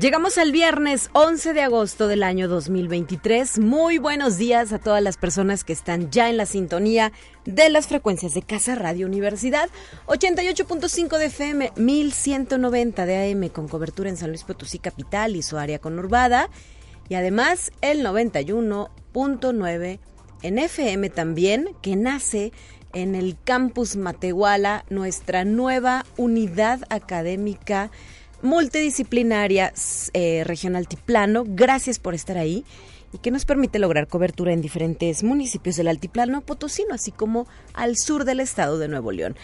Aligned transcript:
Llegamos 0.00 0.38
al 0.38 0.50
viernes 0.50 1.10
11 1.12 1.52
de 1.52 1.60
agosto 1.60 2.08
del 2.08 2.22
año 2.22 2.48
2023. 2.48 3.58
Muy 3.58 3.98
buenos 3.98 4.38
días 4.38 4.72
a 4.72 4.78
todas 4.78 5.02
las 5.02 5.18
personas 5.18 5.62
que 5.62 5.74
están 5.74 6.10
ya 6.10 6.30
en 6.30 6.38
la 6.38 6.46
sintonía 6.46 7.12
de 7.44 7.68
las 7.68 7.86
frecuencias 7.86 8.32
de 8.32 8.40
Casa 8.40 8.76
Radio 8.76 9.04
Universidad. 9.04 9.68
88.5 10.06 11.18
de 11.18 11.26
FM, 11.26 11.72
1190 11.76 13.04
de 13.04 13.30
AM 13.30 13.50
con 13.50 13.68
cobertura 13.68 14.08
en 14.08 14.16
San 14.16 14.30
Luis 14.30 14.44
Potosí 14.44 14.78
Capital 14.78 15.36
y 15.36 15.42
su 15.42 15.58
área 15.58 15.80
conurbada. 15.80 16.48
Y 17.10 17.14
además 17.16 17.70
el 17.82 18.02
91.9 18.02 19.98
en 20.40 20.58
FM 20.58 21.10
también, 21.10 21.76
que 21.82 21.96
nace 21.96 22.54
en 22.94 23.14
el 23.14 23.36
campus 23.44 23.96
Matehuala, 23.96 24.86
nuestra 24.88 25.44
nueva 25.44 26.06
unidad 26.16 26.80
académica 26.88 27.90
multidisciplinaria 28.42 29.72
eh, 30.12 30.44
regional 30.44 30.80
Altiplano. 30.80 31.44
Gracias 31.46 31.98
por 31.98 32.14
estar 32.14 32.38
ahí 32.38 32.64
y 33.12 33.18
que 33.18 33.30
nos 33.30 33.44
permite 33.44 33.78
lograr 33.78 34.08
cobertura 34.08 34.52
en 34.52 34.60
diferentes 34.60 35.22
municipios 35.22 35.76
del 35.76 35.88
Altiplano 35.88 36.42
Potosino, 36.42 36.94
así 36.94 37.10
como 37.10 37.46
al 37.74 37.96
sur 37.96 38.24
del 38.24 38.40
estado 38.40 38.78
de 38.78 38.88
Nuevo 38.88 39.12
León. 39.12 39.36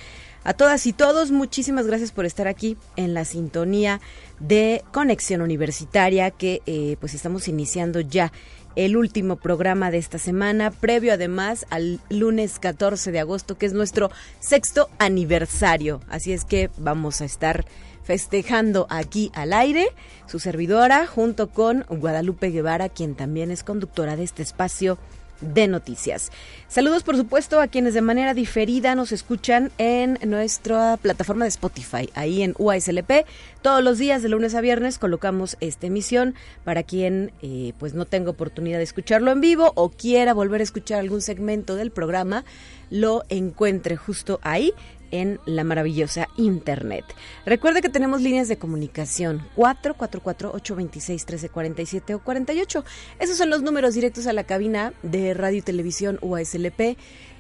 A 0.45 0.55
todas 0.55 0.87
y 0.87 0.93
todos, 0.93 1.33
muchísimas 1.33 1.89
gracias 1.89 2.13
por 2.13 2.25
estar 2.25 2.47
aquí 2.47 2.77
en 2.95 3.15
la 3.15 3.25
sintonía 3.25 4.01
de 4.39 4.85
Conexión 4.93 5.43
Universitaria, 5.43 6.31
que 6.31 6.63
eh, 6.67 6.97
pues 7.01 7.15
estamos 7.15 7.49
iniciando 7.49 8.01
ya 8.01 8.33
el 8.77 8.97
último 8.97 9.37
programa 9.37 9.91
de 9.91 9.99
esta 9.99 10.19
semana, 10.19 10.71
previo 10.71 11.15
además 11.15 11.67
al 11.71 11.99
lunes 12.11 12.61
14 12.61 13.11
de 13.11 13.19
agosto, 13.19 13.59
que 13.59 13.67
es 13.67 13.73
nuestro 13.73 14.11
sexto 14.39 14.89
aniversario. 14.99 16.01
Así 16.09 16.33
es 16.33 16.45
que 16.45 16.71
vamos 16.77 17.23
a 17.23 17.25
estar 17.25 17.65
festejando 18.07 18.87
aquí 18.89 19.33
al 19.35 19.53
aire, 19.53 19.89
su 20.27 20.39
servidora, 20.39 21.09
junto 21.09 21.51
con 21.51 21.85
Guadalupe 21.89 22.51
Guevara, 22.51 22.89
quien 22.89 23.17
también 23.17 23.51
es 23.51 23.65
conductora 23.65 24.15
de 24.15 24.23
este 24.23 24.45
espacio 24.45 24.97
de 25.41 25.69
noticias. 25.69 26.31
Saludos 26.69 27.03
por 27.03 27.17
supuesto 27.17 27.61
a 27.61 27.67
quienes 27.67 27.95
de 27.95 28.01
manera 28.01 28.33
diferida 28.33 28.95
nos 28.95 29.13
escuchan 29.13 29.71
en 29.77 30.19
nuestra 30.25 30.97
plataforma 30.97 31.45
de 31.45 31.51
Spotify, 31.51 32.09
ahí 32.15 32.43
en 32.43 32.55
UASLP. 32.59 33.27
Todos 33.61 33.83
los 33.83 33.99
días 33.99 34.23
de 34.23 34.29
lunes 34.29 34.55
a 34.55 34.61
viernes 34.61 34.99
colocamos 34.99 35.57
esta 35.61 35.89
emisión 35.89 36.35
para 36.65 36.85
quien 36.85 37.33
eh, 37.43 37.73
pues 37.79 37.93
no 37.93 38.07
tenga 38.07 38.31
oportunidad 38.31 38.79
de 38.79 38.85
escucharlo 38.85 39.31
en 39.31 39.41
vivo 39.41 39.73
o 39.75 39.91
quiera 39.91 40.33
volver 40.33 40.61
a 40.61 40.65
escuchar 40.65 41.01
algún 41.01 41.21
segmento 41.21 41.75
del 41.75 41.91
programa, 41.91 42.45
lo 42.91 43.25
encuentre 43.29 43.97
justo 43.97 44.39
ahí 44.43 44.73
en 45.11 45.41
la 45.47 45.65
maravillosa 45.65 46.29
Internet. 46.37 47.05
Recuerde 47.45 47.83
que 47.83 47.89
tenemos 47.89 48.23
líneas 48.23 48.47
de 48.49 48.59
comunicación 48.59 49.47
444-826-1347 49.57 52.15
o 52.15 52.21
48. 52.21 52.85
Esos 53.19 53.37
son 53.37 53.51
los 53.51 53.63
números 53.63 53.95
directos 53.95 54.27
a 54.27 54.33
la 54.33 54.45
cabina 54.45 54.93
de 55.03 55.35
Radio 55.35 55.59
y 55.59 55.63
Televisión 55.63 56.19
UASLP. 56.23 56.97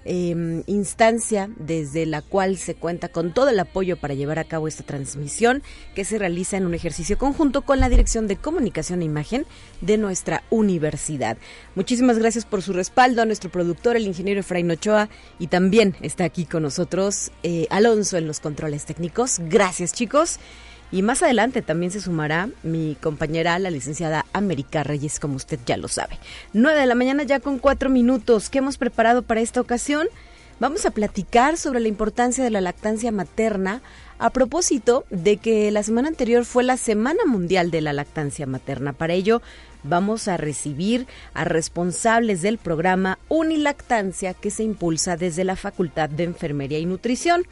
Em, 0.08 0.62
instancia 0.68 1.50
desde 1.56 2.06
la 2.06 2.22
cual 2.22 2.58
se 2.58 2.76
cuenta 2.76 3.08
con 3.08 3.34
todo 3.34 3.48
el 3.48 3.58
apoyo 3.58 3.96
para 3.96 4.14
llevar 4.14 4.38
a 4.38 4.44
cabo 4.44 4.68
esta 4.68 4.84
transmisión 4.84 5.64
que 5.96 6.04
se 6.04 6.16
realiza 6.16 6.56
en 6.56 6.64
un 6.64 6.74
ejercicio 6.74 7.18
conjunto 7.18 7.62
con 7.62 7.80
la 7.80 7.88
Dirección 7.88 8.28
de 8.28 8.36
Comunicación 8.36 9.02
e 9.02 9.06
Imagen 9.06 9.46
de 9.80 9.98
nuestra 9.98 10.44
universidad. 10.48 11.38
Muchísimas 11.74 12.20
gracias 12.20 12.44
por 12.44 12.62
su 12.62 12.72
respaldo 12.72 13.20
a 13.20 13.26
nuestro 13.26 13.50
productor, 13.50 13.96
el 13.96 14.06
ingeniero 14.06 14.38
Efraín 14.40 14.70
Ochoa, 14.70 15.08
y 15.40 15.48
también 15.48 15.96
está 16.02 16.22
aquí 16.22 16.44
con 16.44 16.62
nosotros 16.62 17.32
eh, 17.42 17.66
Alonso 17.70 18.16
en 18.16 18.28
los 18.28 18.38
controles 18.38 18.84
técnicos. 18.84 19.40
Gracias 19.40 19.92
chicos. 19.92 20.38
Y 20.92 21.02
más 21.02 21.22
adelante 21.22 21.62
también 21.62 21.90
se 21.90 22.00
sumará 22.00 22.48
mi 22.62 22.96
compañera, 23.00 23.58
la 23.58 23.70
licenciada 23.70 24.24
América 24.32 24.84
Reyes, 24.84 25.18
como 25.18 25.36
usted 25.36 25.58
ya 25.66 25.76
lo 25.76 25.88
sabe. 25.88 26.18
9 26.52 26.78
de 26.78 26.86
la 26.86 26.94
mañana 26.94 27.24
ya 27.24 27.40
con 27.40 27.58
cuatro 27.58 27.90
minutos. 27.90 28.50
¿Qué 28.50 28.58
hemos 28.58 28.78
preparado 28.78 29.22
para 29.22 29.40
esta 29.40 29.60
ocasión? 29.60 30.06
Vamos 30.58 30.86
a 30.86 30.90
platicar 30.90 31.58
sobre 31.58 31.80
la 31.80 31.88
importancia 31.88 32.42
de 32.42 32.50
la 32.50 32.62
lactancia 32.62 33.12
materna 33.12 33.82
a 34.18 34.30
propósito 34.30 35.04
de 35.10 35.36
que 35.36 35.70
la 35.70 35.82
semana 35.82 36.08
anterior 36.08 36.46
fue 36.46 36.64
la 36.64 36.78
Semana 36.78 37.26
Mundial 37.26 37.70
de 37.70 37.82
la 37.82 37.92
Lactancia 37.92 38.46
Materna. 38.46 38.94
Para 38.94 39.12
ello, 39.12 39.42
vamos 39.82 40.28
a 40.28 40.38
recibir 40.38 41.06
a 41.34 41.44
responsables 41.44 42.40
del 42.40 42.56
programa 42.56 43.18
Unilactancia 43.28 44.32
que 44.32 44.50
se 44.50 44.62
impulsa 44.62 45.18
desde 45.18 45.44
la 45.44 45.56
Facultad 45.56 46.08
de 46.08 46.24
Enfermería 46.24 46.78
y 46.78 46.86
Nutrición. 46.86 47.46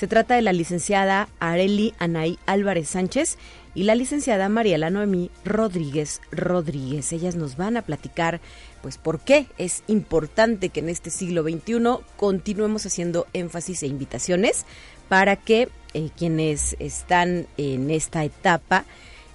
Se 0.00 0.08
trata 0.08 0.34
de 0.34 0.40
la 0.40 0.54
licenciada 0.54 1.28
Areli 1.40 1.92
Anaí 1.98 2.38
Álvarez 2.46 2.88
Sánchez 2.88 3.36
y 3.74 3.82
la 3.82 3.94
licenciada 3.94 4.48
Mariela 4.48 4.88
Noemí 4.88 5.30
Rodríguez 5.44 6.22
Rodríguez. 6.32 7.12
Ellas 7.12 7.36
nos 7.36 7.58
van 7.58 7.76
a 7.76 7.82
platicar 7.82 8.40
pues 8.80 8.96
por 8.96 9.20
qué 9.20 9.46
es 9.58 9.82
importante 9.88 10.70
que 10.70 10.80
en 10.80 10.88
este 10.88 11.10
siglo 11.10 11.42
XXI 11.42 12.02
continuemos 12.16 12.86
haciendo 12.86 13.26
énfasis 13.34 13.82
e 13.82 13.88
invitaciones 13.88 14.64
para 15.10 15.36
que 15.36 15.68
eh, 15.92 16.08
quienes 16.16 16.76
están 16.78 17.46
en 17.58 17.90
esta 17.90 18.24
etapa 18.24 18.86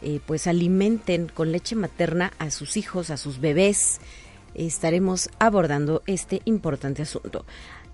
eh, 0.01 0.19
pues 0.25 0.47
alimenten 0.47 1.27
con 1.27 1.51
leche 1.51 1.75
materna 1.75 2.33
a 2.39 2.49
sus 2.49 2.75
hijos, 2.75 3.11
a 3.11 3.17
sus 3.17 3.39
bebés. 3.39 3.99
Estaremos 4.55 5.29
abordando 5.37 6.01
este 6.07 6.41
importante 6.45 7.03
asunto. 7.03 7.45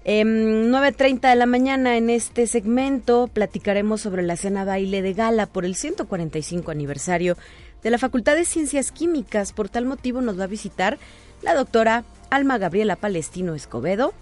Eh, 0.03 0.19
em, 0.19 0.71
9.30 0.71 1.29
de 1.29 1.35
la 1.35 1.45
mañana 1.45 1.97
en 1.97 2.09
este 2.09 2.47
segmento 2.47 3.27
platicaremos 3.27 4.01
sobre 4.01 4.23
la 4.23 4.35
cena 4.35 4.65
baile 4.65 5.01
de 5.01 5.13
gala 5.13 5.45
por 5.45 5.65
el 5.65 5.75
145 5.75 6.71
aniversario 6.71 7.37
de 7.83 7.89
la 7.91 7.97
Facultad 7.97 8.35
de 8.35 8.45
Ciencias 8.45 8.91
Químicas. 8.91 9.53
Por 9.53 9.69
tal 9.69 9.85
motivo 9.85 10.21
nos 10.21 10.39
va 10.39 10.45
a 10.45 10.47
visitar 10.47 10.97
la 11.41 11.53
doctora 11.53 12.03
Alma 12.29 12.57
Gabriela 12.57 12.95
Palestino 12.95 13.55
Escobedo, 13.55 14.13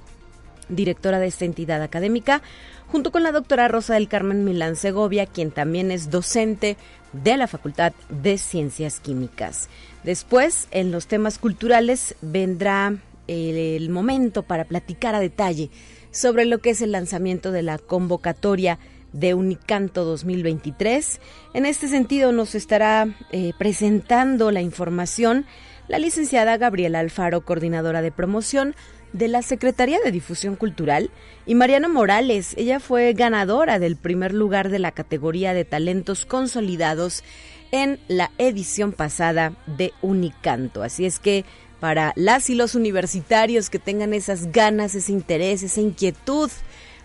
directora 0.70 1.20
de 1.20 1.28
esta 1.28 1.46
entidad 1.46 1.82
académica, 1.82 2.42
junto 2.88 3.12
con 3.12 3.24
la 3.24 3.32
doctora 3.32 3.68
Rosa 3.68 3.94
del 3.94 4.08
Carmen 4.08 4.44
Milán 4.44 4.76
Segovia, 4.76 5.26
quien 5.26 5.52
también 5.52 5.92
es 5.92 6.10
docente 6.10 6.78
de 7.14 7.38
la 7.38 7.48
Facultad 7.48 7.94
de 8.10 8.38
Ciencias 8.38 9.00
Químicas. 9.00 9.70
Después, 10.04 10.68
en 10.72 10.92
los 10.92 11.08
temas 11.08 11.38
culturales, 11.38 12.16
vendrá 12.22 12.96
el 13.30 13.90
momento 13.90 14.44
para 14.44 14.66
platicar 14.66 15.16
a 15.16 15.20
detalle 15.20 15.70
sobre 16.12 16.46
lo 16.46 16.60
que 16.60 16.72
es 16.72 16.82
el 16.82 16.92
lanzamiento 16.92 17.52
de 17.52 17.62
la 17.62 17.78
convocatoria 17.78 18.80
de 19.14 19.34
Unicanto 19.34 20.06
2023. 20.06 21.20
En 21.54 21.66
este 21.66 21.88
sentido 21.88 22.32
nos 22.32 22.56
estará 22.56 23.08
eh, 23.32 23.54
presentando 23.58 24.52
la 24.52 24.62
información 24.62 25.46
la 25.90 25.98
licenciada 25.98 26.56
Gabriela 26.58 27.00
Alfaro, 27.00 27.42
coordinadora 27.42 28.04
de 28.04 28.12
promoción 28.12 28.76
de 29.12 29.28
la 29.28 29.42
Secretaría 29.42 29.98
de 30.00 30.12
Difusión 30.12 30.56
Cultural, 30.56 31.10
y 31.48 31.56
Mariana 31.56 31.88
Morales, 31.88 32.54
ella 32.58 32.80
fue 32.80 33.14
ganadora 33.14 33.80
del 33.80 33.96
primer 33.96 34.32
lugar 34.32 34.70
de 34.70 34.78
la 34.78 34.92
categoría 34.92 35.56
de 35.56 35.66
talentos 35.66 36.28
consolidados 36.28 37.24
en 37.72 38.00
la 38.08 38.30
edición 38.38 38.92
pasada 38.92 39.54
de 39.66 39.92
Unicanto. 40.04 40.84
Así 40.84 41.08
es 41.08 41.20
que 41.20 41.44
para 41.80 42.14
las 42.16 42.50
y 42.50 42.56
los 42.56 42.76
universitarios 42.76 43.70
que 43.70 43.80
tengan 43.80 44.14
esas 44.14 44.52
ganas, 44.52 44.96
ese 44.96 45.12
interés, 45.12 45.64
esa 45.64 45.82
inquietud 45.82 46.50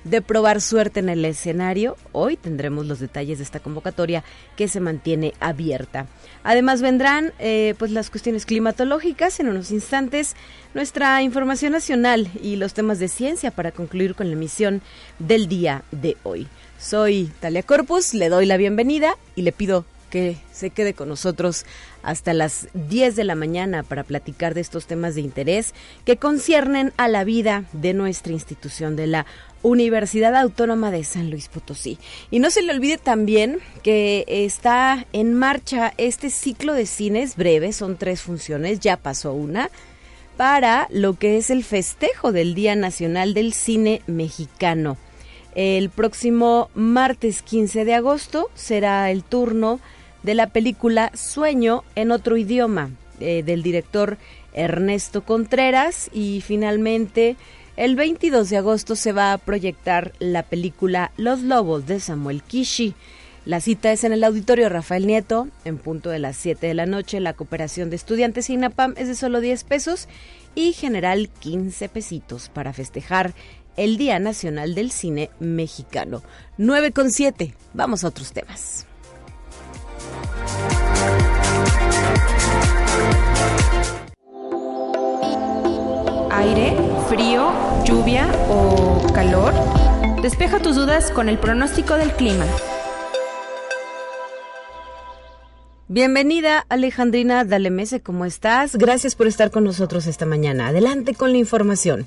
de 0.04 0.20
probar 0.20 0.60
suerte 0.60 1.00
en 1.00 1.08
el 1.08 1.24
escenario, 1.24 1.96
hoy 2.12 2.36
tendremos 2.36 2.86
los 2.86 3.00
detalles 3.00 3.38
de 3.38 3.44
esta 3.44 3.60
convocatoria 3.60 4.22
que 4.54 4.68
se 4.68 4.78
mantiene 4.78 5.32
abierta. 5.40 6.06
Además 6.42 6.82
vendrán 6.82 7.32
eh, 7.38 7.74
pues 7.78 7.90
las 7.90 8.10
cuestiones 8.10 8.44
climatológicas 8.44 9.40
en 9.40 9.48
unos 9.48 9.70
instantes, 9.70 10.36
nuestra 10.74 11.22
información 11.22 11.72
nacional 11.72 12.28
y 12.42 12.56
los 12.56 12.74
temas 12.74 12.98
de 12.98 13.08
ciencia 13.08 13.50
para 13.50 13.72
concluir 13.72 14.14
con 14.14 14.26
la 14.28 14.34
emisión 14.34 14.82
del 15.18 15.48
día 15.48 15.84
de 15.90 16.16
hoy. 16.22 16.48
Soy 16.78 17.32
Talia 17.40 17.62
Corpus, 17.62 18.12
le 18.12 18.28
doy 18.28 18.44
la 18.44 18.58
bienvenida 18.58 19.16
y 19.34 19.42
le 19.42 19.52
pido 19.52 19.86
que 20.14 20.36
se 20.52 20.70
quede 20.70 20.94
con 20.94 21.08
nosotros 21.08 21.66
hasta 22.04 22.34
las 22.34 22.68
10 22.74 23.16
de 23.16 23.24
la 23.24 23.34
mañana 23.34 23.82
para 23.82 24.04
platicar 24.04 24.54
de 24.54 24.60
estos 24.60 24.86
temas 24.86 25.16
de 25.16 25.22
interés 25.22 25.74
que 26.04 26.18
conciernen 26.18 26.92
a 26.96 27.08
la 27.08 27.24
vida 27.24 27.64
de 27.72 27.94
nuestra 27.94 28.32
institución 28.32 28.94
de 28.94 29.08
la 29.08 29.26
Universidad 29.62 30.36
Autónoma 30.36 30.92
de 30.92 31.02
San 31.02 31.30
Luis 31.30 31.48
Potosí. 31.48 31.98
Y 32.30 32.38
no 32.38 32.50
se 32.50 32.62
le 32.62 32.72
olvide 32.72 32.96
también 32.96 33.58
que 33.82 34.24
está 34.28 35.04
en 35.12 35.34
marcha 35.34 35.92
este 35.96 36.30
ciclo 36.30 36.74
de 36.74 36.86
cines 36.86 37.34
breves, 37.34 37.74
son 37.74 37.96
tres 37.96 38.22
funciones, 38.22 38.78
ya 38.78 38.96
pasó 38.96 39.32
una, 39.32 39.68
para 40.36 40.86
lo 40.90 41.14
que 41.14 41.38
es 41.38 41.50
el 41.50 41.64
festejo 41.64 42.30
del 42.30 42.54
Día 42.54 42.76
Nacional 42.76 43.34
del 43.34 43.52
Cine 43.52 44.00
Mexicano. 44.06 44.96
El 45.56 45.90
próximo 45.90 46.70
martes 46.74 47.42
15 47.42 47.84
de 47.84 47.94
agosto 47.94 48.48
será 48.54 49.10
el 49.10 49.24
turno 49.24 49.80
de 50.24 50.34
la 50.34 50.48
película 50.48 51.12
Sueño 51.14 51.84
en 51.94 52.10
otro 52.10 52.36
idioma 52.36 52.90
eh, 53.20 53.44
del 53.44 53.62
director 53.62 54.18
Ernesto 54.52 55.24
Contreras 55.24 56.10
y 56.12 56.40
finalmente 56.40 57.36
el 57.76 57.94
22 57.94 58.50
de 58.50 58.56
agosto 58.56 58.96
se 58.96 59.12
va 59.12 59.32
a 59.32 59.38
proyectar 59.38 60.12
la 60.18 60.42
película 60.42 61.12
Los 61.16 61.42
Lobos 61.42 61.86
de 61.86 62.00
Samuel 62.00 62.42
Kishi. 62.42 62.94
La 63.44 63.60
cita 63.60 63.92
es 63.92 64.04
en 64.04 64.12
el 64.12 64.24
auditorio 64.24 64.68
Rafael 64.70 65.06
Nieto, 65.06 65.48
en 65.66 65.76
punto 65.76 66.08
de 66.08 66.18
las 66.18 66.36
7 66.36 66.66
de 66.66 66.74
la 66.74 66.86
noche. 66.86 67.20
La 67.20 67.34
cooperación 67.34 67.90
de 67.90 67.96
estudiantes 67.96 68.48
INAPAM 68.48 68.94
es 68.96 69.08
de 69.08 69.14
solo 69.14 69.40
10 69.40 69.64
pesos 69.64 70.08
y 70.54 70.72
general 70.72 71.28
15 71.40 71.88
pesitos 71.90 72.48
para 72.48 72.72
festejar 72.72 73.34
el 73.76 73.98
Día 73.98 74.18
Nacional 74.18 74.74
del 74.74 74.90
Cine 74.92 75.30
Mexicano. 75.40 76.22
9 76.56 76.92
con 76.92 77.10
7. 77.10 77.54
Vamos 77.74 78.04
a 78.04 78.08
otros 78.08 78.32
temas. 78.32 78.86
Aire, 86.30 86.76
frío, 87.08 87.52
lluvia 87.84 88.26
o 88.48 89.12
calor. 89.12 89.52
Despeja 90.22 90.58
tus 90.60 90.76
dudas 90.76 91.10
con 91.10 91.28
el 91.28 91.38
pronóstico 91.38 91.94
del 91.94 92.12
clima. 92.12 92.44
Bienvenida 95.86 96.64
Alejandrina 96.70 97.44
Dalemese, 97.44 98.00
¿cómo 98.00 98.24
estás? 98.24 98.74
Gracias 98.76 99.14
por 99.14 99.26
estar 99.26 99.50
con 99.50 99.64
nosotros 99.64 100.06
esta 100.06 100.26
mañana. 100.26 100.68
Adelante 100.68 101.14
con 101.14 101.30
la 101.30 101.38
información. 101.38 102.06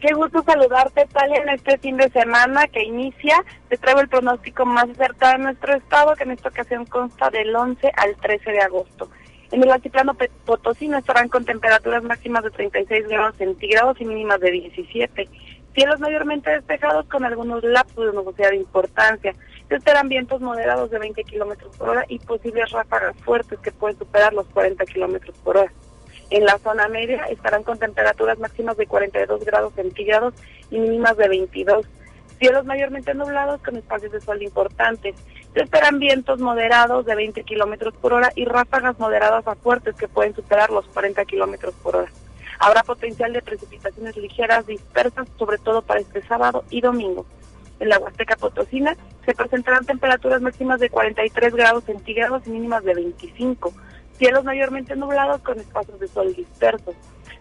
Qué 0.00 0.14
gusto 0.14 0.44
saludarte, 0.44 1.06
Talia, 1.06 1.42
en 1.42 1.48
este 1.48 1.76
fin 1.78 1.96
de 1.96 2.08
semana 2.10 2.68
que 2.68 2.84
inicia. 2.84 3.44
Te 3.68 3.76
traigo 3.76 4.00
el 4.00 4.08
pronóstico 4.08 4.64
más 4.64 4.88
acertado 4.88 5.32
de 5.32 5.38
nuestro 5.44 5.74
estado, 5.74 6.14
que 6.14 6.22
en 6.22 6.30
esta 6.30 6.50
ocasión 6.50 6.86
consta 6.86 7.30
del 7.30 7.54
11 7.54 7.90
al 7.96 8.14
13 8.14 8.52
de 8.52 8.60
agosto. 8.60 9.10
En 9.50 9.60
el 9.60 9.70
altiplano 9.72 10.16
potosino 10.44 10.98
estarán 10.98 11.28
con 11.28 11.44
temperaturas 11.44 12.04
máximas 12.04 12.44
de 12.44 12.50
36 12.50 13.08
grados 13.08 13.36
centígrados 13.38 14.00
y 14.00 14.04
mínimas 14.04 14.38
de 14.38 14.52
17. 14.52 15.28
Cielos 15.74 15.98
mayormente 15.98 16.50
despejados 16.50 17.06
con 17.06 17.24
algunos 17.24 17.64
lapsos 17.64 18.06
de 18.06 18.12
nubosidad 18.12 18.50
de 18.50 18.56
importancia. 18.56 19.34
Se 19.68 19.74
esperan 19.74 20.08
vientos 20.08 20.40
moderados 20.40 20.92
de 20.92 20.98
20 21.00 21.24
kilómetros 21.24 21.76
por 21.76 21.88
hora 21.88 22.04
y 22.08 22.20
posibles 22.20 22.70
ráfagas 22.70 23.16
fuertes 23.24 23.58
que 23.58 23.72
pueden 23.72 23.98
superar 23.98 24.32
los 24.32 24.46
40 24.48 24.84
kilómetros 24.84 25.36
por 25.38 25.56
hora. 25.56 25.72
En 26.30 26.44
la 26.44 26.58
zona 26.58 26.88
media 26.88 27.24
estarán 27.30 27.62
con 27.62 27.78
temperaturas 27.78 28.38
máximas 28.38 28.76
de 28.76 28.86
42 28.86 29.44
grados 29.44 29.72
centígrados 29.74 30.34
y 30.70 30.78
mínimas 30.78 31.16
de 31.16 31.28
22. 31.28 31.86
Cielos 32.38 32.66
mayormente 32.66 33.14
nublados 33.14 33.62
con 33.62 33.76
espacios 33.76 34.12
de 34.12 34.20
sol 34.20 34.42
importantes. 34.42 35.16
Se 35.54 35.62
esperan 35.62 35.98
vientos 35.98 36.38
moderados 36.40 37.06
de 37.06 37.14
20 37.14 37.42
kilómetros 37.44 37.94
por 37.94 38.12
hora 38.12 38.30
y 38.36 38.44
ráfagas 38.44 38.98
moderadas 38.98 39.46
a 39.46 39.54
fuertes 39.54 39.96
que 39.96 40.06
pueden 40.06 40.34
superar 40.34 40.70
los 40.70 40.86
40 40.88 41.24
kilómetros 41.24 41.74
por 41.82 41.96
hora. 41.96 42.12
Habrá 42.60 42.82
potencial 42.82 43.32
de 43.32 43.40
precipitaciones 43.40 44.16
ligeras 44.16 44.66
dispersas, 44.66 45.28
sobre 45.38 45.58
todo 45.58 45.80
para 45.80 46.00
este 46.00 46.22
sábado 46.26 46.64
y 46.70 46.80
domingo. 46.80 47.24
En 47.80 47.88
la 47.88 47.98
Huasteca 47.98 48.36
Potosina 48.36 48.96
se 49.24 49.34
presentarán 49.34 49.86
temperaturas 49.86 50.42
máximas 50.42 50.80
de 50.80 50.90
43 50.90 51.54
grados 51.54 51.84
centígrados 51.84 52.46
y 52.46 52.50
mínimas 52.50 52.84
de 52.84 52.94
25 52.94 53.72
cielos 54.18 54.44
mayormente 54.44 54.96
nublados 54.96 55.40
con 55.42 55.58
espacios 55.58 55.98
de 56.00 56.08
sol 56.08 56.34
dispersos. 56.34 56.94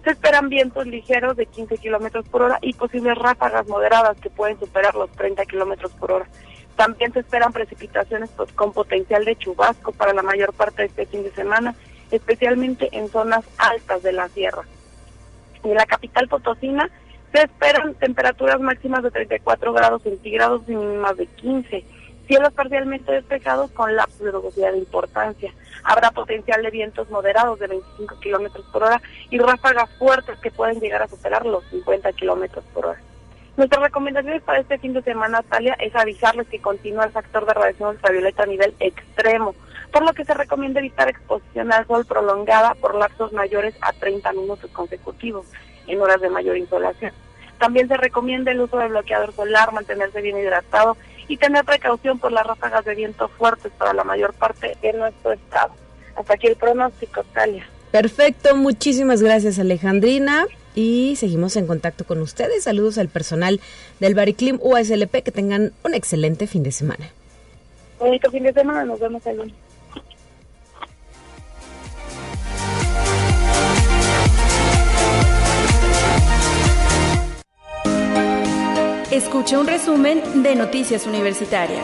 Se 0.03 0.11
esperan 0.11 0.47
vientos 0.47 0.85
ligeros 0.87 1.35
de 1.35 1.47
15 1.47 1.77
kilómetros 1.77 2.27
por 2.29 2.43
hora 2.43 2.59
y 2.61 2.73
posibles 2.73 3.17
ráfagas 3.17 3.67
moderadas 3.67 4.17
que 4.21 4.29
pueden 4.29 4.59
superar 4.59 4.95
los 4.95 5.11
30 5.11 5.45
kilómetros 5.45 5.91
por 5.93 6.11
hora. 6.11 6.27
También 6.75 7.11
se 7.11 7.19
esperan 7.19 7.51
precipitaciones 7.51 8.29
con 8.55 8.71
potencial 8.71 9.25
de 9.25 9.35
chubasco 9.35 9.91
para 9.91 10.13
la 10.13 10.21
mayor 10.21 10.53
parte 10.53 10.83
de 10.83 10.87
este 10.89 11.07
fin 11.07 11.23
de 11.23 11.31
semana, 11.31 11.75
especialmente 12.11 12.89
en 12.91 13.09
zonas 13.09 13.43
altas 13.57 14.03
de 14.03 14.13
la 14.13 14.29
sierra. 14.29 14.63
En 15.63 15.73
la 15.73 15.85
capital 15.85 16.27
potosina 16.27 16.89
se 17.33 17.41
esperan 17.41 17.95
temperaturas 17.95 18.61
máximas 18.61 19.03
de 19.03 19.11
34 19.11 19.73
grados 19.73 20.03
centígrados 20.03 20.61
y 20.67 20.75
mínimas 20.75 21.17
de 21.17 21.25
15 21.25 21.83
cielos 22.27 22.53
parcialmente 22.53 23.11
despejados 23.11 23.71
con 23.71 23.95
lapsos 23.95 24.19
de 24.19 24.31
nubosidad 24.31 24.73
de 24.73 24.79
importancia. 24.79 25.53
Habrá 25.83 26.11
potencial 26.11 26.61
de 26.61 26.69
vientos 26.69 27.09
moderados 27.09 27.59
de 27.59 27.67
25 27.67 28.19
kilómetros 28.19 28.65
por 28.67 28.83
hora 28.83 29.01
y 29.29 29.39
ráfagas 29.39 29.89
fuertes 29.97 30.37
que 30.39 30.51
pueden 30.51 30.79
llegar 30.79 31.01
a 31.01 31.07
superar 31.07 31.45
los 31.45 31.63
50 31.69 32.11
kilómetros 32.13 32.65
por 32.73 32.87
hora. 32.87 33.01
Nuestras 33.55 33.81
recomendaciones 33.81 34.43
para 34.43 34.59
este 34.59 34.77
fin 34.77 34.93
de 34.93 35.01
semana, 35.01 35.41
Talia, 35.41 35.73
es 35.79 35.95
avisarles 35.95 36.47
que 36.47 36.61
continúa 36.61 37.05
el 37.05 37.11
factor 37.11 37.45
de 37.45 37.55
radiación 37.55 37.89
ultravioleta 37.89 38.43
a 38.43 38.47
nivel 38.47 38.75
extremo, 38.79 39.55
por 39.91 40.05
lo 40.05 40.13
que 40.13 40.25
se 40.25 40.35
recomienda 40.35 40.79
evitar 40.79 41.09
exposición 41.09 41.71
al 41.71 41.87
sol 41.87 42.05
prolongada 42.05 42.75
por 42.75 42.93
lapsos 42.93 43.33
mayores 43.33 43.73
a 43.81 43.93
30 43.93 44.31
minutos 44.33 44.69
consecutivos 44.71 45.47
en 45.87 45.99
horas 45.99 46.21
de 46.21 46.29
mayor 46.29 46.55
insolación. 46.55 47.13
También 47.57 47.87
se 47.87 47.97
recomienda 47.97 48.51
el 48.51 48.61
uso 48.61 48.77
de 48.77 48.89
bloqueador 48.89 49.33
solar, 49.33 49.73
mantenerse 49.73 50.21
bien 50.21 50.37
hidratado 50.37 50.95
y 51.27 51.37
tener 51.37 51.65
precaución 51.65 52.19
por 52.19 52.31
las 52.31 52.45
ráfagas 52.45 52.85
de 52.85 52.95
viento 52.95 53.27
fuertes 53.27 53.71
para 53.77 53.93
la 53.93 54.03
mayor 54.03 54.33
parte 54.33 54.77
de 54.81 54.93
nuestro 54.93 55.33
estado. 55.33 55.73
Hasta 56.15 56.33
aquí 56.33 56.47
el 56.47 56.55
pronóstico, 56.55 57.23
Talia. 57.33 57.67
Perfecto, 57.91 58.55
muchísimas 58.55 59.21
gracias 59.21 59.59
Alejandrina 59.59 60.45
y 60.75 61.15
seguimos 61.15 61.55
en 61.55 61.67
contacto 61.67 62.05
con 62.05 62.21
ustedes. 62.21 62.63
Saludos 62.63 62.97
al 62.97 63.07
personal 63.07 63.59
del 63.99 64.13
Bariclim 64.13 64.59
USLP, 64.61 65.23
que 65.23 65.31
tengan 65.31 65.73
un 65.83 65.93
excelente 65.93 66.47
fin 66.47 66.63
de 66.63 66.71
semana. 66.71 67.09
Bonito 67.99 68.29
fin 68.29 68.43
de 68.43 68.53
semana, 68.53 68.85
nos 68.85 68.99
vemos 68.99 69.25
el 69.25 69.37
lunes. 69.37 69.55
Escucha 79.17 79.59
un 79.59 79.65
resumen 79.65 80.43
de 80.43 80.55
Noticias 80.55 81.07
Universitarias. 81.07 81.83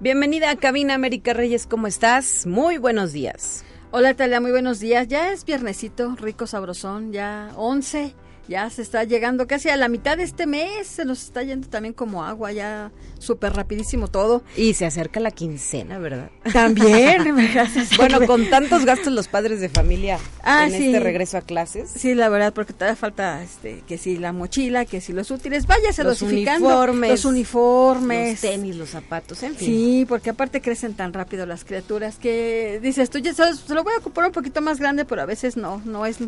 Bienvenida 0.00 0.50
a 0.50 0.56
Cabina 0.56 0.94
América 0.94 1.32
Reyes, 1.32 1.68
¿cómo 1.68 1.86
estás? 1.86 2.44
Muy 2.44 2.78
buenos 2.78 3.12
días. 3.12 3.64
Hola 3.92 4.14
Talia, 4.14 4.40
muy 4.40 4.50
buenos 4.50 4.80
días. 4.80 5.06
Ya 5.06 5.30
es 5.30 5.44
viernesito, 5.44 6.16
rico, 6.16 6.48
sabrosón, 6.48 7.12
ya 7.12 7.52
11 7.54 8.16
ya 8.48 8.68
se 8.70 8.82
está 8.82 9.04
llegando 9.04 9.46
casi 9.46 9.68
a 9.68 9.76
la 9.76 9.88
mitad 9.88 10.16
de 10.16 10.24
este 10.24 10.46
mes, 10.46 10.86
se 10.86 11.04
nos 11.04 11.22
está 11.22 11.42
yendo 11.42 11.68
también 11.68 11.94
como 11.94 12.24
agua, 12.24 12.52
ya 12.52 12.90
súper 13.18 13.54
rapidísimo 13.54 14.08
todo. 14.08 14.42
Y 14.56 14.74
se 14.74 14.84
acerca 14.84 15.20
la 15.20 15.30
quincena, 15.30 15.98
¿verdad? 15.98 16.30
También. 16.52 17.34
bueno, 17.96 18.26
con 18.26 18.50
tantos 18.50 18.84
gastos 18.84 19.12
los 19.12 19.28
padres 19.28 19.60
de 19.60 19.68
familia 19.68 20.18
ah, 20.42 20.66
en 20.66 20.74
este 20.74 21.00
regreso 21.00 21.38
a 21.38 21.42
clases. 21.42 21.90
Sí, 21.90 22.14
la 22.14 22.28
verdad, 22.28 22.52
porque 22.52 22.72
todavía 22.72 22.96
falta 22.96 23.42
este, 23.42 23.82
que 23.86 23.96
si 23.96 24.16
la 24.16 24.32
mochila, 24.32 24.84
que 24.84 25.00
si 25.00 25.12
los 25.12 25.30
útiles, 25.30 25.66
váyase 25.66 26.02
los 26.02 26.20
uniformes, 26.22 27.10
los 27.10 27.24
uniformes, 27.24 28.42
los 28.42 28.52
tenis, 28.52 28.76
los 28.76 28.90
zapatos, 28.90 29.42
en 29.42 29.54
fin. 29.54 29.68
Sí, 29.68 30.06
porque 30.08 30.30
aparte 30.30 30.60
crecen 30.60 30.94
tan 30.94 31.12
rápido 31.12 31.46
las 31.46 31.64
criaturas 31.64 32.16
que 32.16 32.80
dices, 32.82 33.08
tú 33.08 33.18
ya 33.18 33.32
sabes, 33.32 33.60
se 33.60 33.74
lo 33.74 33.84
voy 33.84 33.94
a 33.94 33.98
ocupar 33.98 34.26
un 34.26 34.32
poquito 34.32 34.60
más 34.60 34.78
grande, 34.80 35.04
pero 35.04 35.22
a 35.22 35.26
veces 35.26 35.56
no, 35.56 35.80
no 35.84 36.06
es 36.06 36.18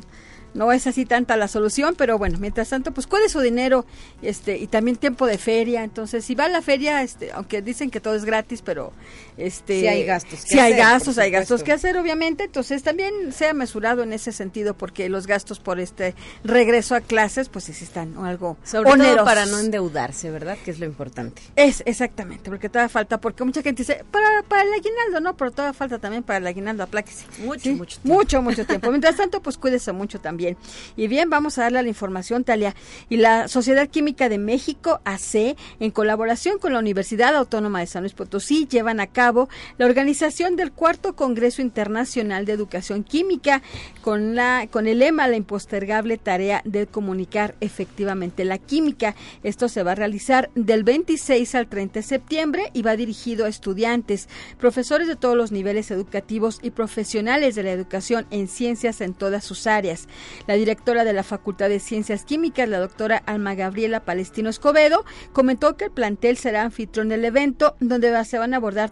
no 0.54 0.72
es 0.72 0.86
así 0.86 1.04
tanta 1.04 1.36
la 1.36 1.48
solución, 1.48 1.94
pero 1.96 2.16
bueno, 2.16 2.38
mientras 2.40 2.70
tanto, 2.70 2.92
pues 2.92 3.06
cuál 3.06 3.22
es 3.24 3.32
su 3.32 3.40
dinero 3.40 3.84
este 4.22 4.56
y 4.58 4.66
también 4.66 4.96
tiempo 4.96 5.26
de 5.26 5.38
feria, 5.38 5.84
entonces 5.84 6.24
si 6.24 6.34
va 6.34 6.44
a 6.44 6.48
la 6.48 6.62
feria, 6.62 7.02
este, 7.02 7.32
aunque 7.32 7.60
dicen 7.60 7.90
que 7.90 8.00
todo 8.00 8.14
es 8.14 8.24
gratis, 8.24 8.62
pero 8.62 8.92
este 9.36 9.80
si 9.80 9.86
hay 9.86 10.04
gastos, 10.04 10.40
si 10.40 10.58
hay 10.58 10.74
gastos, 10.74 11.18
hay 11.18 11.30
gastos 11.30 11.62
que 11.62 11.72
hacer 11.72 11.96
obviamente, 11.96 12.44
entonces 12.44 12.82
también 12.82 13.32
sea 13.32 13.52
mesurado 13.54 14.02
en 14.02 14.12
ese 14.12 14.32
sentido 14.32 14.74
porque 14.74 15.08
los 15.08 15.26
gastos 15.26 15.60
por 15.60 15.80
este 15.80 16.14
regreso 16.44 16.94
a 16.94 17.00
clases 17.00 17.48
pues 17.48 17.64
sí 17.64 17.72
están 17.72 18.16
algo 18.18 18.56
sobre 18.64 18.90
todo 18.90 19.24
para 19.24 19.46
no 19.46 19.58
endeudarse, 19.58 20.30
¿verdad? 20.30 20.56
Que 20.64 20.70
es 20.70 20.78
lo 20.78 20.86
importante. 20.86 21.42
Es 21.56 21.82
exactamente, 21.86 22.50
porque 22.50 22.68
todavía 22.68 22.88
falta 22.88 23.20
porque 23.20 23.44
mucha 23.44 23.62
gente 23.62 23.82
dice, 23.82 24.04
para 24.10 24.42
para 24.42 24.62
el 24.62 24.72
aguinaldo, 24.72 25.20
no, 25.20 25.36
pero 25.36 25.50
todavía 25.50 25.72
falta 25.74 25.98
también 25.98 26.22
para 26.22 26.38
el 26.38 26.46
aguinaldo, 26.46 26.82
apláquese. 26.82 27.24
Mucho, 27.38 27.70
mucho 27.70 28.00
tiempo. 28.00 28.14
Mucho, 28.14 28.42
mucho 28.42 28.66
tiempo. 28.66 28.90
Mientras 28.90 29.16
tanto, 29.16 29.42
pues 29.42 29.58
cuídese 29.58 29.92
mucho 29.92 30.20
también 30.20 30.56
y 30.96 31.08
bien, 31.08 31.30
vamos 31.30 31.58
a 31.58 31.62
darle 31.62 31.82
la 31.82 31.88
información, 31.88 32.44
Talia. 32.44 32.74
Y 33.08 33.16
la 33.16 33.48
Sociedad 33.48 33.88
Química 33.88 34.28
de 34.28 34.38
México, 34.38 35.00
AC, 35.04 35.56
en 35.80 35.90
colaboración 35.90 36.58
con 36.58 36.72
la 36.72 36.78
Universidad 36.78 37.34
Autónoma 37.34 37.80
de 37.80 37.86
San 37.86 38.02
Luis 38.02 38.14
Potosí, 38.14 38.66
llevan 38.66 39.00
a 39.00 39.06
cabo 39.06 39.23
la 39.78 39.86
organización 39.86 40.56
del 40.56 40.72
cuarto 40.72 41.16
Congreso 41.16 41.62
Internacional 41.62 42.44
de 42.44 42.52
Educación 42.52 43.04
Química 43.04 43.62
con, 44.02 44.34
la, 44.34 44.66
con 44.70 44.86
el 44.86 44.98
lema 44.98 45.28
La 45.28 45.36
impostergable 45.36 46.18
tarea 46.18 46.60
de 46.64 46.86
comunicar 46.86 47.54
efectivamente 47.60 48.44
la 48.44 48.58
química. 48.58 49.14
Esto 49.42 49.68
se 49.68 49.82
va 49.82 49.92
a 49.92 49.94
realizar 49.94 50.50
del 50.54 50.84
26 50.84 51.54
al 51.54 51.68
30 51.68 52.00
de 52.00 52.02
septiembre 52.02 52.70
y 52.74 52.82
va 52.82 52.96
dirigido 52.96 53.46
a 53.46 53.48
estudiantes, 53.48 54.28
profesores 54.58 55.08
de 55.08 55.16
todos 55.16 55.36
los 55.36 55.52
niveles 55.52 55.90
educativos 55.90 56.58
y 56.62 56.70
profesionales 56.70 57.54
de 57.54 57.62
la 57.62 57.72
educación 57.72 58.26
en 58.30 58.48
ciencias 58.48 59.00
en 59.00 59.14
todas 59.14 59.44
sus 59.44 59.66
áreas. 59.66 60.06
La 60.46 60.54
directora 60.54 61.04
de 61.04 61.12
la 61.12 61.22
Facultad 61.22 61.68
de 61.68 61.80
Ciencias 61.80 62.24
Químicas, 62.24 62.68
la 62.68 62.78
doctora 62.78 63.22
Alma 63.24 63.54
Gabriela 63.54 64.00
Palestino 64.00 64.50
Escobedo, 64.50 65.04
comentó 65.32 65.76
que 65.76 65.86
el 65.86 65.90
plantel 65.90 66.36
será 66.36 66.62
anfitrión 66.62 67.08
del 67.08 67.24
evento, 67.24 67.76
donde 67.80 68.24
se 68.24 68.38
van 68.38 68.54
a 68.54 68.58
abordar 68.58 68.90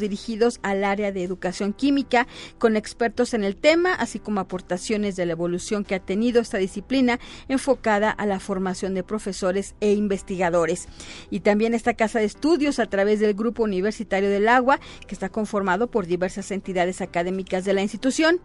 dirigidos 0.00 0.60
al 0.62 0.84
área 0.84 1.12
de 1.12 1.24
educación 1.24 1.72
química, 1.72 2.26
con 2.58 2.76
expertos 2.76 3.32
en 3.32 3.42
el 3.42 3.56
tema, 3.56 3.94
así 3.94 4.18
como 4.18 4.40
aportaciones 4.40 5.16
de 5.16 5.24
la 5.24 5.32
evolución 5.32 5.84
que 5.84 5.94
ha 5.94 6.00
tenido 6.00 6.40
esta 6.42 6.58
disciplina 6.58 7.18
enfocada 7.48 8.10
a 8.10 8.26
la 8.26 8.38
formación 8.38 8.94
de 8.94 9.02
profesores 9.02 9.74
e 9.80 9.92
investigadores. 9.92 10.88
Y 11.30 11.40
también 11.40 11.74
esta 11.74 11.94
casa 11.94 12.18
de 12.18 12.26
estudios 12.26 12.78
a 12.78 12.86
través 12.86 13.20
del 13.20 13.34
Grupo 13.34 13.62
Universitario 13.62 14.28
del 14.28 14.48
Agua, 14.48 14.78
que 15.06 15.14
está 15.14 15.30
conformado 15.30 15.90
por 15.90 16.06
diversas 16.06 16.50
entidades 16.50 17.00
académicas 17.00 17.64
de 17.64 17.72
la 17.72 17.82
institución 17.82 18.40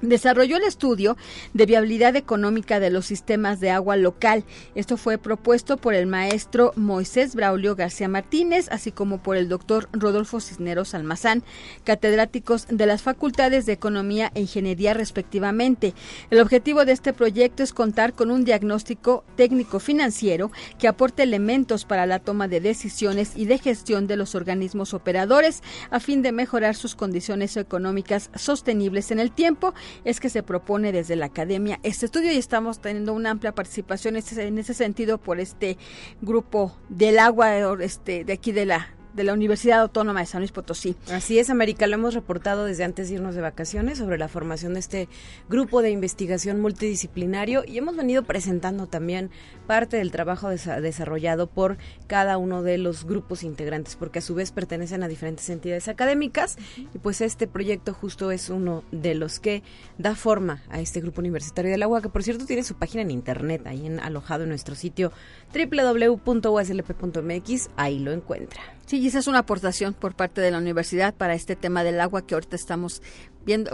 desarrolló 0.00 0.56
el 0.56 0.64
estudio 0.64 1.16
de 1.54 1.66
viabilidad 1.66 2.16
económica 2.16 2.80
de 2.80 2.90
los 2.90 3.06
sistemas 3.06 3.60
de 3.60 3.70
agua 3.70 3.96
local. 3.96 4.44
Esto 4.74 4.96
fue 4.96 5.18
propuesto 5.18 5.76
por 5.76 5.94
el 5.94 6.06
maestro 6.06 6.72
Moisés 6.76 7.34
Braulio 7.34 7.76
García 7.76 8.08
Martínez, 8.08 8.68
así 8.70 8.92
como 8.92 9.22
por 9.22 9.36
el 9.36 9.48
doctor 9.48 9.88
Rodolfo 9.92 10.40
Cisneros 10.40 10.94
Almazán, 10.94 11.42
catedráticos 11.84 12.66
de 12.68 12.86
las 12.86 13.02
facultades 13.02 13.66
de 13.66 13.72
Economía 13.72 14.30
e 14.34 14.40
Ingeniería 14.40 14.94
respectivamente. 14.94 15.94
El 16.30 16.40
objetivo 16.40 16.84
de 16.84 16.92
este 16.92 17.12
proyecto 17.12 17.62
es 17.62 17.72
contar 17.72 18.12
con 18.12 18.30
un 18.30 18.44
diagnóstico 18.44 19.24
técnico 19.36 19.80
financiero 19.80 20.50
que 20.78 20.88
aporte 20.88 21.22
elementos 21.22 21.84
para 21.84 22.06
la 22.06 22.18
toma 22.18 22.48
de 22.48 22.60
decisiones 22.60 23.32
y 23.36 23.46
de 23.46 23.58
gestión 23.58 24.06
de 24.06 24.16
los 24.16 24.34
organismos 24.34 24.94
operadores 24.94 25.62
a 25.90 26.00
fin 26.00 26.22
de 26.22 26.32
mejorar 26.32 26.74
sus 26.74 26.94
condiciones 26.94 27.56
económicas 27.56 28.30
sostenibles 28.34 29.10
en 29.10 29.20
el 29.20 29.30
tiempo 29.30 29.74
es 30.04 30.20
que 30.20 30.30
se 30.30 30.42
propone 30.42 30.92
desde 30.92 31.16
la 31.16 31.26
academia 31.26 31.80
este 31.82 32.06
estudio 32.06 32.32
y 32.32 32.36
estamos 32.36 32.80
teniendo 32.80 33.12
una 33.12 33.30
amplia 33.30 33.54
participación 33.54 34.16
en 34.16 34.58
ese, 34.58 34.74
sentido 34.74 35.18
por 35.18 35.40
este 35.40 35.78
grupo 36.20 36.76
del 36.88 37.18
agua 37.18 37.56
este, 37.80 38.24
de 38.24 38.32
aquí 38.32 38.52
de 38.52 38.66
la 38.66 38.95
de 39.16 39.24
la 39.24 39.32
Universidad 39.32 39.80
Autónoma 39.80 40.20
de 40.20 40.26
San 40.26 40.42
Luis 40.42 40.52
Potosí. 40.52 40.94
Así 41.10 41.38
es, 41.38 41.50
América, 41.50 41.86
lo 41.86 41.94
hemos 41.94 42.14
reportado 42.14 42.66
desde 42.66 42.84
antes 42.84 43.08
de 43.08 43.16
irnos 43.16 43.34
de 43.34 43.40
vacaciones 43.40 43.98
sobre 43.98 44.18
la 44.18 44.28
formación 44.28 44.74
de 44.74 44.80
este 44.80 45.08
grupo 45.48 45.82
de 45.82 45.90
investigación 45.90 46.60
multidisciplinario 46.60 47.64
y 47.66 47.78
hemos 47.78 47.96
venido 47.96 48.22
presentando 48.24 48.86
también 48.86 49.30
parte 49.66 49.96
del 49.96 50.12
trabajo 50.12 50.50
desarrollado 50.50 51.46
por 51.46 51.78
cada 52.06 52.36
uno 52.36 52.62
de 52.62 52.78
los 52.78 53.04
grupos 53.04 53.42
integrantes, 53.42 53.96
porque 53.96 54.18
a 54.18 54.22
su 54.22 54.34
vez 54.34 54.52
pertenecen 54.52 55.02
a 55.02 55.08
diferentes 55.08 55.48
entidades 55.48 55.88
académicas 55.88 56.56
y 56.76 56.98
pues 56.98 57.20
este 57.20 57.46
proyecto 57.46 57.94
justo 57.94 58.30
es 58.30 58.50
uno 58.50 58.84
de 58.92 59.14
los 59.14 59.40
que 59.40 59.62
da 59.98 60.14
forma 60.14 60.62
a 60.68 60.80
este 60.80 61.00
grupo 61.00 61.20
universitario 61.20 61.70
del 61.70 61.82
agua, 61.82 62.02
que 62.02 62.10
por 62.10 62.22
cierto 62.22 62.44
tiene 62.44 62.62
su 62.62 62.74
página 62.74 63.02
en 63.02 63.10
internet, 63.10 63.66
ahí 63.66 63.86
en, 63.86 63.98
alojado 63.98 64.44
en 64.44 64.50
nuestro 64.50 64.74
sitio 64.74 65.10
www.uslp.mx, 65.56 67.70
ahí 67.76 67.98
lo 67.98 68.12
encuentra. 68.12 68.60
Sí, 68.86 69.00
y 69.00 69.08
esa 69.08 69.18
es 69.18 69.26
una 69.26 69.40
aportación 69.40 69.94
por 69.94 70.14
parte 70.14 70.40
de 70.40 70.52
la 70.52 70.58
universidad 70.58 71.14
para 71.14 71.34
este 71.34 71.56
tema 71.56 71.82
del 71.82 72.00
agua 72.00 72.24
que 72.24 72.34
ahorita 72.34 72.54
estamos 72.54 73.02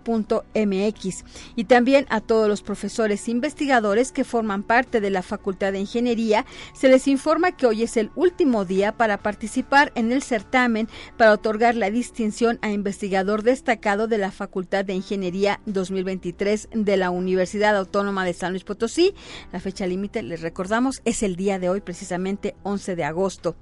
mx 0.09 1.25
y 1.57 1.65
también 1.65 2.07
a 2.09 2.21
todos 2.21 2.49
los 2.49 2.63
profesores 2.63 2.86
investigadores 3.29 4.13
que 4.13 4.25
forman 4.25 4.63
parte 4.63 5.01
de 5.01 5.11
la 5.11 5.23
Facultad 5.23 5.73
de 5.73 5.81
Ingeniería 5.81 6.45
se 6.73 6.89
les 6.89 7.09
informa 7.09 7.53
que 7.53 7.67
hoy 7.67 7.83
es 7.83 7.97
el 7.97 8.11
último 8.15 8.65
día 8.65 8.93
para 8.93 9.19
participar 9.19 9.93
en 9.95 10.13
el 10.13 10.23
certamen 10.23 10.89
para 11.17 11.33
otorgar 11.33 11.75
la 11.75 11.91
distinción 11.91 12.59
a 12.63 12.71
investigador 12.71 13.43
destacado 13.43 14.07
de 14.07 14.19
la 14.19 14.31
Facultad 14.31 14.85
de 14.85 14.95
Ingeniería 14.95 15.61
2023 15.67 16.69
de 16.73 16.97
la 16.97 17.11
Universidad 17.11 17.77
Autónoma 17.77 18.25
de 18.25 18.35
San 18.35 18.53
Luis 18.53 18.65
Potosí. 18.65 19.15
La 19.53 19.61
fecha 19.61 19.87
límite, 19.87 20.23
les 20.23 20.41
recordamos, 20.41 21.01
es 21.05 21.23
el 21.23 21.37
día 21.37 21.59
de 21.59 21.69
hoy, 21.69 21.81
precisamente 21.81 22.55
11 22.63 22.97
de 22.97 23.05
agosto. 23.05 23.57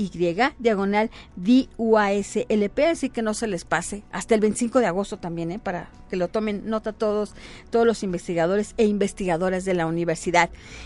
diagonal 0.59 1.11
así 2.91 3.11
que 3.11 3.23
no 3.23 3.35
se 3.35 3.47
les 3.47 3.65
pase. 3.65 4.03
Hasta 4.13 4.35
el 4.35 4.41
25 4.41 4.79
de 4.79 4.87
agosto 4.87 5.19
también, 5.19 5.51
¿eh? 5.53 5.59
para 5.59 5.91
que 6.09 6.17
lo 6.17 6.29
tomen 6.29 6.69
nota 6.69 6.93
todos, 6.93 7.35
todos 7.71 7.87
los 7.87 8.03
investigadores 8.03 8.75
e 8.77 8.85
investigadoras 8.85 9.65
de 9.65 9.75
la 9.75 9.87
universidad. 9.87 10.12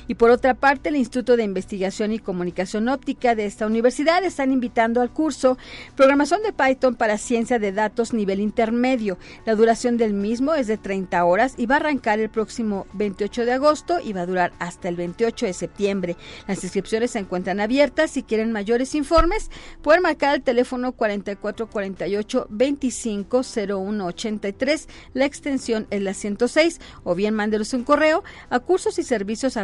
Y 0.09 0.15
por 0.15 0.31
otra 0.31 0.55
parte, 0.55 0.89
el 0.89 0.97
Instituto 0.97 1.37
de 1.37 1.45
Investigación 1.45 2.13
y 2.13 2.19
Comunicación 2.19 2.89
Óptica 2.89 3.35
de 3.35 3.47
esta 3.47 3.67
universidad 3.67 4.25
están 4.25 4.53
invitando 4.53 5.01
al 5.01 5.11
curso 5.11 5.59
Programación 5.97 6.43
de 6.43 6.53
Python 6.53 6.95
para 6.95 7.19
Ciencia 7.19 7.59
de 7.59 7.73
Datos 7.73 8.13
nivel 8.13 8.41
intermedio. 8.41 9.19
La 9.45 9.55
duración 9.55 9.97
del 9.97 10.15
mismo 10.15 10.55
es 10.55 10.67
de 10.67 10.79
30 10.79 11.25
horas 11.25 11.55
y 11.57 11.67
va 11.67 11.77
a 11.77 11.79
arrancar 11.79 12.21
el 12.21 12.31
próximo 12.31 12.87
28 12.93 13.45
de 13.45 13.53
agosto 13.53 13.99
y 14.03 14.13
va 14.13 14.23
a 14.23 14.27
durar 14.27 14.53
hasta 14.59 14.89
el 14.89 14.97
28 14.97 15.47
de 15.47 15.53
septiembre. 15.53 16.17
Las 16.47 16.63
inscripciones 16.65 17.13
se 17.13 17.19
encuentran 17.19 17.61
abiertas. 17.61 18.11
Si 18.11 18.23
quieren 18.23 18.53
mayores 18.53 18.95
informes, 18.95 19.51
pueden 19.83 20.03
marcar 20.03 20.35
el 20.35 20.43
teléfono 20.43 20.93
4448 20.93 22.47
250183. 22.51 24.89
La 25.15 25.25
extensión 25.25 25.87
es 25.91 26.03
la 26.03 26.15
106 26.15 26.81
o 27.05 27.15
bien 27.15 27.35
mándelos 27.35 27.73
un 27.73 27.85
correo 27.85 28.25
a 28.51 28.61
cursos 28.61 28.99
y 28.99 29.03
servicios 29.17 29.57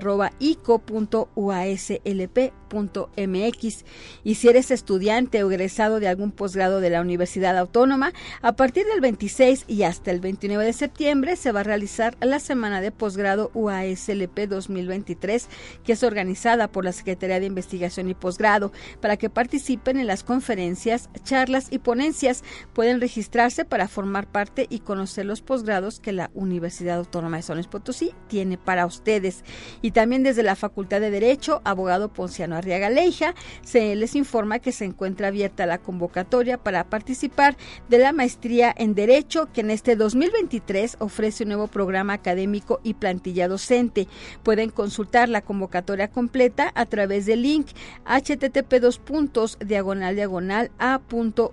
ico.uaslp.mx. 2.72 3.84
Y 4.24 4.34
si 4.34 4.48
eres 4.48 4.70
estudiante 4.70 5.42
o 5.42 5.50
egresado 5.50 6.00
de 6.00 6.08
algún 6.08 6.32
posgrado 6.32 6.80
de 6.80 6.90
la 6.90 7.00
Universidad 7.00 7.56
Autónoma, 7.58 8.12
a 8.40 8.52
partir 8.56 8.86
del 8.86 9.00
26 9.00 9.64
y 9.68 9.82
hasta 9.82 10.10
el 10.10 10.20
29 10.20 10.64
de 10.64 10.72
septiembre 10.72 11.36
se 11.36 11.52
va 11.52 11.60
a 11.60 11.64
realizar 11.64 12.16
la 12.20 12.40
semana 12.40 12.80
de 12.80 12.90
posgrado 12.90 13.50
UASLP 13.54 14.48
2023, 14.48 15.48
que 15.84 15.92
es 15.92 16.02
organizada 16.02 16.68
por 16.68 16.84
la 16.84 16.92
Secretaría 16.92 17.40
de 17.40 17.46
Investigación 17.46 18.08
y 18.08 18.14
Posgrado, 18.14 18.72
para 19.00 19.16
que 19.16 19.30
participen 19.30 19.98
en 19.98 20.06
las 20.06 20.24
conferencias, 20.24 21.08
charlas 21.24 21.68
y 21.70 21.78
ponencias. 21.78 22.42
Pueden 22.72 23.00
registrarse 23.00 23.64
para 23.64 23.88
formar 23.88 24.26
parte 24.26 24.66
y 24.68 24.80
conocer 24.80 25.26
los 25.26 25.42
posgrados 25.42 26.00
que 26.00 26.12
la 26.12 26.30
Universidad 26.35 26.98
Autónoma 26.98 27.37
de 27.37 27.42
San 27.42 27.56
Luis 27.56 27.66
Potosí 27.66 28.12
tiene 28.28 28.58
para 28.58 28.87
ustedes. 28.87 29.44
Y 29.82 29.90
también 29.90 30.22
desde 30.22 30.42
la 30.42 30.56
Facultad 30.56 31.00
de 31.00 31.11
Derecho, 31.11 31.61
abogado 31.64 32.12
Ponciano 32.12 32.56
Arriaga 32.62 32.90
Leija, 32.90 33.35
se 33.62 33.96
les 33.96 34.14
informa 34.14 34.61
que 34.61 34.72
se 34.72 34.85
encuentra 34.85 35.29
abierta 35.29 35.64
la 35.66 35.79
convocatoria 35.79 36.59
para 36.59 36.85
participar 36.85 37.57
de 37.88 37.98
la 37.98 38.12
maestría 38.12 38.72
en 38.77 38.94
Derecho, 38.94 39.48
que 39.53 39.62
en 39.62 39.70
este 39.70 39.96
2023 39.96 40.98
ofrece 41.01 41.42
un 41.42 41.48
nuevo 41.48 41.66
programa 41.66 42.12
académico 42.12 42.79
y 42.85 42.94
plantilla 42.94 43.48
docente. 43.48 44.07
Pueden 44.44 44.70
consultar 44.70 45.29
la 45.29 45.42
convocatoria 45.42 46.07
completa 46.09 46.70
a 46.75 46.87
través 46.87 47.27
del 47.27 47.42
link 47.42 47.66
http 48.07 48.81
dos 48.81 48.98
puntos 48.98 49.59
diagonal 49.64 50.14
diagonal 50.14 50.70
a.uaslp.mx 50.79 51.53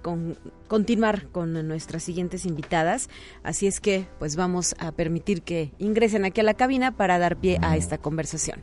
continuar 0.68 1.28
con 1.28 1.66
nuestras 1.66 2.02
siguientes 2.02 2.46
invitadas, 2.46 3.08
así 3.42 3.66
es 3.66 3.80
que 3.80 4.06
pues 4.18 4.36
vamos 4.36 4.74
a 4.78 4.92
permitir 4.92 5.42
que 5.42 5.72
ingresen 5.78 6.24
aquí 6.24 6.40
a 6.40 6.44
la 6.44 6.54
cabina 6.54 6.92
para 6.96 7.18
dar 7.18 7.36
pie 7.36 7.58
a 7.62 7.76
esta 7.76 7.98
conversación. 7.98 8.62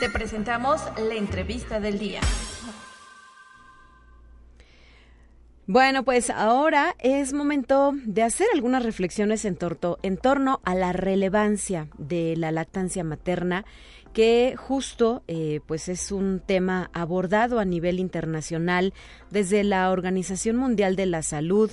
Te 0.00 0.10
presentamos 0.10 0.80
la 0.98 1.14
entrevista 1.14 1.78
del 1.78 1.98
día. 2.00 2.20
Bueno, 5.72 6.04
pues 6.04 6.28
ahora 6.28 6.94
es 6.98 7.32
momento 7.32 7.94
de 8.04 8.22
hacer 8.22 8.46
algunas 8.52 8.82
reflexiones 8.82 9.46
en, 9.46 9.56
en 10.02 10.16
torno 10.18 10.60
a 10.64 10.74
la 10.74 10.92
relevancia 10.92 11.88
de 11.96 12.36
la 12.36 12.52
lactancia 12.52 13.04
materna 13.04 13.64
que 14.12 14.54
justo 14.58 15.22
eh, 15.28 15.60
pues 15.66 15.88
es 15.88 16.12
un 16.12 16.42
tema 16.44 16.90
abordado 16.92 17.58
a 17.58 17.64
nivel 17.64 18.00
internacional 18.00 18.92
desde 19.30 19.64
la 19.64 19.90
Organización 19.90 20.56
Mundial 20.56 20.94
de 20.94 21.06
la 21.06 21.22
Salud 21.22 21.70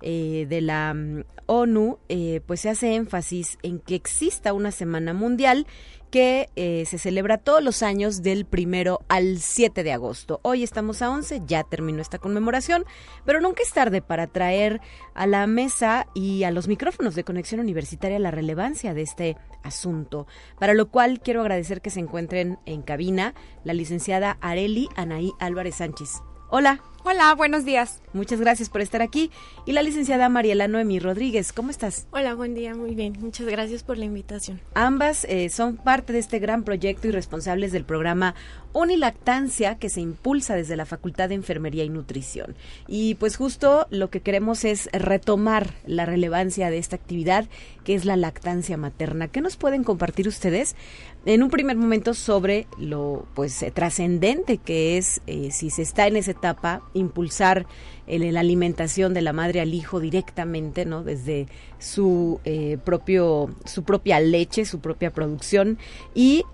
eh, 0.00 0.46
de 0.48 0.62
la 0.62 0.94
mm, 0.94 1.24
ONU 1.44 1.98
eh, 2.08 2.40
pues 2.46 2.60
se 2.60 2.70
hace 2.70 2.94
énfasis 2.94 3.58
en 3.62 3.80
que 3.80 3.96
exista 3.96 4.54
una 4.54 4.70
semana 4.70 5.12
mundial 5.12 5.66
que 6.12 6.50
eh, 6.56 6.84
se 6.86 6.98
celebra 6.98 7.38
todos 7.38 7.64
los 7.64 7.82
años 7.82 8.22
del 8.22 8.44
primero 8.44 9.00
al 9.08 9.38
7 9.38 9.82
de 9.82 9.92
agosto. 9.92 10.40
Hoy 10.42 10.62
estamos 10.62 11.00
a 11.00 11.10
11, 11.10 11.40
ya 11.46 11.64
terminó 11.64 12.02
esta 12.02 12.18
conmemoración, 12.18 12.84
pero 13.24 13.40
nunca 13.40 13.62
es 13.62 13.72
tarde 13.72 14.02
para 14.02 14.26
traer 14.26 14.82
a 15.14 15.26
la 15.26 15.46
mesa 15.46 16.06
y 16.14 16.44
a 16.44 16.50
los 16.50 16.68
micrófonos 16.68 17.14
de 17.14 17.24
conexión 17.24 17.60
universitaria 17.60 18.18
la 18.18 18.30
relevancia 18.30 18.92
de 18.92 19.00
este 19.00 19.38
asunto, 19.62 20.26
para 20.60 20.74
lo 20.74 20.90
cual 20.90 21.18
quiero 21.18 21.40
agradecer 21.40 21.80
que 21.80 21.88
se 21.88 22.00
encuentren 22.00 22.58
en 22.66 22.82
cabina 22.82 23.34
la 23.64 23.72
licenciada 23.72 24.36
Areli 24.42 24.90
Anaí 24.96 25.32
Álvarez 25.40 25.76
Sánchez. 25.76 26.20
Hola. 26.50 26.91
Hola, 27.04 27.34
buenos 27.34 27.64
días. 27.64 28.00
Muchas 28.12 28.38
gracias 28.38 28.68
por 28.68 28.80
estar 28.80 29.02
aquí. 29.02 29.32
Y 29.66 29.72
la 29.72 29.82
licenciada 29.82 30.28
Mariela 30.28 30.68
Noemi 30.68 31.00
Rodríguez, 31.00 31.52
¿cómo 31.52 31.70
estás? 31.70 32.06
Hola, 32.12 32.34
buen 32.34 32.54
día, 32.54 32.76
muy 32.76 32.94
bien. 32.94 33.16
Muchas 33.18 33.48
gracias 33.48 33.82
por 33.82 33.98
la 33.98 34.04
invitación. 34.04 34.60
Ambas 34.74 35.24
eh, 35.24 35.48
son 35.48 35.78
parte 35.78 36.12
de 36.12 36.20
este 36.20 36.38
gran 36.38 36.62
proyecto 36.62 37.08
y 37.08 37.10
responsables 37.10 37.72
del 37.72 37.84
programa 37.84 38.36
Unilactancia 38.72 39.78
que 39.78 39.90
se 39.90 40.00
impulsa 40.00 40.54
desde 40.54 40.76
la 40.76 40.86
Facultad 40.86 41.28
de 41.28 41.34
Enfermería 41.34 41.82
y 41.82 41.88
Nutrición. 41.88 42.54
Y 42.86 43.16
pues 43.16 43.36
justo 43.36 43.88
lo 43.90 44.08
que 44.08 44.20
queremos 44.20 44.64
es 44.64 44.88
retomar 44.92 45.74
la 45.84 46.06
relevancia 46.06 46.70
de 46.70 46.78
esta 46.78 46.94
actividad 46.94 47.46
que 47.82 47.94
es 47.94 48.04
la 48.04 48.16
lactancia 48.16 48.76
materna. 48.76 49.26
¿Qué 49.26 49.40
nos 49.40 49.56
pueden 49.56 49.82
compartir 49.82 50.28
ustedes? 50.28 50.76
en 51.24 51.42
un 51.42 51.50
primer 51.50 51.76
momento 51.76 52.14
sobre 52.14 52.66
lo 52.78 53.26
pues 53.34 53.62
eh, 53.62 53.70
trascendente 53.70 54.58
que 54.58 54.98
es 54.98 55.20
eh, 55.26 55.50
si 55.52 55.70
se 55.70 55.82
está 55.82 56.06
en 56.06 56.16
esa 56.16 56.32
etapa 56.32 56.82
impulsar 56.94 57.66
la 58.06 58.40
alimentación 58.40 59.14
de 59.14 59.22
la 59.22 59.32
madre 59.32 59.60
al 59.60 59.72
hijo 59.74 60.00
directamente 60.00 60.84
no 60.84 61.02
desde 61.02 61.46
su 61.78 62.40
eh, 62.44 62.78
propio 62.84 63.48
su 63.64 63.84
propia 63.84 64.20
leche 64.20 64.64
su 64.64 64.80
propia 64.80 65.12
producción. 65.12 65.78
Y 66.14 66.44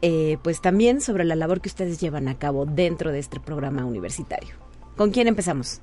pues 0.42 0.60
también 0.60 1.00
sobre 1.00 1.24
la 1.24 1.36
labor 1.36 1.60
que 1.60 1.68
ustedes 1.68 2.00
llevan 2.00 2.28
a 2.28 2.38
cabo 2.38 2.66
dentro 2.66 3.12
de 3.12 3.18
este 3.18 3.40
programa 3.40 3.84
universitario. 3.84 4.54
Con 4.96 5.10
quién 5.10 5.28
empezamos 5.28 5.80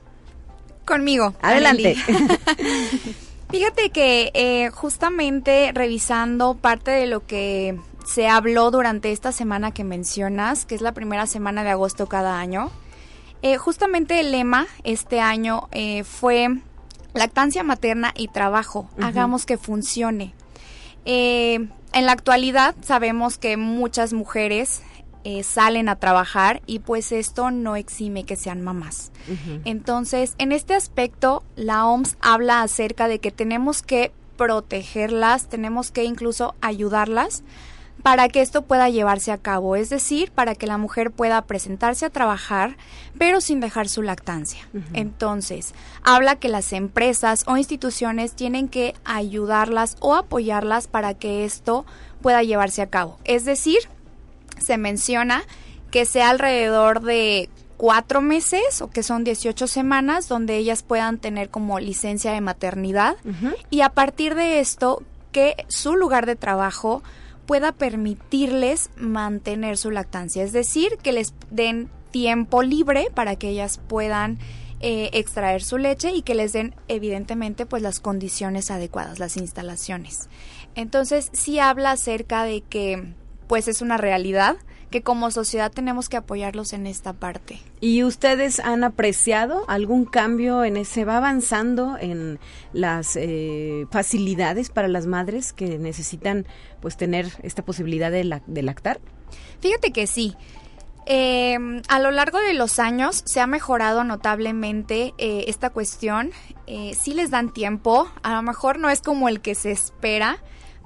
conmigo. 0.85 1.33
Adelante. 1.41 1.95
Fíjate 3.49 3.89
que 3.89 4.69
justamente 4.73 5.71
revisando 5.73 6.55
parte 6.55 6.91
de 6.91 7.07
lo 7.07 7.25
que 7.25 7.79
se 8.05 8.27
habló 8.27 8.71
durante 8.71 9.11
esta 9.11 9.31
semana 9.31 9.71
que 9.71 9.83
mencionas, 9.83 10.65
que 10.65 10.75
es 10.75 10.81
la 10.81 10.93
primera 10.93 11.25
semana 11.27 11.63
de 11.63 11.71
agosto 11.71 12.07
cada 12.07 12.39
año. 12.39 12.71
Eh, 13.45 13.59
justamente 13.59 14.19
el 14.19 14.31
lema 14.31 14.65
este 14.83 15.21
año 15.21 15.69
eh, 15.71 16.03
fue 16.03 16.47
lactancia 17.13 17.61
materna 17.61 18.11
y 18.17 18.27
trabajo, 18.27 18.89
hagamos 18.99 19.45
que 19.45 19.59
funcione. 19.59 20.33
Eh, 21.05 21.69
en 21.93 22.05
la 22.07 22.11
actualidad 22.11 22.73
sabemos 22.81 23.37
que 23.37 23.55
muchas 23.55 24.13
mujeres 24.13 24.81
salen 25.43 25.89
a 25.89 25.95
trabajar 25.95 26.61
y 26.67 26.79
pues 26.79 27.11
esto 27.11 27.49
no 27.49 27.75
exime 27.75 28.25
que 28.25 28.35
sean 28.35 28.61
mamás. 28.61 29.11
Entonces, 29.63 30.35
en 30.37 30.51
este 30.51 30.75
aspecto, 30.75 31.43
la 31.55 31.85
OMS 31.85 32.17
habla 32.21 32.61
acerca 32.61 33.07
de 33.07 33.17
que 33.19 33.31
tenemos 33.31 33.81
que 33.81 34.11
protegerlas, 34.37 35.49
tenemos 35.49 35.91
que 35.91 36.03
incluso 36.03 36.53
ayudarlas 36.61 37.43
para 38.05 38.29
que 38.29 38.41
esto 38.41 38.61
pueda 38.61 38.87
llevarse 38.87 39.31
a 39.31 39.39
cabo, 39.39 39.75
es 39.75 39.89
decir, 39.89 40.29
para 40.29 40.53
que 40.53 40.67
la 40.67 40.77
mujer 40.77 41.09
pueda 41.09 41.41
presentarse 41.41 42.05
a 42.05 42.11
trabajar, 42.11 42.77
pero 43.17 43.41
sin 43.41 43.59
dejar 43.59 43.89
su 43.89 44.03
lactancia. 44.03 44.59
Entonces, 44.93 45.73
habla 46.03 46.35
que 46.35 46.47
las 46.47 46.71
empresas 46.71 47.45
o 47.47 47.57
instituciones 47.57 48.33
tienen 48.33 48.67
que 48.67 48.93
ayudarlas 49.05 49.97
o 50.01 50.13
apoyarlas 50.13 50.85
para 50.85 51.15
que 51.15 51.45
esto 51.45 51.87
pueda 52.21 52.43
llevarse 52.43 52.83
a 52.83 52.91
cabo. 52.91 53.17
Es 53.23 53.43
decir, 53.43 53.79
se 54.59 54.77
menciona 54.77 55.41
que 55.89 56.05
sea 56.05 56.29
alrededor 56.29 57.01
de 57.01 57.49
cuatro 57.75 58.21
meses 58.21 58.83
o 58.83 58.91
que 58.91 59.01
son 59.01 59.23
18 59.23 59.65
semanas 59.65 60.27
donde 60.27 60.57
ellas 60.57 60.83
puedan 60.83 61.17
tener 61.17 61.49
como 61.49 61.79
licencia 61.79 62.33
de 62.33 62.41
maternidad 62.41 63.15
y 63.71 63.81
a 63.81 63.89
partir 63.89 64.35
de 64.35 64.59
esto 64.59 65.01
que 65.31 65.65
su 65.69 65.95
lugar 65.95 66.27
de 66.27 66.35
trabajo 66.35 67.01
pueda 67.45 67.71
permitirles 67.71 68.89
mantener 68.95 69.77
su 69.77 69.91
lactancia, 69.91 70.43
es 70.43 70.53
decir, 70.53 70.97
que 71.01 71.11
les 71.11 71.33
den 71.51 71.89
tiempo 72.11 72.63
libre 72.63 73.07
para 73.13 73.35
que 73.35 73.49
ellas 73.49 73.79
puedan 73.87 74.39
eh, 74.79 75.09
extraer 75.13 75.63
su 75.63 75.77
leche 75.77 76.11
y 76.11 76.21
que 76.21 76.35
les 76.35 76.53
den 76.53 76.75
evidentemente 76.87 77.65
pues 77.65 77.81
las 77.81 77.99
condiciones 77.99 78.71
adecuadas, 78.71 79.19
las 79.19 79.37
instalaciones. 79.37 80.29
Entonces 80.75 81.29
sí 81.33 81.59
habla 81.59 81.91
acerca 81.91 82.43
de 82.43 82.61
que 82.61 83.13
pues 83.47 83.67
es 83.67 83.81
una 83.81 83.97
realidad 83.97 84.57
que 84.95 85.01
como 85.01 85.29
sociedad 85.29 85.73
tenemos 85.73 86.07
que 86.07 86.15
apoyarlos 86.15 86.71
en 86.71 86.87
esta 86.87 87.11
parte. 87.11 87.59
¿Y 87.81 88.05
ustedes 88.05 88.61
han 88.61 88.85
apreciado 88.85 89.65
algún 89.67 90.05
cambio 90.05 90.63
en 90.63 90.77
ese, 90.77 91.03
va 91.03 91.17
avanzando 91.17 91.97
en 91.99 92.39
las 92.71 93.17
eh, 93.17 93.87
facilidades 93.91 94.69
para 94.69 94.87
las 94.87 95.05
madres 95.05 95.51
que 95.51 95.77
necesitan 95.79 96.47
pues 96.79 96.95
tener 96.95 97.27
esta 97.43 97.65
posibilidad 97.65 98.09
de, 98.09 98.23
lactar? 98.23 99.01
Fíjate 99.59 99.91
que 99.91 100.07
sí. 100.07 100.37
Em, 101.05 101.81
a 101.89 101.99
lo 101.99 102.11
largo 102.11 102.39
de 102.39 102.53
los 102.53 102.79
años 102.79 103.21
se 103.25 103.41
ha 103.41 103.47
mejorado 103.47 104.05
notablemente 104.05 105.13
eh, 105.17 105.43
esta 105.49 105.71
cuestión. 105.71 106.31
Eh, 106.67 106.95
sí 106.97 107.13
les 107.13 107.31
dan 107.31 107.51
tiempo, 107.51 108.09
a 108.23 108.35
lo 108.35 108.43
mejor 108.43 108.79
no 108.79 108.89
es 108.89 109.01
como 109.01 109.27
el 109.27 109.41
que 109.41 109.55
se 109.55 109.71
espera, 109.71 110.41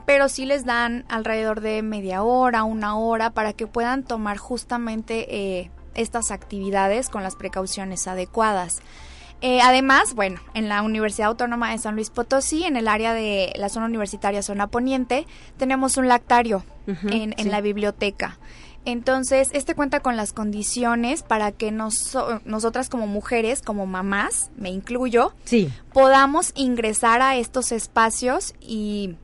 pero 0.10 0.28
sí 0.28 0.48
les 0.48 0.66
dan 0.66 1.06
alrededor 1.08 1.62
de 1.62 1.84
media 1.84 2.24
hora, 2.24 2.64
una 2.64 2.98
hora, 2.98 3.30
para 3.30 3.54
que 3.54 3.68
puedan 3.68 4.04
tomar 4.04 4.38
justamente 4.38 5.60
eh, 5.60 5.70
estas 5.94 6.32
actividades 6.32 7.10
con 7.10 7.22
las 7.22 7.36
precauciones 7.36 8.08
adecuadas. 8.08 8.80
Eh, 9.42 9.62
además, 9.62 10.16
bueno, 10.16 10.42
en 10.56 10.68
la 10.68 10.82
Universidad 10.82 11.28
Autónoma 11.28 11.70
de 11.70 11.78
San 11.78 11.94
Luis 11.94 12.10
Potosí, 12.10 12.64
en 12.64 12.76
el 12.76 12.88
área 12.88 13.14
de 13.14 13.54
la 13.56 13.70
zona 13.70 13.86
universitaria 13.86 14.42
Zona 14.42 14.66
Poniente, 14.66 15.28
tenemos 15.58 15.96
un 15.98 16.08
lactario 16.08 16.66
en, 16.88 17.52
la 17.52 17.62
biblioteca. 17.62 18.40
Entonces, 18.86 19.52
este 19.54 19.76
cuenta 19.76 20.00
con 20.00 20.18
las 20.18 20.34
condiciones 20.34 21.22
para 21.22 21.52
que 21.52 21.70
nosotras 21.70 22.90
como 22.90 23.06
mujeres, 23.06 23.62
como 23.62 23.86
mamás, 23.86 24.50
me 24.58 24.72
incluyo, 24.72 25.36
sí. 25.44 25.72
podamos 25.94 26.52
ingresar 26.56 27.22
a 27.22 27.36
estos 27.36 27.72
espacios 27.72 28.56
y 28.60 29.16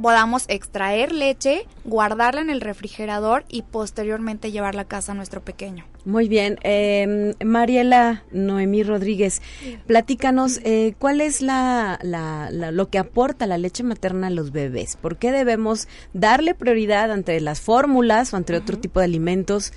podamos 0.00 0.44
extraer 0.48 1.12
leche, 1.12 1.66
guardarla 1.84 2.40
en 2.40 2.50
el 2.50 2.60
refrigerador 2.60 3.44
y 3.48 3.62
posteriormente 3.62 4.52
llevarla 4.52 4.82
a 4.82 4.88
casa 4.88 5.12
a 5.12 5.14
nuestro 5.14 5.42
pequeño. 5.42 5.84
Muy 6.04 6.28
bien. 6.28 6.58
Eh, 6.62 7.34
Mariela 7.44 8.22
Noemí 8.30 8.82
Rodríguez, 8.82 9.42
platícanos 9.86 10.60
eh, 10.64 10.94
cuál 10.98 11.20
es 11.20 11.42
la, 11.42 11.98
lo 12.02 12.88
que 12.88 12.98
aporta 12.98 13.46
la 13.46 13.58
leche 13.58 13.82
materna 13.82 14.28
a 14.28 14.30
los 14.30 14.52
bebés. 14.52 14.96
¿Por 14.96 15.16
qué 15.16 15.32
debemos 15.32 15.88
darle 16.12 16.54
prioridad 16.54 17.10
ante 17.10 17.40
las 17.40 17.60
fórmulas 17.60 18.32
o 18.32 18.36
ante 18.36 18.54
otro 18.56 18.78
tipo 18.78 19.00
de 19.00 19.06
alimentos 19.06 19.72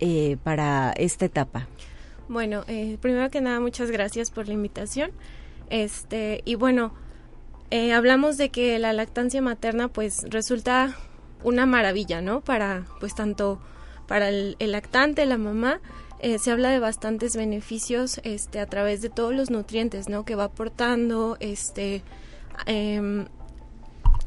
eh, 0.00 0.36
para 0.42 0.92
esta 0.92 1.24
etapa? 1.24 1.68
Bueno, 2.28 2.64
eh, 2.68 2.96
primero 3.00 3.28
que 3.30 3.40
nada, 3.40 3.58
muchas 3.58 3.90
gracias 3.90 4.30
por 4.30 4.46
la 4.46 4.54
invitación. 4.54 5.10
Este, 5.68 6.42
y 6.44 6.54
bueno, 6.54 6.92
eh, 7.70 7.92
hablamos 7.92 8.36
de 8.36 8.50
que 8.50 8.78
la 8.78 8.92
lactancia 8.92 9.40
materna 9.40 9.88
pues 9.88 10.24
resulta 10.28 10.96
una 11.42 11.66
maravilla, 11.66 12.20
¿no? 12.20 12.40
Para 12.40 12.86
pues 12.98 13.14
tanto 13.14 13.60
para 14.06 14.28
el, 14.28 14.56
lactante, 14.58 15.24
la 15.24 15.38
mamá, 15.38 15.80
eh, 16.18 16.38
se 16.38 16.50
habla 16.50 16.70
de 16.70 16.80
bastantes 16.80 17.36
beneficios 17.36 18.20
este 18.24 18.58
a 18.58 18.66
través 18.66 19.02
de 19.02 19.08
todos 19.08 19.34
los 19.34 19.50
nutrientes, 19.50 20.08
¿no? 20.08 20.24
Que 20.24 20.34
va 20.34 20.44
aportando 20.44 21.36
este 21.40 22.02
em, 22.66 23.26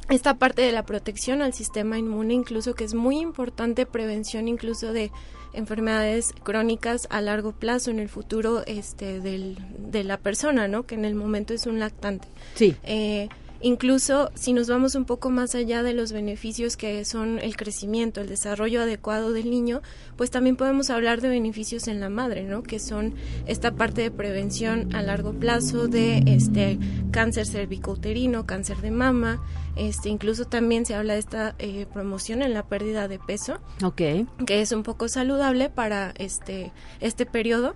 esta 0.09 0.37
parte 0.37 0.61
de 0.61 0.71
la 0.71 0.83
protección 0.83 1.41
al 1.41 1.53
sistema 1.53 1.97
inmune, 1.97 2.33
incluso 2.33 2.75
que 2.75 2.83
es 2.83 2.93
muy 2.93 3.19
importante 3.19 3.85
prevención 3.85 4.47
incluso 4.47 4.93
de 4.93 5.11
enfermedades 5.53 6.33
crónicas 6.43 7.07
a 7.09 7.21
largo 7.21 7.51
plazo 7.51 7.91
en 7.91 7.99
el 7.99 8.09
futuro 8.09 8.63
este 8.65 9.19
del, 9.19 9.57
de 9.77 10.03
la 10.03 10.17
persona, 10.17 10.67
¿no? 10.67 10.83
Que 10.83 10.95
en 10.95 11.05
el 11.05 11.15
momento 11.15 11.53
es 11.53 11.65
un 11.65 11.79
lactante. 11.79 12.27
Sí. 12.55 12.75
Eh, 12.83 13.29
incluso 13.63 14.29
si 14.35 14.53
nos 14.53 14.67
vamos 14.67 14.93
un 14.93 15.05
poco 15.05 15.31
más 15.31 15.55
allá 15.55 15.81
de 15.81 15.93
los 15.93 16.11
beneficios 16.11 16.77
que 16.77 17.03
son 17.05 17.39
el 17.39 17.57
crecimiento, 17.57 18.21
el 18.21 18.27
desarrollo 18.27 18.81
adecuado 18.81 19.31
del 19.31 19.49
niño, 19.49 19.81
pues 20.17 20.29
también 20.29 20.55
podemos 20.55 20.89
hablar 20.89 21.21
de 21.21 21.29
beneficios 21.29 21.87
en 21.87 21.99
la 21.99 22.09
madre, 22.09 22.43
¿no? 22.43 22.61
Que 22.61 22.79
son 22.79 23.15
esta 23.47 23.71
parte 23.71 24.01
de 24.01 24.11
prevención 24.11 24.93
a 24.93 25.01
largo 25.01 25.33
plazo 25.33 25.87
de 25.87 26.23
este 26.27 26.77
cáncer 27.11 27.47
cervicouterino, 27.47 28.45
cáncer 28.45 28.77
de 28.81 28.91
mama, 28.91 29.41
este, 29.75 30.09
incluso 30.09 30.45
también 30.45 30.85
se 30.85 30.93
habla 30.93 31.13
de 31.13 31.19
esta 31.19 31.55
eh, 31.57 31.87
promoción 31.91 32.41
en 32.41 32.53
la 32.53 32.63
pérdida 32.63 33.07
de 33.07 33.17
peso, 33.17 33.59
okay. 33.83 34.27
que 34.45 34.61
es 34.61 34.71
un 34.71 34.83
poco 34.83 35.07
saludable 35.07 35.69
para 35.69 36.13
este, 36.17 36.71
este 36.99 37.25
periodo. 37.25 37.75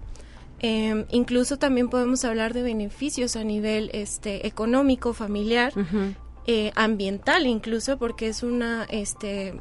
Eh, 0.59 1.05
incluso 1.11 1.57
también 1.57 1.89
podemos 1.89 2.25
hablar 2.25 2.53
de 2.53 2.63
beneficios 2.63 3.35
a 3.35 3.43
nivel 3.43 3.89
este, 3.93 4.47
económico, 4.47 5.13
familiar, 5.13 5.73
eh, 6.47 6.71
ambiental 6.75 7.45
incluso, 7.45 7.97
porque 7.97 8.27
es 8.27 8.43
una 8.43 8.85
este, 8.89 9.59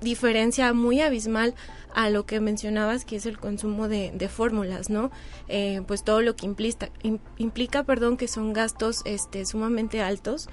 diferencia 0.00 0.72
muy 0.72 1.00
abismal 1.00 1.54
a 1.94 2.08
lo 2.10 2.24
que 2.24 2.40
mencionabas 2.40 3.04
que 3.04 3.16
es 3.16 3.26
el 3.26 3.38
consumo 3.38 3.88
de, 3.88 4.28
fórmulas, 4.28 4.90
¿no? 4.90 5.10
Eh, 5.48 5.82
pues 5.86 6.04
todo 6.04 6.22
lo 6.22 6.36
que 6.36 6.46
implica, 6.46 6.90
implica, 7.36 7.82
perdón, 7.82 8.16
que 8.16 8.28
son 8.28 8.52
gastos 8.52 9.02
este, 9.04 9.44
sumamente 9.44 10.00
altos. 10.02 10.48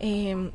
Em, 0.00 0.50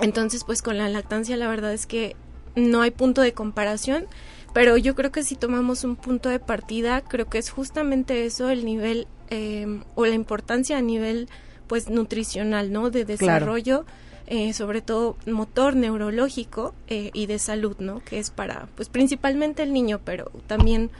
entonces, 0.00 0.44
pues 0.44 0.62
con 0.62 0.78
la 0.78 0.88
lactancia 0.88 1.36
la 1.36 1.48
verdad 1.48 1.72
es 1.72 1.86
que 1.86 2.16
no 2.56 2.82
hay 2.82 2.90
punto 2.90 3.20
de 3.20 3.32
comparación. 3.32 4.06
Pero 4.52 4.76
yo 4.76 4.94
creo 4.94 5.12
que 5.12 5.22
si 5.22 5.36
tomamos 5.36 5.84
un 5.84 5.96
punto 5.96 6.28
de 6.28 6.40
partida, 6.40 7.02
creo 7.02 7.28
que 7.28 7.38
es 7.38 7.50
justamente 7.50 8.24
eso 8.24 8.50
el 8.50 8.64
nivel 8.64 9.06
eh, 9.30 9.82
o 9.94 10.06
la 10.06 10.14
importancia 10.14 10.76
a 10.78 10.82
nivel 10.82 11.28
pues 11.66 11.88
nutricional, 11.88 12.72
¿no? 12.72 12.90
De 12.90 13.04
desarrollo. 13.04 13.84
Eh, 14.26 14.52
sobre 14.52 14.80
todo 14.80 15.16
motor 15.26 15.74
neurológico 15.74 16.72
eh, 16.86 17.10
y 17.12 17.26
de 17.26 17.40
salud, 17.40 17.76
¿no? 17.80 17.98
Que 17.98 18.20
es 18.20 18.30
para, 18.30 18.68
pues 18.76 18.88
principalmente 18.88 19.64
el 19.64 19.72
niño, 19.72 20.00
pero 20.04 20.30
también 20.46 20.92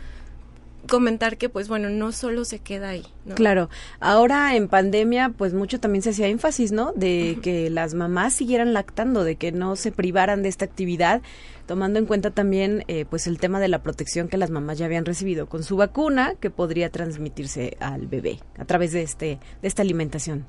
comentar 0.89 1.37
que 1.37 1.49
pues 1.49 1.69
bueno 1.69 1.91
no 1.91 2.13
solo 2.13 2.45
se 2.45 2.59
queda 2.59 2.91
ahí 2.91 3.05
¿no? 3.25 3.35
claro. 3.35 3.69
Ahora 4.01 4.55
en 4.55 4.69
pandemia 4.69 5.33
pues 5.37 5.55
mucho 5.55 5.81
también 5.81 6.03
se 6.03 6.11
hacía 6.11 6.29
énfasis 6.29 6.73
no 6.73 6.93
de 6.93 7.39
que 7.43 7.71
las 7.71 7.95
mamás 7.95 8.35
siguieran 8.35 8.73
lactando 8.73 9.25
de 9.25 9.37
que 9.37 9.53
no 9.53 9.77
se 9.77 9.93
privaran 9.93 10.43
de 10.43 10.49
esta 10.49 10.65
actividad 10.65 11.23
tomando 11.67 11.99
en 11.99 12.07
cuenta 12.07 12.31
también 12.31 12.85
eh, 12.89 13.05
pues 13.09 13.27
el 13.27 13.39
tema 13.39 13.61
de 13.61 13.69
la 13.69 13.83
protección 13.83 14.29
que 14.29 14.37
las 14.37 14.51
mamás 14.51 14.79
ya 14.79 14.87
habían 14.87 15.05
recibido 15.05 15.49
con 15.49 15.63
su 15.63 15.77
vacuna 15.77 16.35
que 16.41 16.51
podría 16.51 16.91
transmitirse 16.91 17.77
al 17.81 18.07
bebé 18.07 18.41
a 18.59 18.65
través 18.65 18.93
de 18.93 19.03
este 19.03 19.39
de 19.63 19.69
esta 19.69 19.83
alimentación. 19.83 20.47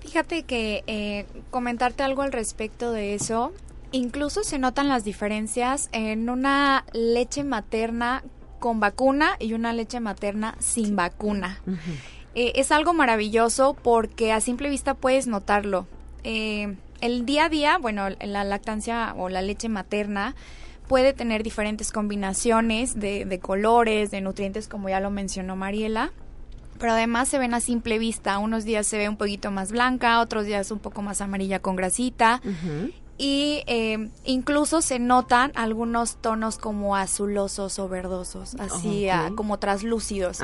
Fíjate 0.00 0.42
que 0.42 0.82
eh, 0.86 1.26
comentarte 1.50 2.02
algo 2.02 2.22
al 2.22 2.32
respecto 2.32 2.92
de 2.92 3.14
eso, 3.14 3.52
incluso 3.92 4.42
se 4.42 4.58
notan 4.58 4.88
las 4.88 5.04
diferencias 5.04 5.88
en 5.92 6.28
una 6.28 6.84
leche 6.92 7.44
materna 7.44 8.24
con 8.62 8.78
vacuna 8.78 9.32
y 9.40 9.54
una 9.54 9.72
leche 9.72 9.98
materna 9.98 10.54
sin 10.60 10.94
vacuna. 10.94 11.60
Eh, 12.36 12.52
es 12.54 12.70
algo 12.70 12.94
maravilloso 12.94 13.74
porque 13.74 14.32
a 14.32 14.40
simple 14.40 14.70
vista 14.70 14.94
puedes 14.94 15.26
notarlo. 15.26 15.88
Eh, 16.22 16.76
el 17.00 17.26
día 17.26 17.46
a 17.46 17.48
día, 17.48 17.78
bueno, 17.78 18.08
la 18.20 18.44
lactancia 18.44 19.14
o 19.18 19.28
la 19.28 19.42
leche 19.42 19.68
materna 19.68 20.36
puede 20.86 21.12
tener 21.12 21.42
diferentes 21.42 21.90
combinaciones 21.90 22.94
de, 23.00 23.24
de 23.24 23.40
colores, 23.40 24.12
de 24.12 24.20
nutrientes, 24.20 24.68
como 24.68 24.88
ya 24.88 25.00
lo 25.00 25.10
mencionó 25.10 25.56
Mariela 25.56 26.12
pero 26.78 26.94
además 26.94 27.28
se 27.28 27.38
ven 27.38 27.54
a 27.54 27.60
simple 27.60 28.00
vista. 28.00 28.38
Unos 28.38 28.64
días 28.64 28.88
se 28.88 28.98
ve 28.98 29.08
un 29.08 29.16
poquito 29.16 29.52
más 29.52 29.70
blanca, 29.70 30.20
otros 30.20 30.46
días 30.46 30.72
un 30.72 30.80
poco 30.80 31.00
más 31.00 31.20
amarilla 31.20 31.60
con 31.60 31.76
grasita. 31.76 32.42
Y 33.24 33.62
eh, 33.68 34.10
incluso 34.24 34.82
se 34.82 34.98
notan 34.98 35.52
algunos 35.54 36.16
tonos 36.16 36.58
como 36.58 36.96
azulosos 36.96 37.78
o 37.78 37.88
verdosos, 37.88 38.56
así 38.56 39.06
como 39.36 39.60
traslúcidos. 39.60 40.40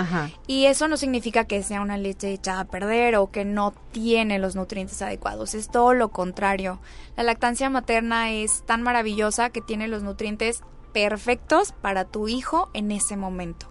Y 0.46 0.66
eso 0.66 0.86
no 0.86 0.96
significa 0.96 1.44
que 1.44 1.64
sea 1.64 1.80
una 1.80 1.96
leche 1.96 2.32
echada 2.32 2.60
a 2.60 2.64
perder 2.66 3.16
o 3.16 3.32
que 3.32 3.44
no 3.44 3.74
tiene 3.90 4.38
los 4.38 4.54
nutrientes 4.54 5.02
adecuados. 5.02 5.54
Es 5.54 5.70
todo 5.70 5.92
lo 5.92 6.10
contrario. 6.10 6.78
La 7.16 7.24
lactancia 7.24 7.68
materna 7.68 8.30
es 8.30 8.62
tan 8.64 8.82
maravillosa 8.82 9.50
que 9.50 9.60
tiene 9.60 9.88
los 9.88 10.04
nutrientes 10.04 10.62
perfectos 10.92 11.72
para 11.72 12.04
tu 12.04 12.28
hijo 12.28 12.70
en 12.74 12.92
ese 12.92 13.16
momento. 13.16 13.67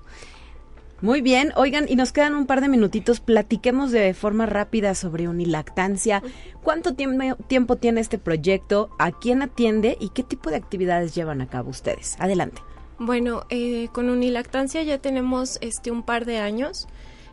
Muy 1.00 1.22
bien, 1.22 1.54
oigan, 1.56 1.86
y 1.88 1.96
nos 1.96 2.12
quedan 2.12 2.34
un 2.34 2.48
par 2.48 2.60
de 2.60 2.70
minutitos, 2.70 3.20
platiquemos 3.20 3.92
de 3.92 4.16
forma 4.16 4.48
rápida 4.48 4.96
sobre 4.96 5.28
unilactancia. 5.28 6.24
¿Cuánto 6.64 6.96
tiempo, 6.96 7.76
tiene 7.76 8.02
este 8.02 8.18
proyecto? 8.18 8.90
¿A 8.98 9.12
quién 9.12 9.44
atiende? 9.44 9.96
¿Y 10.00 10.10
qué 10.10 10.24
tipo 10.24 10.50
de 10.50 10.56
actividades 10.56 11.14
llevan 11.14 11.42
a 11.42 11.48
cabo 11.48 11.70
ustedes? 11.70 12.16
Adelante. 12.20 12.64
Bueno, 12.98 13.46
eh, 13.50 13.90
con 13.92 14.10
unilactancia 14.10 14.82
ya 14.82 14.98
tenemos 14.98 15.60
este 15.62 15.92
un 15.92 16.02
par 16.02 16.26
de 16.26 16.40
años. 16.40 16.88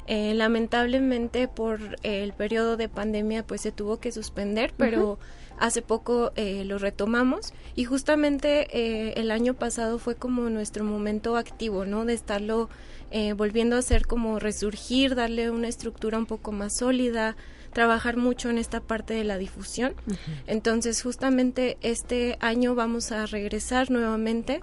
Eh, 0.06 0.34
lamentablemente 0.34 1.48
por 1.48 1.80
el 2.02 2.34
periodo 2.34 2.76
de 2.76 2.90
pandemia 2.90 3.46
pues 3.46 3.62
se 3.62 3.72
tuvo 3.72 3.98
que 3.98 4.12
suspender, 4.12 4.74
pero 4.76 5.18
hace 5.58 5.80
poco 5.80 6.32
eh, 6.36 6.64
lo 6.66 6.76
retomamos 6.76 7.54
y 7.74 7.84
justamente 7.84 9.18
el 9.18 9.30
año 9.30 9.54
pasado 9.54 9.98
fue 9.98 10.16
como 10.16 10.50
nuestro 10.50 10.84
momento 10.84 11.38
activo, 11.38 11.86
¿no? 11.86 12.04
De 12.04 12.12
estarlo 12.12 12.68
eh, 13.16 13.32
volviendo 13.32 13.76
a 13.76 13.82
ser 13.82 14.08
como 14.08 14.40
resurgir, 14.40 15.14
darle 15.14 15.48
una 15.48 15.68
estructura 15.68 16.18
un 16.18 16.26
poco 16.26 16.50
más 16.50 16.72
sólida, 16.72 17.36
trabajar 17.72 18.16
mucho 18.16 18.50
en 18.50 18.58
esta 18.58 18.80
parte 18.80 19.14
de 19.14 19.22
la 19.22 19.38
difusión. 19.38 19.94
Entonces, 20.48 21.00
justamente 21.00 21.78
este 21.80 22.36
año 22.40 22.74
vamos 22.74 23.12
a 23.12 23.26
regresar 23.26 23.88
nuevamente. 23.88 24.62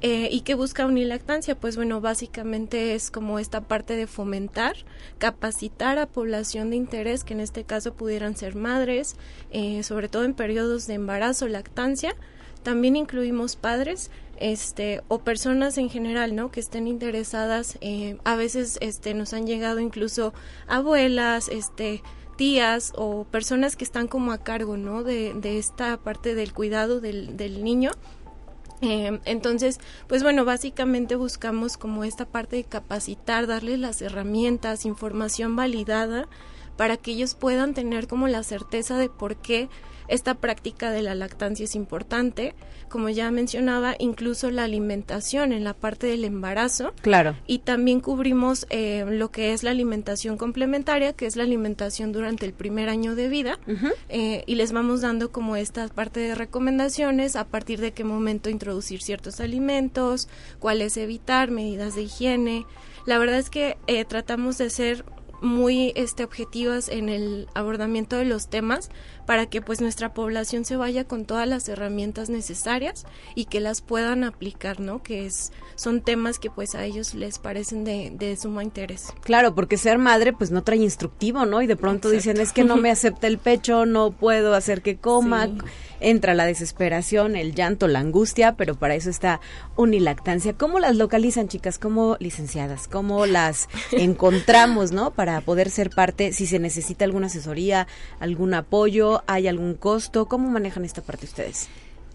Eh, 0.00 0.28
¿Y 0.32 0.40
qué 0.40 0.54
busca 0.54 0.84
Unilactancia? 0.84 1.54
Pues 1.54 1.76
bueno, 1.76 2.00
básicamente 2.00 2.96
es 2.96 3.12
como 3.12 3.38
esta 3.38 3.60
parte 3.60 3.94
de 3.94 4.08
fomentar, 4.08 4.74
capacitar 5.18 6.00
a 6.00 6.08
población 6.08 6.70
de 6.70 6.76
interés, 6.76 7.22
que 7.22 7.34
en 7.34 7.40
este 7.40 7.62
caso 7.62 7.94
pudieran 7.94 8.36
ser 8.36 8.56
madres, 8.56 9.14
eh, 9.52 9.84
sobre 9.84 10.08
todo 10.08 10.24
en 10.24 10.34
periodos 10.34 10.88
de 10.88 10.94
embarazo, 10.94 11.46
lactancia. 11.46 12.16
También 12.64 12.96
incluimos 12.96 13.54
padres 13.54 14.10
este 14.38 15.02
o 15.08 15.18
personas 15.20 15.78
en 15.78 15.90
general 15.90 16.34
no 16.34 16.50
que 16.50 16.60
estén 16.60 16.86
interesadas 16.86 17.78
eh, 17.80 18.18
a 18.24 18.36
veces 18.36 18.78
este 18.80 19.14
nos 19.14 19.32
han 19.32 19.46
llegado 19.46 19.80
incluso 19.80 20.34
abuelas 20.66 21.48
este 21.48 22.02
tías 22.36 22.92
o 22.96 23.24
personas 23.24 23.76
que 23.76 23.84
están 23.84 24.08
como 24.08 24.32
a 24.32 24.38
cargo 24.38 24.76
no 24.76 25.02
de, 25.02 25.58
esta 25.58 25.96
parte 25.96 26.34
del 26.34 26.52
cuidado 26.52 27.00
del, 27.00 27.64
niño. 27.64 27.90
Eh, 28.82 29.20
entonces, 29.24 29.80
pues 30.06 30.22
bueno, 30.22 30.44
básicamente 30.44 31.16
buscamos 31.16 31.78
como 31.78 32.04
esta 32.04 32.26
parte 32.26 32.56
de 32.56 32.64
capacitar, 32.64 33.46
darles 33.46 33.78
las 33.78 34.02
herramientas, 34.02 34.84
información 34.84 35.56
validada 35.56 36.28
para 36.76 36.98
que 36.98 37.12
ellos 37.12 37.34
puedan 37.34 37.72
tener 37.72 38.06
como 38.06 38.28
la 38.28 38.42
certeza 38.42 38.98
de 38.98 39.08
por 39.08 39.36
qué 39.36 39.70
esta 40.08 40.34
práctica 40.34 40.90
de 40.90 41.02
la 41.02 41.14
lactancia 41.14 41.64
es 41.64 41.74
importante, 41.74 42.54
como 42.88 43.08
ya 43.08 43.30
mencionaba, 43.30 43.94
incluso 43.98 44.50
la 44.50 44.64
alimentación 44.64 45.52
en 45.52 45.64
la 45.64 45.74
parte 45.74 46.06
del 46.06 46.24
embarazo. 46.24 46.94
Claro. 47.02 47.36
Y 47.46 47.60
también 47.60 48.00
cubrimos 48.00 48.66
eh, 48.70 49.04
lo 49.08 49.30
que 49.30 49.52
es 49.52 49.62
la 49.62 49.70
alimentación 49.70 50.36
complementaria, 50.36 51.12
que 51.12 51.26
es 51.26 51.36
la 51.36 51.42
alimentación 51.42 52.12
durante 52.12 52.46
el 52.46 52.52
primer 52.52 52.88
año 52.88 53.14
de 53.14 53.28
vida. 53.28 53.58
Eh, 54.08 54.44
y 54.46 54.54
les 54.54 54.72
vamos 54.72 55.00
dando 55.00 55.32
como 55.32 55.56
esta 55.56 55.88
parte 55.88 56.20
de 56.20 56.34
recomendaciones 56.34 57.36
a 57.36 57.44
partir 57.44 57.80
de 57.80 57.92
qué 57.92 58.04
momento 58.04 58.50
introducir 58.50 59.02
ciertos 59.02 59.40
alimentos, 59.40 60.28
cuáles 60.58 60.96
evitar, 60.96 61.50
medidas 61.50 61.94
de 61.94 62.02
higiene. 62.02 62.66
La 63.06 63.18
verdad 63.18 63.38
es 63.38 63.50
que 63.50 63.76
eh, 63.86 64.04
tratamos 64.04 64.58
de 64.58 64.70
ser 64.70 65.04
muy 65.42 65.92
este 65.96 66.24
objetivas 66.24 66.88
en 66.88 67.08
el 67.08 67.48
abordamiento 67.54 68.16
de 68.16 68.24
los 68.24 68.48
temas 68.48 68.90
para 69.26 69.46
que 69.46 69.60
pues 69.60 69.80
nuestra 69.80 70.14
población 70.14 70.64
se 70.64 70.76
vaya 70.76 71.04
con 71.04 71.24
todas 71.24 71.48
las 71.48 71.68
herramientas 71.68 72.30
necesarias 72.30 73.04
y 73.34 73.46
que 73.46 73.60
las 73.60 73.80
puedan 73.80 74.24
aplicar, 74.24 74.80
¿no? 74.80 75.02
Que 75.02 75.26
es 75.26 75.52
son 75.74 76.00
temas 76.00 76.38
que 76.38 76.50
pues 76.50 76.74
a 76.74 76.84
ellos 76.84 77.14
les 77.14 77.38
parecen 77.38 77.84
de, 77.84 78.10
de 78.14 78.36
suma 78.36 78.62
interés. 78.62 79.12
Claro, 79.22 79.54
porque 79.54 79.76
ser 79.76 79.98
madre 79.98 80.32
pues 80.32 80.50
no 80.50 80.62
trae 80.62 80.78
instructivo, 80.78 81.44
¿no? 81.44 81.60
Y 81.60 81.66
de 81.66 81.76
pronto 81.76 82.08
dicen 82.08 82.40
es 82.40 82.52
que 82.52 82.64
no 82.64 82.76
me 82.76 82.90
acepta 82.96 83.26
el 83.26 83.38
pecho, 83.38 83.84
no 83.84 84.12
puedo 84.12 84.54
hacer 84.54 84.82
que 84.82 84.96
coma. 84.96 85.48
Entra 85.98 86.34
la 86.34 86.44
desesperación, 86.44 87.36
el 87.36 87.54
llanto, 87.54 87.88
la 87.88 88.00
angustia, 88.00 88.54
pero 88.56 88.74
para 88.74 88.94
eso 88.94 89.08
está 89.08 89.40
unilactancia. 89.76 90.52
¿Cómo 90.52 90.78
las 90.78 90.96
localizan, 90.96 91.48
chicas? 91.48 91.78
¿Cómo 91.78 92.16
licenciadas? 92.20 92.86
¿Cómo 92.86 93.24
las 93.24 93.68
encontramos, 93.92 94.92
no? 94.92 95.12
Para 95.12 95.40
poder 95.40 95.70
ser 95.70 95.88
parte, 95.88 96.32
si 96.32 96.46
se 96.46 96.58
necesita 96.58 97.06
alguna 97.06 97.28
asesoría, 97.28 97.86
algún 98.20 98.52
apoyo, 98.52 99.15
¿Hay 99.26 99.48
algún 99.48 99.74
costo? 99.74 100.26
¿Cómo 100.26 100.48
manejan 100.50 100.84
esta 100.84 101.02
parte 101.02 101.26
ustedes? 101.26 101.68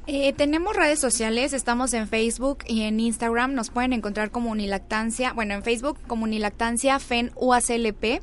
Eh, 0.08 0.34
tenemos 0.34 0.76
redes 0.76 1.00
sociales, 1.00 1.54
estamos 1.54 1.94
en 1.94 2.08
Facebook 2.08 2.60
y 2.68 2.82
en 2.82 3.00
Instagram, 3.00 3.54
nos 3.54 3.70
pueden 3.70 3.94
encontrar 3.94 4.32
como 4.32 4.50
Unilactancia, 4.50 5.32
bueno, 5.34 5.54
en 5.54 5.64
Facebook 5.64 6.00
como 6.08 6.24
Unilactancia 6.24 6.98
FEN 7.00 7.32
UACLP 7.36 8.22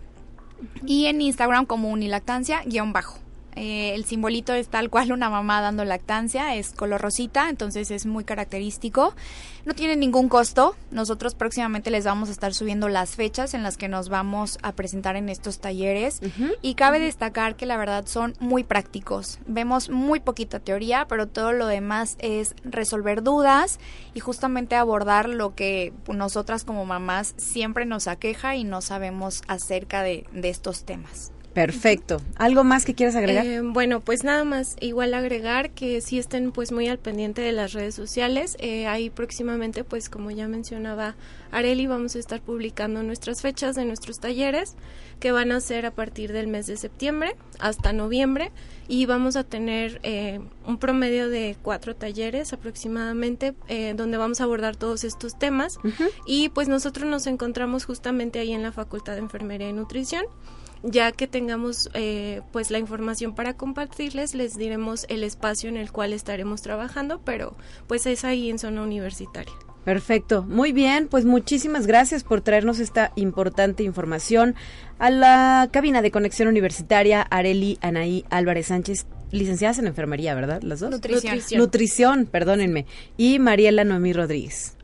y 0.85 1.07
en 1.07 1.21
Instagram 1.21 1.67
como 1.67 1.91
Unilactancia 1.91 2.63
guion 2.67 2.93
bajo. 2.93 3.19
Eh, 3.59 3.95
el 3.97 4.05
simbolito 4.05 4.55
es 4.55 4.69
tal 4.69 4.89
cual 4.89 5.11
una 5.11 5.31
mamá 5.31 5.61
dando 5.61 5.85
lactancia, 5.85 6.55
es 6.55 6.71
color 6.71 7.01
rosita, 7.01 7.49
entonces 7.51 7.91
es 7.91 8.07
muy 8.07 8.23
característico. 8.23 9.17
No 9.65 9.75
tiene 9.75 9.97
ningún 9.97 10.29
costo. 10.29 10.77
Nosotros 10.93 11.35
próximamente 11.35 11.91
les 11.91 12.05
vamos 12.05 12.29
a 12.29 12.33
estar 12.33 12.55
subiendo 12.55 12.89
las 12.89 13.17
fechas 13.17 13.55
en 13.55 13.65
las 13.65 13.77
que 13.77 13.89
nos 13.89 14.11
vamos 14.11 14.59
a 14.63 14.73
presentar 14.73 15.17
en 15.17 15.29
estos 15.29 15.59
talleres. 15.59 16.21
Y 16.63 16.75
cabe 16.75 17.01
destacar 17.01 17.57
que 17.57 17.67
la 17.67 17.77
verdad 17.77 18.07
son 18.07 18.35
muy 18.39 18.63
prácticos. 18.63 19.41
Vemos 19.47 19.91
muy 19.91 20.21
poquita 20.21 20.61
teoría, 20.61 21.07
pero 21.09 21.27
todo 21.27 21.53
lo 21.53 21.67
demás 21.67 22.17
es 22.21 22.55
resolver 22.63 23.25
dudas 23.25 23.81
y 24.15 24.21
justamente 24.21 24.77
abordar 24.77 25.29
lo 25.29 25.57
que 25.57 25.93
nosotras 26.07 26.63
como 26.63 26.85
mamás 26.85 27.35
siempre 27.37 27.87
nos 27.87 28.07
aqueja 28.07 28.55
y 28.55 28.63
no 28.63 28.83
sabemos 28.83 29.43
acerca 29.49 30.05
de 30.05 30.25
estos 30.45 30.85
temas. 30.85 31.33
Perfecto. 31.59 32.23
¿Algo 32.37 32.63
más 32.63 32.85
que 32.85 32.95
quieras 32.95 33.17
agregar? 33.17 33.45
Eh, 33.45 33.63
bueno, 33.63 33.99
pues 33.99 34.23
nada 34.23 34.45
más, 34.45 34.77
igual 34.81 35.13
agregar 35.13 35.71
que 35.71 36.01
sí 36.01 36.17
estén 36.17 36.53
pues 36.53 36.71
muy 36.71 36.87
al 36.87 36.99
pendiente 36.99 37.43
de 37.43 37.51
las 37.51 37.73
redes 37.73 37.97
sociales. 37.97 38.57
Eh, 38.61 38.87
ahí 38.87 39.11
próximamente, 39.11 39.83
pues 39.83 40.09
como 40.09 40.31
ya 40.31 40.47
mencionaba 40.47 41.17
Areli, 41.51 41.89
vamos 41.89 42.15
a 42.15 42.21
estar 42.21 42.41
publicando 42.41 43.03
nuestras 43.03 43.43
fechas 43.43 43.75
de 43.75 43.85
nuestros 43.85 44.21
talleres 44.21 44.77
que 45.19 45.33
van 45.33 45.51
a 45.51 45.61
ser 45.61 45.85
a 45.87 45.91
partir 45.91 46.33
del 46.33 46.47
mes 46.47 46.67
de 46.69 46.77
septiembre 46.77 47.35
hasta 47.59 47.93
noviembre 47.93 48.53
y 48.87 49.07
vamos 49.07 49.37
a 49.37 49.45
tener 49.45 50.01
eh, 50.03 50.41
un 50.67 50.79
promedio 50.79 51.29
de 51.29 51.57
cuatro 51.61 51.97
talleres 51.97 52.53
aproximadamente 52.53 53.55
eh, 53.67 53.95
donde 53.97 54.17
vamos 54.17 54.41
a 54.41 54.45
abordar 54.45 54.77
todos 54.77 55.05
estos 55.05 55.39
temas 55.39 55.79
y 56.27 56.51
pues 56.51 56.69
nosotros 56.69 57.09
nos 57.09 57.27
encontramos 57.27 57.85
justamente 57.85 58.39
ahí 58.39 58.53
en 58.53 58.63
la 58.63 58.71
Facultad 58.71 59.15
de 59.15 59.21
Enfermería 59.21 59.69
y 59.69 59.73
Nutrición 59.73 60.25
ya 60.83 61.13
que 61.13 61.27
tengamos 61.27 61.91
eh, 61.95 62.43
pues 62.53 62.71
la 62.71 62.79
información 62.79 63.35
para 63.35 63.55
compartirles, 63.55 64.35
les 64.35 64.57
diremos 64.57 65.07
el 65.09 65.25
espacio 65.25 65.69
en 65.69 65.77
el 65.77 65.93
cual 65.93 66.13
estaremos 66.13 66.63
trabajando, 66.63 67.21
pero 67.25 67.57
pues 67.87 68.07
es 68.07 68.25
ahí 68.25 68.51
en 68.51 68.59
zona 68.59 68.83
universitaria. 68.83 69.53
Perfecto, 69.85 70.43
muy 70.43 70.73
bien, 70.73 71.09
pues 71.09 71.25
muchísimas 71.25 71.87
gracias 71.87 72.23
por 72.23 72.43
traernos 72.43 72.79
esta 72.79 73.13
importante 73.17 73.85
información 73.85 74.55
a 74.99 75.09
la 75.09 75.69
cabina 75.73 76.03
de 76.03 76.11
conexión 76.11 76.49
universitaria 76.49 77.23
Areli 77.23 77.79
Anaí 77.81 78.25
Álvarez 78.29 78.67
Sánchez, 78.67 79.07
licenciadas 79.31 79.79
en 79.79 79.87
enfermería, 79.87 80.35
¿verdad? 80.35 80.61
Las 80.63 80.81
dos. 80.81 80.91
Nutrición. 80.91 81.59
Nutrición, 81.59 82.27
perdónenme, 82.27 82.85
y 83.17 83.39
Mariela 83.39 83.85
Noemí 83.85 84.13
Rodríguez. 84.13 84.75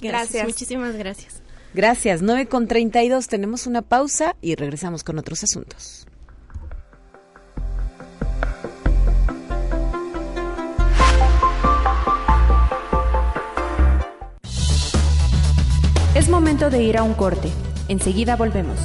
Gracias. 0.00 0.46
Muchísimas 0.46 0.94
gracias. 0.96 1.41
Gracias. 1.74 2.22
9 2.22 2.46
con 2.46 2.68
32. 2.68 3.28
Tenemos 3.28 3.66
una 3.66 3.82
pausa 3.82 4.36
y 4.40 4.54
regresamos 4.54 5.04
con 5.04 5.18
otros 5.18 5.42
asuntos. 5.42 6.06
Es 16.14 16.28
momento 16.28 16.68
de 16.68 16.82
ir 16.82 16.98
a 16.98 17.02
un 17.02 17.14
corte. 17.14 17.48
Enseguida 17.88 18.36
volvemos. 18.36 18.78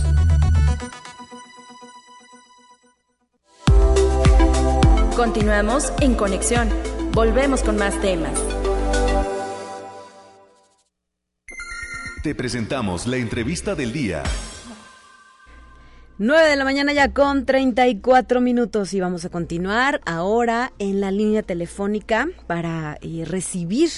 Continuamos 5.15 5.91
en 5.99 6.15
conexión. 6.15 6.69
Volvemos 7.11 7.63
con 7.63 7.77
más 7.77 7.99
temas. 8.01 8.56
Te 12.27 12.35
presentamos 12.35 13.07
la 13.07 13.15
entrevista 13.15 13.73
del 13.73 13.93
día. 13.93 14.21
9 16.17 16.49
de 16.49 16.55
la 16.57 16.65
mañana 16.65 16.91
ya 16.91 17.13
con 17.13 17.45
34 17.45 18.41
minutos 18.41 18.93
y 18.93 18.99
vamos 18.99 19.23
a 19.23 19.29
continuar 19.29 20.01
ahora 20.05 20.73
en 20.77 20.99
la 20.99 21.09
línea 21.09 21.41
telefónica 21.41 22.27
para 22.45 22.97
eh, 22.99 23.23
recibir 23.25 23.89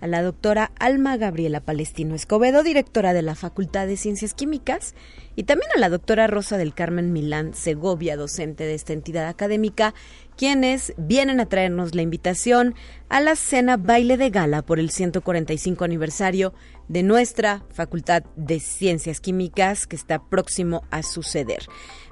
a 0.00 0.08
la 0.08 0.22
doctora 0.22 0.72
Alma 0.80 1.16
Gabriela 1.18 1.60
Palestino 1.60 2.16
Escobedo, 2.16 2.64
directora 2.64 3.12
de 3.12 3.22
la 3.22 3.36
Facultad 3.36 3.86
de 3.86 3.96
Ciencias 3.96 4.34
Químicas, 4.34 4.96
y 5.36 5.44
también 5.44 5.70
a 5.76 5.78
la 5.78 5.88
doctora 5.88 6.26
Rosa 6.26 6.58
del 6.58 6.74
Carmen 6.74 7.12
Milán 7.12 7.54
Segovia, 7.54 8.16
docente 8.16 8.64
de 8.64 8.74
esta 8.74 8.92
entidad 8.92 9.28
académica, 9.28 9.94
quienes 10.38 10.94
vienen 10.96 11.40
a 11.40 11.46
traernos 11.46 11.96
la 11.96 12.02
invitación 12.02 12.74
a 13.08 13.20
la 13.20 13.34
cena 13.34 13.76
baile 13.76 14.16
de 14.16 14.30
gala 14.30 14.62
por 14.62 14.78
el 14.78 14.90
145 14.90 15.84
aniversario 15.84 16.54
de 16.86 17.02
nuestra 17.02 17.64
Facultad 17.70 18.22
de 18.36 18.60
Ciencias 18.60 19.20
Químicas 19.20 19.88
que 19.88 19.96
está 19.96 20.20
próximo 20.20 20.82
a 20.92 21.02
suceder. 21.02 21.64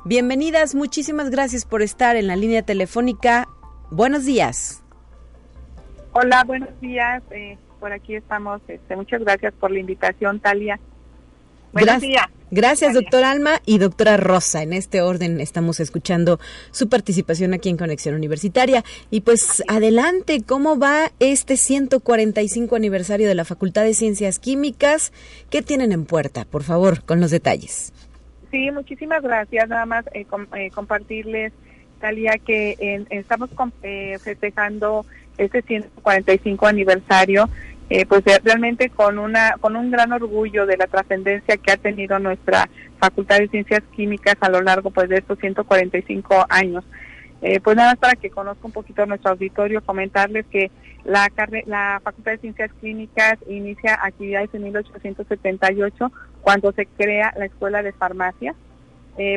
Bienvenidas, 0.04 0.74
muchísimas 0.74 1.30
gracias 1.30 1.64
por 1.64 1.82
estar 1.82 2.16
en 2.16 2.26
la 2.26 2.34
línea 2.34 2.62
telefónica. 2.62 3.48
Buenos 3.92 4.24
días. 4.24 4.84
Hola, 6.12 6.42
buenos 6.44 6.80
días. 6.80 7.22
Eh, 7.30 7.56
por 7.78 7.92
aquí 7.92 8.16
estamos. 8.16 8.60
Este, 8.66 8.96
muchas 8.96 9.20
gracias 9.20 9.54
por 9.54 9.70
la 9.70 9.78
invitación, 9.78 10.40
Talia. 10.40 10.80
Buenos 11.72 12.00
días. 12.00 12.26
Gracias, 12.52 12.94
doctora 12.94 13.32
Alma 13.32 13.60
y 13.66 13.78
doctora 13.78 14.16
Rosa. 14.16 14.62
En 14.62 14.72
este 14.72 15.02
orden 15.02 15.40
estamos 15.40 15.80
escuchando 15.80 16.38
su 16.70 16.88
participación 16.88 17.54
aquí 17.54 17.68
en 17.68 17.76
Conexión 17.76 18.14
Universitaria. 18.14 18.84
Y 19.10 19.22
pues 19.22 19.64
adelante, 19.66 20.42
¿cómo 20.46 20.78
va 20.78 21.10
este 21.18 21.56
145 21.56 22.76
aniversario 22.76 23.26
de 23.26 23.34
la 23.34 23.44
Facultad 23.44 23.82
de 23.82 23.94
Ciencias 23.94 24.38
Químicas? 24.38 25.12
¿Qué 25.50 25.60
tienen 25.60 25.90
en 25.90 26.04
puerta? 26.04 26.44
Por 26.44 26.62
favor, 26.62 27.02
con 27.02 27.20
los 27.20 27.32
detalles. 27.32 27.92
Sí, 28.52 28.70
muchísimas 28.70 29.22
gracias. 29.22 29.68
Nada 29.68 29.84
más 29.84 30.06
eh, 30.14 30.24
eh, 30.54 30.70
compartirles, 30.70 31.52
Talia, 32.00 32.38
que 32.38 33.04
estamos 33.10 33.50
eh, 33.82 34.18
festejando 34.22 35.04
este 35.36 35.62
145 35.62 36.66
aniversario 36.66 37.48
eh, 37.88 38.04
pues 38.04 38.26
eh, 38.26 38.40
realmente 38.42 38.90
con 38.90 39.18
una 39.18 39.54
con 39.60 39.76
un 39.76 39.92
gran 39.92 40.12
orgullo 40.12 40.66
de 40.66 40.76
la 40.76 40.88
trascendencia 40.88 41.56
que 41.56 41.70
ha 41.70 41.76
tenido 41.76 42.18
nuestra 42.18 42.68
Facultad 42.98 43.38
de 43.38 43.48
Ciencias 43.48 43.82
Químicas 43.94 44.34
a 44.40 44.50
lo 44.50 44.60
largo 44.60 44.90
pues 44.90 45.08
de 45.08 45.18
estos 45.18 45.38
145 45.38 46.46
años. 46.48 46.84
Eh, 47.42 47.60
pues 47.60 47.76
nada 47.76 47.90
más 47.90 47.98
para 47.98 48.16
que 48.16 48.30
conozca 48.30 48.66
un 48.66 48.72
poquito 48.72 49.06
nuestro 49.06 49.30
auditorio, 49.30 49.84
comentarles 49.84 50.46
que 50.46 50.70
la, 51.04 51.30
la 51.66 52.00
Facultad 52.02 52.32
de 52.32 52.38
Ciencias 52.38 52.72
Clínicas 52.80 53.38
inicia 53.46 53.98
actividades 54.02 54.52
en 54.54 54.64
1878 54.64 56.12
cuando 56.40 56.72
se 56.72 56.86
crea 56.86 57.32
la 57.36 57.44
Escuela 57.44 57.82
de 57.82 57.92
Farmacia. 57.92 58.54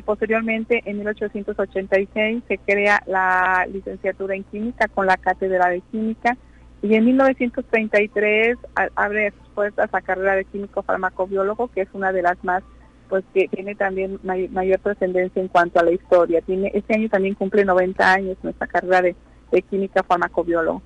posteriormente, 0.06 0.82
en 0.86 0.98
1886, 0.98 2.44
se 2.48 2.58
crea 2.58 3.04
la 3.06 3.68
licenciatura 3.72 4.34
en 4.34 4.44
Química 4.46 4.88
con 4.88 5.06
la 5.06 5.18
Cátedra 5.18 5.70
de 5.70 5.82
Química 5.92 6.36
y 6.82 6.96
en 6.96 7.06
1933 7.06 8.58
abre 8.96 9.32
sus 9.32 9.50
puertas 9.50 9.90
a 9.92 10.02
carrera 10.02 10.36
de 10.36 10.46
químico 10.46 10.82
farmacobiólogo, 10.82 11.68
que 11.70 11.82
es 11.82 11.90
una 11.94 12.12
de 12.12 12.22
las 12.22 12.42
más, 12.44 12.64
pues 13.10 13.24
que 13.34 13.48
tiene 13.50 13.76
también 13.76 14.20
mayor 14.24 14.80
trascendencia 14.80 15.42
en 15.42 15.50
cuanto 15.50 15.80
a 15.80 15.84
la 15.84 15.92
historia. 15.92 16.42
Este 16.48 16.96
año 16.96 17.10
también 17.10 17.36
cumple 17.36 17.66
90 17.66 18.14
años 18.14 18.38
nuestra 18.44 18.68
carrera 18.68 19.02
de, 19.02 19.16
de 19.52 19.62
química 19.64 20.04
farmacobiólogo. 20.04 20.82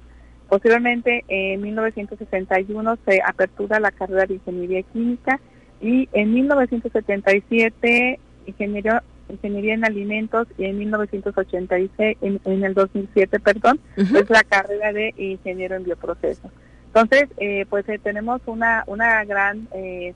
Posteriormente, 0.50 1.24
en 1.28 1.62
1961 1.62 2.98
se 3.06 3.22
apertura 3.26 3.80
la 3.80 3.92
carrera 3.92 4.26
de 4.26 4.36
ingeniería 4.36 4.84
química 4.84 5.40
y 5.82 6.08
en 6.14 6.34
1977 6.34 8.20
ingeniero 8.46 9.00
ingeniería 9.30 9.74
en 9.74 9.86
alimentos 9.86 10.48
y 10.58 10.66
en 10.66 10.78
1986, 10.80 12.18
en, 12.22 12.40
en 12.46 12.64
el 12.64 12.74
2007, 12.74 13.40
perdón, 13.40 13.80
es 13.96 14.30
la 14.30 14.44
carrera 14.44 14.94
de 14.94 15.14
ingeniero 15.18 15.76
en 15.76 15.84
bioproceso. 15.84 16.52
Entonces, 16.88 17.30
eh, 17.38 17.66
pues 17.70 17.88
eh, 17.90 18.00
tenemos 18.00 18.42
una, 18.46 18.84
una 18.88 19.24
gran 19.26 19.68
eh, 19.74 20.14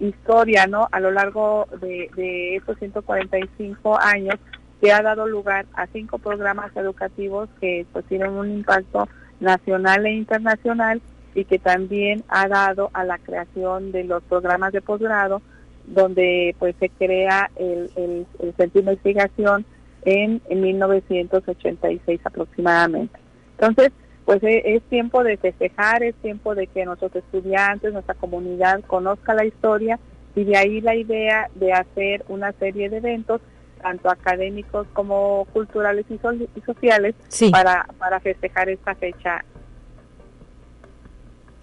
historia, 0.00 0.66
¿no? 0.66 0.88
A 0.90 1.00
lo 1.00 1.10
largo 1.10 1.68
de, 1.80 2.10
de 2.16 2.56
estos 2.56 2.78
145 2.78 3.98
años 4.00 4.34
que 4.80 4.92
ha 4.92 5.00
dado 5.02 5.26
lugar 5.26 5.66
a 5.74 5.86
cinco 5.86 6.18
programas 6.18 6.76
educativos 6.76 7.48
que 7.60 7.86
pues 7.92 8.04
tienen 8.06 8.32
un 8.32 8.50
impacto 8.50 9.08
nacional 9.40 10.04
e 10.06 10.12
internacional 10.12 11.00
y 11.34 11.44
que 11.44 11.58
también 11.58 12.22
ha 12.28 12.48
dado 12.48 12.90
a 12.92 13.04
la 13.04 13.18
creación 13.18 13.92
de 13.92 14.04
los 14.04 14.22
programas 14.24 14.72
de 14.72 14.82
posgrado 14.82 15.42
donde 15.86 16.54
pues 16.58 16.74
se 16.80 16.88
crea 16.88 17.50
el, 17.56 17.90
el, 17.96 18.26
Centro 18.56 18.70
de 18.72 18.80
Investigación 18.80 19.64
en, 20.04 20.40
en 20.48 20.60
1986 20.60 22.20
aproximadamente. 22.24 23.18
Entonces, 23.58 23.92
pues 24.24 24.42
e, 24.42 24.74
es, 24.74 24.82
tiempo 24.84 25.22
de 25.22 25.36
festejar, 25.36 26.02
es 26.02 26.14
tiempo 26.16 26.54
de 26.54 26.66
que 26.66 26.84
nuestros 26.84 27.14
estudiantes, 27.14 27.92
nuestra 27.92 28.14
comunidad 28.14 28.82
conozca 28.82 29.34
la 29.34 29.44
historia 29.44 29.98
y 30.34 30.44
de 30.44 30.56
ahí 30.56 30.80
la 30.80 30.96
idea 30.96 31.48
de 31.54 31.72
hacer 31.72 32.24
una 32.28 32.52
serie 32.52 32.90
de 32.90 32.98
eventos 32.98 33.40
tanto 33.80 34.08
académicos 34.08 34.86
como 34.94 35.46
culturales 35.52 36.06
y, 36.08 36.18
sociales 36.64 37.14
para, 37.50 37.86
para 37.98 38.18
festejar 38.18 38.70
esta 38.70 38.94
fecha. 38.94 39.44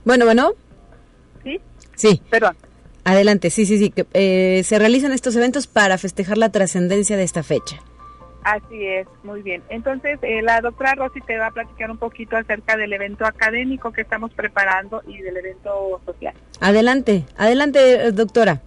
Bueno, 0.05 0.25
bueno. 0.25 0.51
¿Sí? 1.43 1.59
Sí. 1.95 2.21
Perdón. 2.29 2.55
Adelante, 3.03 3.49
sí, 3.49 3.65
sí, 3.65 3.77
sí. 3.77 3.89
Que, 3.89 4.05
eh, 4.13 4.63
se 4.63 4.79
realizan 4.79 5.11
estos 5.11 5.35
eventos 5.35 5.67
para 5.67 5.97
festejar 5.97 6.37
la 6.37 6.51
trascendencia 6.51 7.17
de 7.17 7.23
esta 7.23 7.43
fecha. 7.43 7.77
Así 8.43 8.85
es, 8.87 9.07
muy 9.23 9.43
bien. 9.43 9.61
Entonces, 9.69 10.17
eh, 10.23 10.41
la 10.41 10.61
doctora 10.61 10.95
Rosy 10.95 11.21
te 11.21 11.37
va 11.37 11.47
a 11.47 11.51
platicar 11.51 11.91
un 11.91 11.97
poquito 11.97 12.35
acerca 12.37 12.75
del 12.75 12.91
evento 12.91 13.25
académico 13.25 13.91
que 13.91 14.01
estamos 14.01 14.33
preparando 14.33 15.03
y 15.07 15.21
del 15.21 15.37
evento 15.37 16.01
social. 16.05 16.33
Adelante, 16.59 17.25
adelante, 17.37 18.11
doctora. 18.11 18.61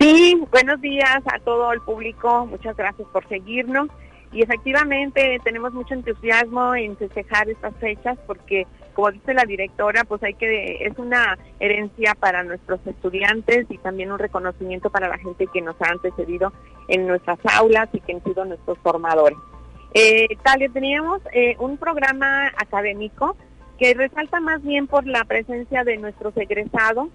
Sí, 0.00 0.40
buenos 0.50 0.80
días 0.80 1.20
a 1.26 1.38
todo 1.40 1.72
el 1.72 1.80
público. 1.80 2.46
Muchas 2.46 2.76
gracias 2.76 3.06
por 3.12 3.28
seguirnos. 3.28 3.88
Y 4.32 4.42
efectivamente 4.42 5.38
tenemos 5.42 5.72
mucho 5.72 5.94
entusiasmo 5.94 6.74
en 6.74 6.96
festejar 6.96 7.48
estas 7.48 7.74
fechas 7.76 8.18
porque 8.26 8.66
como 8.98 9.12
dice 9.12 9.32
la 9.32 9.44
directora, 9.44 10.02
pues 10.02 10.20
hay 10.24 10.34
que, 10.34 10.84
es 10.84 10.98
una 10.98 11.38
herencia 11.60 12.16
para 12.18 12.42
nuestros 12.42 12.84
estudiantes 12.84 13.66
y 13.68 13.78
también 13.78 14.10
un 14.10 14.18
reconocimiento 14.18 14.90
para 14.90 15.06
la 15.06 15.16
gente 15.18 15.46
que 15.46 15.62
nos 15.62 15.76
ha 15.80 15.92
antecedido 15.92 16.52
en 16.88 17.06
nuestras 17.06 17.38
aulas 17.44 17.88
y 17.92 18.00
que 18.00 18.14
han 18.14 18.24
sido 18.24 18.44
nuestros 18.44 18.76
formadores. 18.78 19.38
Eh, 19.94 20.26
teníamos 20.74 21.22
eh, 21.32 21.54
un 21.60 21.76
programa 21.76 22.48
académico 22.56 23.36
que 23.78 23.94
resalta 23.94 24.40
más 24.40 24.64
bien 24.64 24.88
por 24.88 25.06
la 25.06 25.22
presencia 25.22 25.84
de 25.84 25.96
nuestros 25.98 26.36
egresados 26.36 27.06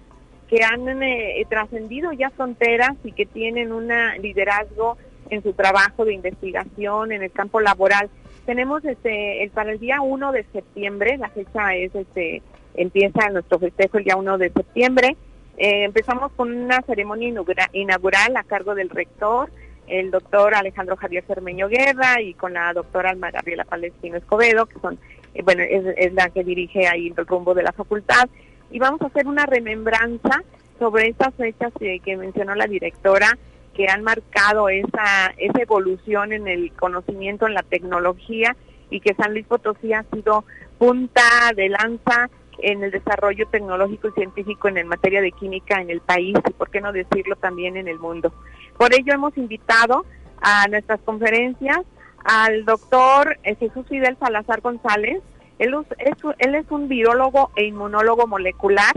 que 0.48 0.64
han 0.64 1.02
eh, 1.02 1.44
trascendido 1.50 2.12
ya 2.12 2.30
fronteras 2.30 2.96
y 3.04 3.12
que 3.12 3.26
tienen 3.26 3.72
un 3.74 3.90
liderazgo 4.22 4.96
en 5.28 5.42
su 5.42 5.52
trabajo 5.52 6.06
de 6.06 6.14
investigación 6.14 7.12
en 7.12 7.24
el 7.24 7.30
campo 7.30 7.60
laboral. 7.60 8.08
Tenemos 8.46 8.84
este 8.84 9.42
el, 9.42 9.50
para 9.50 9.72
el 9.72 9.78
día 9.78 10.00
1 10.00 10.32
de 10.32 10.44
septiembre, 10.52 11.16
la 11.16 11.28
fecha 11.30 11.74
es 11.74 11.94
este 11.94 12.42
empieza 12.74 13.30
nuestro 13.30 13.58
festejo 13.58 13.98
el 13.98 14.04
día 14.04 14.16
1 14.16 14.38
de 14.38 14.50
septiembre. 14.50 15.16
Eh, 15.56 15.84
empezamos 15.84 16.32
con 16.32 16.52
una 16.52 16.82
ceremonia 16.82 17.32
inaugural 17.72 18.36
a 18.36 18.42
cargo 18.42 18.74
del 18.74 18.90
rector, 18.90 19.50
el 19.86 20.10
doctor 20.10 20.54
Alejandro 20.54 20.96
Javier 20.96 21.24
Cermeño 21.26 21.68
Guerra 21.68 22.20
y 22.20 22.34
con 22.34 22.54
la 22.54 22.72
doctora 22.72 23.10
Alma 23.10 23.30
Gabriela 23.30 23.64
Palestino 23.64 24.16
Escobedo, 24.16 24.66
que 24.66 24.80
son, 24.80 24.98
eh, 25.34 25.42
bueno, 25.42 25.62
es, 25.62 26.12
la 26.12 26.28
que 26.30 26.42
dirige 26.42 26.88
ahí 26.88 27.12
el 27.16 27.26
rumbo 27.26 27.54
de 27.54 27.62
la 27.62 27.72
facultad. 27.72 28.28
Y 28.70 28.78
vamos 28.78 29.00
a 29.02 29.06
hacer 29.06 29.26
una 29.26 29.46
remembranza 29.46 30.42
sobre 30.78 31.08
estas 31.08 31.34
fechas 31.34 31.72
que, 31.78 32.16
mencionó 32.16 32.54
la 32.56 32.66
directora, 32.66 33.38
que 33.74 33.88
han 33.88 34.02
marcado 34.02 34.68
esa, 34.68 35.34
esa 35.36 35.60
evolución 35.60 36.32
en 36.32 36.48
el 36.48 36.72
conocimiento, 36.72 37.46
en 37.46 37.54
la 37.54 37.62
tecnología, 37.62 38.56
y 38.90 39.00
que 39.00 39.14
San 39.14 39.32
Luis 39.32 39.46
Potosí 39.46 39.92
ha 39.92 40.04
sido 40.12 40.44
punta 40.78 41.22
de 41.56 41.68
lanza 41.68 42.30
en 42.58 42.84
el 42.84 42.90
desarrollo 42.90 43.46
tecnológico 43.48 44.08
y 44.08 44.12
científico 44.12 44.68
en 44.68 44.86
materia 44.86 45.20
de 45.20 45.32
química 45.32 45.80
en 45.80 45.90
el 45.90 46.00
país 46.00 46.36
y 46.48 46.52
por 46.52 46.70
qué 46.70 46.80
no 46.80 46.92
decirlo 46.92 47.36
también 47.36 47.76
en 47.76 47.88
el 47.88 47.98
mundo. 47.98 48.32
Por 48.78 48.94
ello 48.94 49.12
hemos 49.12 49.36
invitado 49.36 50.04
a 50.40 50.66
nuestras 50.68 51.00
conferencias 51.00 51.80
al 52.24 52.64
doctor 52.64 53.38
eh, 53.42 53.56
Jesús 53.56 53.86
Fidel 53.88 54.16
Salazar 54.18 54.60
González. 54.60 55.20
Él 55.58 55.74
es, 55.98 56.16
él 56.38 56.54
es 56.54 56.70
un 56.70 56.88
biólogo 56.88 57.50
e 57.56 57.64
inmunólogo 57.64 58.26
molecular 58.26 58.92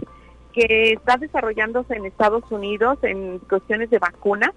que 0.58 0.94
está 0.94 1.18
desarrollándose 1.18 1.94
en 1.94 2.08
Estados 2.08 2.44
Unidos 2.50 2.98
en 3.04 3.38
cuestiones 3.38 3.92
de 3.92 4.00
vacuna 4.00 4.52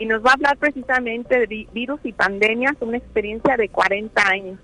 y 0.00 0.06
nos 0.06 0.20
va 0.20 0.30
a 0.30 0.34
hablar 0.34 0.56
precisamente 0.56 1.46
de 1.46 1.68
virus 1.72 2.00
y 2.02 2.12
pandemias, 2.12 2.74
una 2.80 2.96
experiencia 2.96 3.56
de 3.56 3.68
40 3.68 4.28
años. 4.28 4.58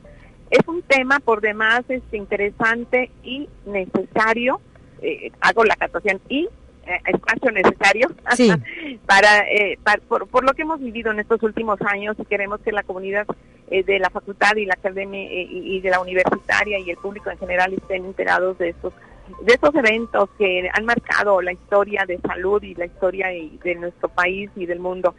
Es 0.50 0.66
un 0.66 0.82
tema 0.82 1.20
por 1.20 1.42
demás 1.42 1.82
este, 1.88 2.16
interesante 2.16 3.12
y 3.22 3.48
necesario, 3.66 4.60
eh, 5.00 5.30
hago 5.40 5.64
la 5.64 5.76
catación, 5.76 6.20
y 6.28 6.48
eh, 6.86 6.98
espacio 7.06 7.52
necesario 7.52 8.08
para, 9.06 9.48
eh, 9.48 9.78
por, 10.08 10.44
lo 10.44 10.52
que 10.54 10.62
hemos 10.62 10.80
vivido 10.80 11.12
en 11.12 11.20
estos 11.20 11.40
últimos 11.44 11.78
años 11.82 12.16
y 12.18 12.24
queremos 12.24 12.58
que 12.62 12.72
la 12.72 12.82
comunidad 12.82 13.26
eh, 13.70 13.84
de 13.84 14.00
la 14.00 14.10
facultad 14.10 14.56
y 14.56 14.64
la 14.64 14.74
academia 14.74 15.20
y, 15.30 15.80
de 15.80 15.90
la 15.90 16.00
universitaria 16.00 16.80
y 16.80 16.90
el 16.90 16.96
público 16.96 17.30
en 17.30 17.38
general 17.38 17.74
estén 17.74 18.06
enterados 18.06 18.58
de 18.58 18.70
estos 18.70 18.92
de 19.42 19.52
estos 19.52 19.74
eventos 19.74 20.28
que 20.38 20.68
han 20.72 20.84
marcado 20.84 21.40
la 21.40 21.52
historia 21.52 22.04
de 22.06 22.18
salud 22.20 22.62
y 22.62 22.74
la 22.74 22.86
historia 22.86 23.28
de 23.28 23.74
nuestro 23.76 24.08
país 24.08 24.50
y 24.56 24.66
del 24.66 24.80
mundo. 24.80 25.14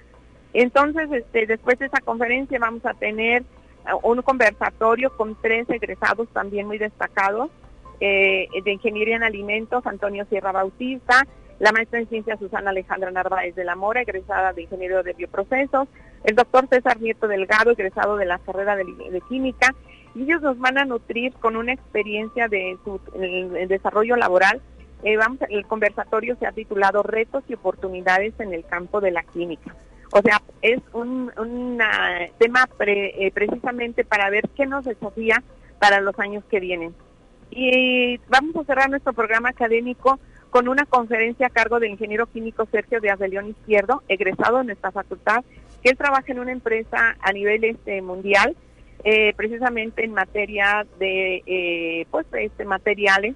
Entonces, 0.54 1.10
este, 1.12 1.46
después 1.48 1.80
de 1.80 1.86
esa 1.86 2.02
conferencia 2.02 2.60
vamos 2.60 2.86
a 2.86 2.94
tener 2.94 3.44
un 4.04 4.22
conversatorio 4.22 5.16
con 5.18 5.36
tres 5.42 5.70
egresados 5.70 6.28
también 6.30 6.68
muy 6.68 6.78
destacados 6.78 7.50
de 8.00 8.62
Ingeniería 8.66 9.16
en 9.16 9.24
Alimentos, 9.24 9.86
Antonio 9.86 10.26
Sierra 10.30 10.52
Bautista, 10.52 11.26
la 11.62 11.72
maestra 11.72 12.00
en 12.00 12.10
ciencias 12.10 12.40
Susana 12.40 12.72
Alejandra 12.72 13.12
Narváez 13.12 13.54
de 13.54 13.64
la 13.64 13.76
Mora, 13.76 14.02
egresada 14.02 14.52
de 14.52 14.64
Ingeniero 14.64 15.04
de 15.04 15.14
Bioprocesos, 15.14 15.88
el 16.24 16.36
doctor 16.36 16.68
César 16.68 17.00
Nieto 17.00 17.28
Delgado, 17.28 17.70
egresado 17.70 18.18
de 18.18 18.26
la 18.26 18.40
carrera 18.40 18.76
de, 18.76 19.22
Química, 19.30 19.76
y 20.16 20.24
ellos 20.24 20.42
nos 20.42 20.58
van 20.60 20.78
a 20.78 20.86
nutrir 20.86 21.34
con 21.34 21.56
una 21.56 21.74
experiencia 21.74 22.48
de 22.48 22.78
su 22.84 23.00
desarrollo 23.68 24.16
laboral. 24.16 24.62
Eh, 25.04 25.18
vamos, 25.18 25.40
el 25.50 25.66
conversatorio 25.66 26.36
se 26.38 26.46
ha 26.46 26.52
titulado 26.52 27.02
Retos 27.04 27.44
y 27.48 27.56
oportunidades 27.56 28.34
en 28.40 28.54
el 28.54 28.66
campo 28.66 29.02
de 29.02 29.12
la 29.12 29.24
química. 29.24 29.76
O 30.14 30.22
sea, 30.22 30.42
es 30.62 30.80
un 30.94 31.32
tema 32.38 32.68
eh, 32.80 33.32
precisamente 33.34 34.04
para 34.04 34.30
ver 34.30 34.50
qué 34.50 34.66
nos 34.66 34.84
desafía 34.86 35.42
para 35.80 36.02
los 36.02 36.18
años 36.20 36.44
que 36.50 36.60
vienen. 36.60 36.94
Y 37.50 38.18
vamos 38.30 38.56
a 38.56 38.64
cerrar 38.66 38.90
nuestro 38.90 39.14
programa 39.14 39.50
académico 39.50 40.20
con 40.50 40.68
una 40.68 40.86
conferencia 40.86 41.48
a 41.48 41.50
cargo 41.50 41.80
del 41.80 41.92
ingeniero 41.92 42.28
químico 42.28 42.68
Sergio 42.72 43.00
de 43.00 43.28
León 43.30 43.50
Izquierdo, 43.50 44.04
egresado 44.10 44.60
en 44.60 44.68
nuestra 44.68 44.92
facultad, 44.92 45.44
que 45.82 45.90
él 45.90 45.98
trabaja 45.98 46.26
en 46.28 46.40
una 46.40 46.52
empresa 46.52 47.16
a 47.20 47.32
nivel 47.32 47.64
este 47.64 48.02
mundial, 48.02 48.56
eh, 49.04 49.34
precisamente 49.36 50.04
en 50.04 50.14
materia 50.14 50.86
de 51.00 51.44
eh, 51.46 52.06
pues 52.12 52.26
este 52.34 52.66
materiales, 52.66 53.36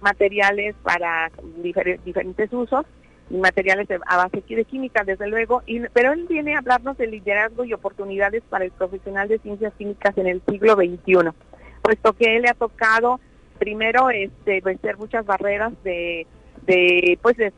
materiales 0.00 0.74
para 0.82 1.30
diferentes 1.62 2.52
usos 2.52 2.84
y 3.30 3.36
materiales 3.36 3.88
a 4.06 4.16
base 4.16 4.42
de 4.46 4.64
química, 4.64 5.04
desde 5.04 5.28
luego, 5.28 5.62
y, 5.66 5.80
pero 5.92 6.12
él 6.12 6.26
viene 6.28 6.54
a 6.54 6.58
hablarnos 6.58 6.98
de 6.98 7.06
liderazgo 7.06 7.64
y 7.64 7.72
oportunidades 7.72 8.42
para 8.50 8.64
el 8.64 8.70
profesional 8.72 9.28
de 9.28 9.38
ciencias 9.38 9.72
químicas 9.78 10.16
en 10.18 10.26
el 10.26 10.42
siglo 10.48 10.74
XXI, 10.74 11.30
puesto 11.82 12.12
que 12.12 12.36
él 12.36 12.42
le 12.42 12.50
ha 12.50 12.54
tocado 12.54 13.20
primero 13.58 14.10
este 14.10 14.60
vencer 14.60 14.98
muchas 14.98 15.24
barreras 15.24 15.72
de 15.84 16.26
de 16.66 17.18
pues 17.22 17.36
de, 17.36 17.52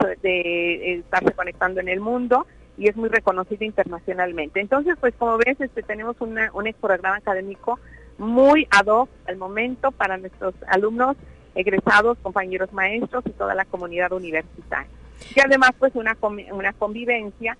estarse 0.98 1.32
conectando 1.32 1.80
en 1.80 1.88
el 1.88 2.00
mundo 2.00 2.46
y 2.78 2.88
es 2.88 2.96
muy 2.96 3.08
reconocido 3.08 3.64
internacionalmente. 3.64 4.60
Entonces, 4.60 4.96
pues 5.00 5.14
como 5.18 5.38
ves, 5.38 5.60
este 5.60 5.82
tenemos 5.82 6.16
una, 6.20 6.50
un 6.52 6.72
programa 6.80 7.16
académico 7.16 7.78
muy 8.18 8.66
ad 8.70 8.86
hoc 8.86 9.08
al 9.26 9.36
momento 9.36 9.90
para 9.92 10.16
nuestros 10.16 10.54
alumnos, 10.68 11.16
egresados, 11.54 12.18
compañeros 12.22 12.72
maestros 12.72 13.24
y 13.26 13.30
toda 13.30 13.54
la 13.54 13.64
comunidad 13.64 14.12
universitaria. 14.12 14.88
Y 15.34 15.40
además, 15.40 15.70
pues 15.78 15.94
una, 15.94 16.16
una 16.52 16.72
convivencia 16.74 17.56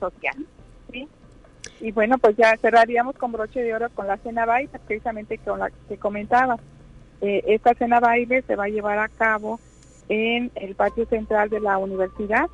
social. 0.00 0.34
¿sí? 0.90 1.08
Y 1.80 1.92
bueno, 1.92 2.18
pues 2.18 2.36
ya 2.36 2.56
cerraríamos 2.56 3.16
con 3.16 3.32
broche 3.32 3.62
de 3.62 3.74
oro 3.74 3.88
con 3.90 4.06
la 4.06 4.16
cena 4.18 4.46
baile, 4.46 4.70
precisamente 4.86 5.38
con 5.38 5.60
la 5.60 5.70
que 5.88 5.96
comentabas. 5.96 6.60
Eh, 7.20 7.44
esta 7.46 7.74
cena 7.74 8.00
baile 8.00 8.42
se 8.42 8.56
va 8.56 8.64
a 8.64 8.68
llevar 8.68 8.98
a 8.98 9.08
cabo 9.08 9.60
en 10.08 10.50
el 10.56 10.74
patio 10.74 11.06
central 11.06 11.48
de 11.50 11.60
la 11.60 11.78
universidad 11.78 12.48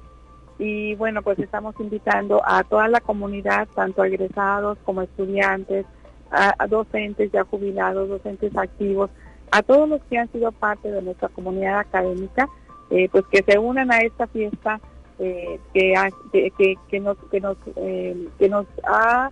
y 0.58 0.94
bueno, 0.94 1.22
pues 1.22 1.38
estamos 1.38 1.74
invitando 1.80 2.40
a 2.44 2.62
toda 2.64 2.88
la 2.88 3.00
comunidad, 3.00 3.68
tanto 3.74 4.04
egresados 4.04 4.78
como 4.84 5.02
estudiantes, 5.02 5.86
a, 6.30 6.66
docentes 6.66 7.30
ya 7.30 7.44
jubilados, 7.44 8.08
docentes 8.08 8.56
activos, 8.56 9.10
a 9.50 9.62
todos 9.62 9.88
los 9.88 10.02
que 10.04 10.18
han 10.18 10.30
sido 10.32 10.50
parte 10.52 10.90
de 10.90 11.02
nuestra 11.02 11.28
comunidad 11.28 11.80
académica, 11.80 12.48
eh, 12.90 13.08
pues 13.10 13.24
que 13.30 13.42
se 13.42 13.58
unan 13.58 13.92
a 13.92 13.98
esta 13.98 14.26
fiesta 14.26 14.80
eh, 15.18 15.60
que, 15.74 17.00
nos 17.00 17.16
que 17.30 17.40
nos 17.40 17.56
eh, 17.76 18.28
que 18.38 18.48
nos 18.48 18.66
ha 18.84 19.30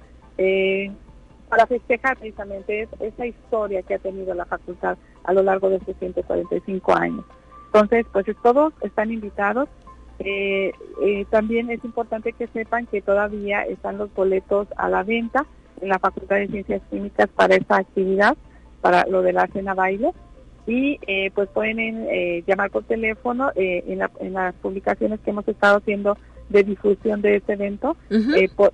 para 1.49 1.67
festejar 1.67 2.17
precisamente 2.17 2.89
esa 3.01 3.27
historia 3.27 3.83
que 3.83 3.95
ha 3.95 3.99
tenido 3.99 4.33
la 4.35 4.47
facultad 4.47 4.97
a 5.25 5.33
lo 5.33 5.43
largo 5.43 5.69
de 5.69 5.77
estos 5.77 5.97
145 5.99 6.95
años. 6.97 7.25
Entonces, 7.67 8.07
pues 8.13 8.25
todos 8.43 8.73
están 8.83 9.13
invitados. 9.13 9.69
Eh, 10.21 10.73
eh, 11.03 11.25
también 11.31 11.71
es 11.71 11.83
importante 11.85 12.33
que 12.33 12.47
sepan 12.49 12.87
que 12.87 13.01
todavía 13.01 13.63
están 13.63 13.99
los 13.99 14.13
boletos 14.15 14.69
a 14.77 14.89
la 14.89 15.03
venta 15.03 15.47
en 15.81 15.89
la 15.89 15.99
Facultad 15.99 16.37
de 16.37 16.49
Ciencias 16.49 16.83
Químicas 16.91 17.29
para 17.35 17.55
esta 17.55 17.79
actividad, 17.79 18.37
para 18.81 19.07
lo 19.07 19.23
de 19.23 19.33
la 19.33 19.47
cena 19.49 19.75
baile. 19.75 20.13
Y 20.67 21.01
eh, 21.07 21.31
pues 21.35 21.49
pueden 21.49 22.07
llamar 22.47 22.71
por 22.71 22.85
teléfono 22.85 23.51
en, 23.57 23.99
las 24.33 24.55
publicaciones 24.57 25.19
que 25.21 25.31
hemos 25.31 25.49
estado 25.49 25.79
haciendo 25.79 26.17
de 26.51 26.63
difusión 26.65 27.23
de 27.23 27.37
este 27.37 27.55
evento. 27.55 27.97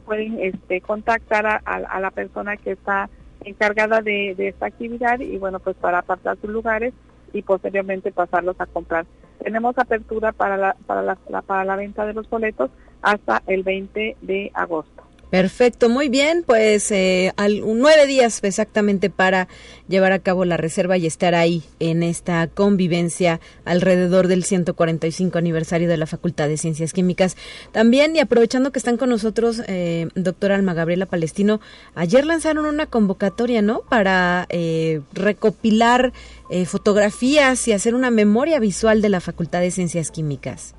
pueden 0.05 0.38
este, 0.40 0.80
contactar 0.80 1.47
a, 1.64 2.01
la 2.01 2.11
persona 2.11 2.57
que 2.57 2.72
está 2.72 3.09
encargada 3.44 4.03
de, 4.03 4.34
de 4.36 4.49
esta 4.49 4.66
actividad 4.66 5.20
y 5.20 5.38
bueno, 5.38 5.61
pues 5.61 5.76
para 5.76 6.01
apartar 6.01 6.36
sus 6.40 6.51
lugares 6.51 6.92
y 7.32 7.42
posteriormente 7.42 8.12
pasarlos 8.12 8.61
a 8.61 8.66
comprar. 8.66 9.07
Tenemos 9.43 9.78
apertura 9.78 10.32
para 10.32 10.57
la, 10.57 10.76
para 10.87 11.03
la, 11.03 11.43
para 11.43 11.64
la 11.64 11.76
venta 11.76 12.05
de 12.07 12.14
los 12.14 12.28
boletos 12.28 12.70
hasta 13.03 13.43
el 13.47 13.62
20 13.62 14.16
de 14.20 14.51
agosto. 14.55 15.06
Perfecto, 15.31 15.89
muy 15.89 16.09
bien, 16.09 16.45
pues 16.47 16.91
eh, 16.93 17.33
al, 17.37 17.62
nueve 17.64 18.07
días 18.07 18.39
exactamente 18.45 19.11
para 19.11 19.49
llevar 19.89 20.12
a 20.12 20.20
cabo 20.20 20.45
la 20.45 20.57
reserva 20.57 20.97
y 20.99 21.07
estar 21.07 21.35
ahí 21.35 21.64
en 21.81 22.05
esta 22.05 22.47
convivencia 22.47 23.41
alrededor 23.64 24.29
del 24.29 24.45
145 24.45 25.37
aniversario 25.37 25.89
de 25.89 25.97
la 25.97 26.07
Facultad 26.07 26.49
de 26.49 26.57
Ciencias 26.57 26.93
Químicas. 26.93 27.37
También, 27.72 28.14
y 28.14 28.20
aprovechando 28.20 28.70
que 28.70 28.79
están 28.79 28.99
con 28.99 29.09
nosotros, 29.09 29.62
eh, 29.66 30.09
doctora 30.14 30.55
Alma 30.55 30.74
Gabriela 30.74 31.07
Palestino, 31.07 31.61
ayer 31.97 32.24
lanzaron 32.24 32.64
una 32.64 32.87
convocatoria, 32.87 33.62
¿no? 33.62 33.81
Para 33.81 34.47
eh, 34.49 35.01
recopilar 35.12 36.12
eh, 36.51 36.66
fotografías 36.66 37.66
y 37.66 37.72
hacer 37.72 37.97
una 37.97 38.12
memoria 38.12 38.61
visual 38.61 39.03
de 39.03 39.09
la 39.09 39.20
Facultad 39.20 39.61
de 39.61 39.72
Ciencias 39.72 40.12
Químicas. 40.12 40.74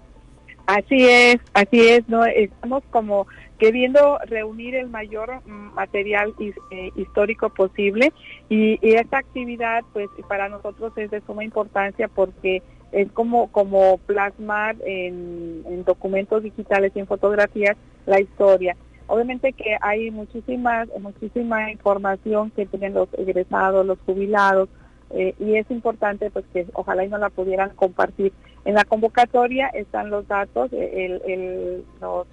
Así 0.68 1.08
es, 1.08 1.38
así 1.54 1.80
es, 1.80 2.10
no 2.10 2.26
estamos 2.26 2.84
como 2.90 3.26
queriendo 3.58 4.20
reunir 4.26 4.76
el 4.76 4.90
mayor 4.90 5.42
mm, 5.46 5.74
material 5.74 6.34
eh, 6.40 6.92
histórico 6.98 7.50
posible 7.50 8.12
y, 8.50 8.78
esta 8.82 9.20
actividad 9.20 9.86
pues 9.94 10.10
para 10.28 10.50
nosotros 10.50 10.92
es 10.98 11.10
de 11.10 11.22
suma 11.22 11.46
importancia 11.46 12.10
porque 12.10 12.62
es 12.92 13.10
como 13.14 13.50
como 13.50 13.98
plasmar 14.00 14.76
en, 14.86 15.64
en 15.68 15.86
documentos 15.86 16.44
digitales 16.44 16.92
y 16.96 17.00
en 17.00 17.08
fotografías 17.08 17.78
la 18.06 18.20
historia. 18.20 18.76
Obviamente 19.08 19.54
que 19.54 19.78
hay 19.80 20.12
muchísimas 20.12 20.90
muchísima 21.00 21.72
información 21.72 22.52
que 22.52 22.66
tienen 22.66 22.94
los 22.94 23.08
egresados 23.18 23.86
los 23.86 24.00
jubilados 24.06 24.68
eh, 25.12 25.34
y 25.40 25.56
es 25.56 25.72
importante 25.72 26.30
pues 26.30 26.44
que 26.52 26.66
ojalá 26.74 27.06
y 27.06 27.08
no 27.08 27.18
la 27.18 27.30
pudieran 27.30 27.70
compartir 27.70 28.34
en 28.68 28.74
la 28.74 28.84
convocatoria 28.84 29.70
están 29.70 30.10
los 30.10 30.28
datos 30.28 30.72
el, 30.74 31.22
el 31.26 31.86
los, 32.02 32.28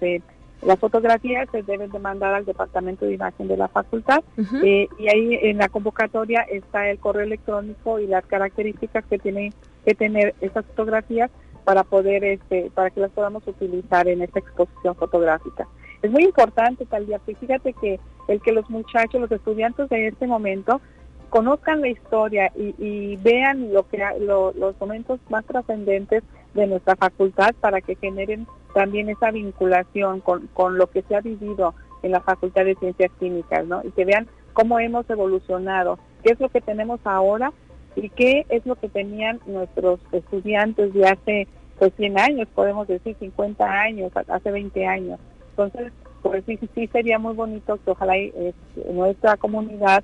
las 0.61 0.79
fotografías 0.79 1.47
se 1.49 1.63
deben 1.63 1.89
de 1.91 1.99
mandar 1.99 2.33
al 2.33 2.43
departamento 2.43 3.05
de 3.05 3.13
imagen 3.13 3.47
de 3.47 3.55
la 3.55 3.69
facultad 3.69 4.21
eh, 4.61 4.89
y 4.99 5.07
ahí 5.07 5.39
en 5.43 5.59
la 5.59 5.69
convocatoria 5.69 6.41
está 6.41 6.89
el 6.89 6.99
correo 6.99 7.23
electrónico 7.23 7.99
y 7.99 8.07
las 8.07 8.25
características 8.25 9.05
que 9.05 9.17
tienen 9.17 9.53
que 9.85 9.95
tener 9.95 10.35
esas 10.41 10.65
fotografías 10.65 11.31
para 11.63 11.85
poder 11.85 12.25
este 12.25 12.69
para 12.75 12.89
que 12.89 12.99
las 12.99 13.11
podamos 13.11 13.47
utilizar 13.47 14.05
en 14.09 14.21
esta 14.21 14.39
exposición 14.39 14.93
fotográfica. 14.95 15.67
Es 16.01 16.11
muy 16.11 16.25
importante 16.25 16.85
tal 16.85 17.05
día, 17.05 17.19
fíjate 17.19 17.71
que 17.73 17.97
el 18.27 18.41
que 18.41 18.51
los 18.51 18.69
muchachos, 18.69 19.21
los 19.21 19.31
estudiantes 19.31 19.87
de 19.87 20.07
este 20.07 20.27
momento 20.27 20.81
conozcan 21.25 21.81
la 21.81 21.89
historia 21.89 22.51
y, 22.55 23.15
vean 23.17 23.73
lo 23.73 23.87
que 23.87 24.03
los 24.19 24.79
momentos 24.79 25.19
más 25.29 25.45
trascendentes 25.45 26.23
de 26.53 26.67
nuestra 26.67 26.95
facultad 26.95 27.53
para 27.59 27.81
que 27.81 27.95
generen 27.95 28.47
también 28.73 29.09
esa 29.09 29.31
vinculación 29.31 30.21
con, 30.21 30.47
con 30.47 30.77
lo 30.77 30.89
que 30.89 31.01
se 31.03 31.15
ha 31.15 31.21
vivido 31.21 31.73
en 32.03 32.11
la 32.11 32.21
Facultad 32.21 32.65
de 32.65 32.75
Ciencias 32.75 33.11
Químicas, 33.19 33.65
¿no? 33.65 33.81
Y 33.83 33.91
que 33.91 34.05
vean 34.05 34.27
cómo 34.53 34.79
hemos 34.79 35.09
evolucionado, 35.09 35.97
qué 36.23 36.33
es 36.33 36.39
lo 36.39 36.49
que 36.49 36.61
tenemos 36.61 36.99
ahora 37.03 37.51
y 37.95 38.09
qué 38.09 38.45
es 38.49 38.65
lo 38.65 38.75
que 38.75 38.89
tenían 38.89 39.39
nuestros 39.45 39.99
estudiantes 40.11 40.93
de 40.93 41.07
hace 41.07 41.47
pues 41.79 41.93
100 41.97 42.19
años, 42.19 42.47
podemos 42.53 42.87
decir 42.87 43.15
50 43.19 43.65
años, 43.65 44.11
hace 44.27 44.51
20 44.51 44.85
años. 44.85 45.19
Entonces, 45.51 45.91
pues 46.21 46.43
sí, 46.45 46.59
sí 46.73 46.87
sería 46.87 47.19
muy 47.19 47.33
bonito 47.33 47.79
que 47.83 47.91
ojalá 47.91 48.17
eh, 48.17 48.53
nuestra 48.91 49.37
comunidad 49.37 50.03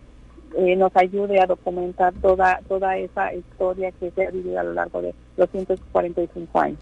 eh, 0.57 0.75
nos 0.75 0.95
ayude 0.95 1.39
a 1.39 1.45
documentar 1.45 2.13
toda 2.21 2.61
toda 2.67 2.97
esa 2.97 3.33
historia 3.33 3.91
que 3.99 4.11
se 4.11 4.27
ha 4.27 4.31
vivido 4.31 4.59
a 4.59 4.63
lo 4.63 4.73
largo 4.73 5.01
de 5.01 5.13
los 5.37 5.49
145 5.49 6.59
años. 6.59 6.79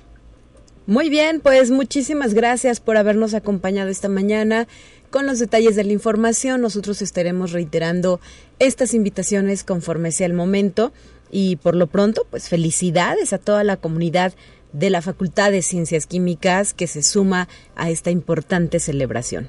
Muy 0.88 1.10
bien, 1.10 1.40
pues 1.40 1.70
muchísimas 1.70 2.34
gracias 2.34 2.80
por 2.80 2.98
habernos 2.98 3.36
acompañado 3.36 3.90
esta 3.90 4.10
mañana 4.10 4.68
con 5.12 5.28
los 5.28 5.38
detalles 5.38 5.76
de 5.76 5.84
la 5.84 5.94
información. 5.94 6.62
Nosotros 6.62 7.04
estaremos 7.04 7.52
reiterando 7.52 8.20
estas 8.58 8.96
invitaciones 8.96 9.64
conforme 9.64 10.12
sea 10.12 10.26
el 10.26 10.34
momento 10.34 10.92
y 11.32 11.58
por 11.58 11.76
lo 11.76 11.86
pronto, 11.88 12.26
pues 12.30 12.50
felicidades 12.50 13.34
a 13.34 13.38
toda 13.38 13.64
la 13.64 13.78
comunidad 13.78 14.34
de 14.74 14.90
la 14.90 15.02
Facultad 15.02 15.52
de 15.52 15.62
Ciencias 15.62 16.08
Químicas 16.08 16.74
que 16.74 16.88
se 16.88 17.04
suma 17.04 17.48
a 17.76 17.90
esta 17.90 18.12
importante 18.12 18.80
celebración. 18.80 19.48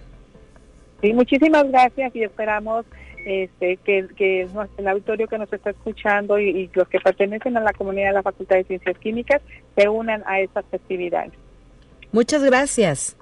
Sí, 1.00 1.12
muchísimas 1.14 1.70
gracias 1.70 2.14
y 2.14 2.22
esperamos 2.22 2.84
este, 3.24 3.76
que, 3.78 4.08
que 4.16 4.48
el 4.78 4.88
auditorio 4.88 5.28
que 5.28 5.38
nos 5.38 5.52
está 5.52 5.70
escuchando 5.70 6.38
y, 6.38 6.70
los 6.74 6.88
que 6.88 7.00
pertenecen 7.00 7.56
a 7.56 7.60
la 7.60 7.72
comunidad 7.72 8.08
de 8.08 8.14
la 8.14 8.22
Facultad 8.22 8.56
de 8.56 8.64
Ciencias 8.64 8.98
Químicas 8.98 9.40
se 9.76 9.88
unan 9.88 10.22
a 10.26 10.40
estas 10.40 10.64
festividades. 10.66 11.32
Muchas 12.12 12.42
gracias. 12.42 13.16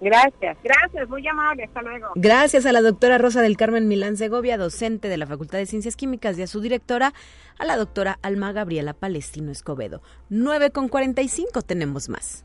Gracias, 0.00 0.56
gracias, 0.62 1.08
muy 1.08 1.26
amable, 1.26 1.64
hasta 1.64 1.82
luego. 1.82 2.06
Gracias 2.14 2.66
a 2.66 2.72
la 2.72 2.82
doctora 2.82 3.18
Rosa 3.18 3.42
del 3.42 3.56
Carmen 3.56 3.88
Milán 3.88 4.16
Segovia, 4.16 4.56
docente 4.56 5.08
de 5.08 5.16
la 5.16 5.26
Facultad 5.26 5.58
de 5.58 5.66
Ciencias 5.66 5.96
Químicas 5.96 6.38
y 6.38 6.42
a 6.42 6.46
su 6.46 6.60
directora, 6.60 7.12
a 7.58 7.64
la 7.64 7.76
doctora 7.76 8.18
Alma 8.22 8.52
Gabriela 8.52 8.94
Palestino 8.94 9.50
Escobedo. 9.50 10.00
9 10.28 10.70
con 10.70 10.88
45 10.88 11.62
tenemos 11.62 12.08
más. 12.08 12.44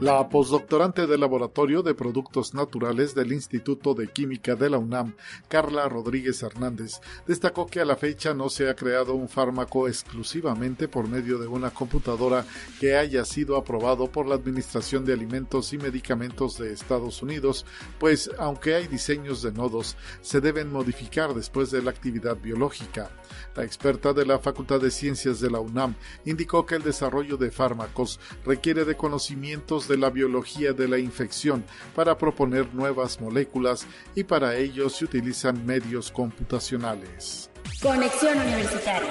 La 0.00 0.28
postdoctorante 0.28 1.08
del 1.08 1.18
Laboratorio 1.18 1.82
de 1.82 1.92
Productos 1.92 2.54
Naturales 2.54 3.16
del 3.16 3.32
Instituto 3.32 3.94
de 3.94 4.06
Química 4.06 4.54
de 4.54 4.70
la 4.70 4.78
UNAM, 4.78 5.16
Carla 5.48 5.88
Rodríguez 5.88 6.40
Hernández, 6.40 7.00
destacó 7.26 7.66
que 7.66 7.80
a 7.80 7.84
la 7.84 7.96
fecha 7.96 8.32
no 8.32 8.48
se 8.48 8.70
ha 8.70 8.76
creado 8.76 9.14
un 9.14 9.28
fármaco 9.28 9.88
exclusivamente 9.88 10.86
por 10.86 11.08
medio 11.08 11.38
de 11.38 11.48
una 11.48 11.70
computadora 11.70 12.46
que 12.78 12.96
haya 12.96 13.24
sido 13.24 13.56
aprobado 13.56 14.06
por 14.06 14.28
la 14.28 14.36
Administración 14.36 15.04
de 15.04 15.14
Alimentos 15.14 15.72
y 15.72 15.78
Medicamentos 15.78 16.58
de 16.58 16.72
Estados 16.72 17.20
Unidos, 17.20 17.66
pues 17.98 18.30
aunque 18.38 18.76
hay 18.76 18.86
diseños 18.86 19.42
de 19.42 19.50
nodos, 19.50 19.96
se 20.20 20.40
deben 20.40 20.70
modificar 20.70 21.34
después 21.34 21.72
de 21.72 21.82
la 21.82 21.90
actividad 21.90 22.36
biológica. 22.36 23.10
La 23.56 23.64
experta 23.64 24.12
de 24.12 24.24
la 24.24 24.38
Facultad 24.38 24.80
de 24.80 24.92
Ciencias 24.92 25.40
de 25.40 25.50
la 25.50 25.58
UNAM 25.58 25.96
indicó 26.24 26.64
que 26.64 26.76
el 26.76 26.84
desarrollo 26.84 27.36
de 27.36 27.50
fármacos 27.50 28.20
requiere 28.44 28.84
de 28.84 28.96
conocimientos 28.96 29.87
de 29.88 29.96
la 29.96 30.10
biología 30.10 30.72
de 30.72 30.86
la 30.86 30.98
infección 30.98 31.64
para 31.94 32.16
proponer 32.16 32.72
nuevas 32.74 33.20
moléculas 33.20 33.86
y 34.14 34.24
para 34.24 34.56
ello 34.56 34.88
se 34.88 35.06
utilizan 35.06 35.66
medios 35.66 36.12
computacionales. 36.12 37.50
Conexión 37.82 38.38
Universitaria. 38.38 39.10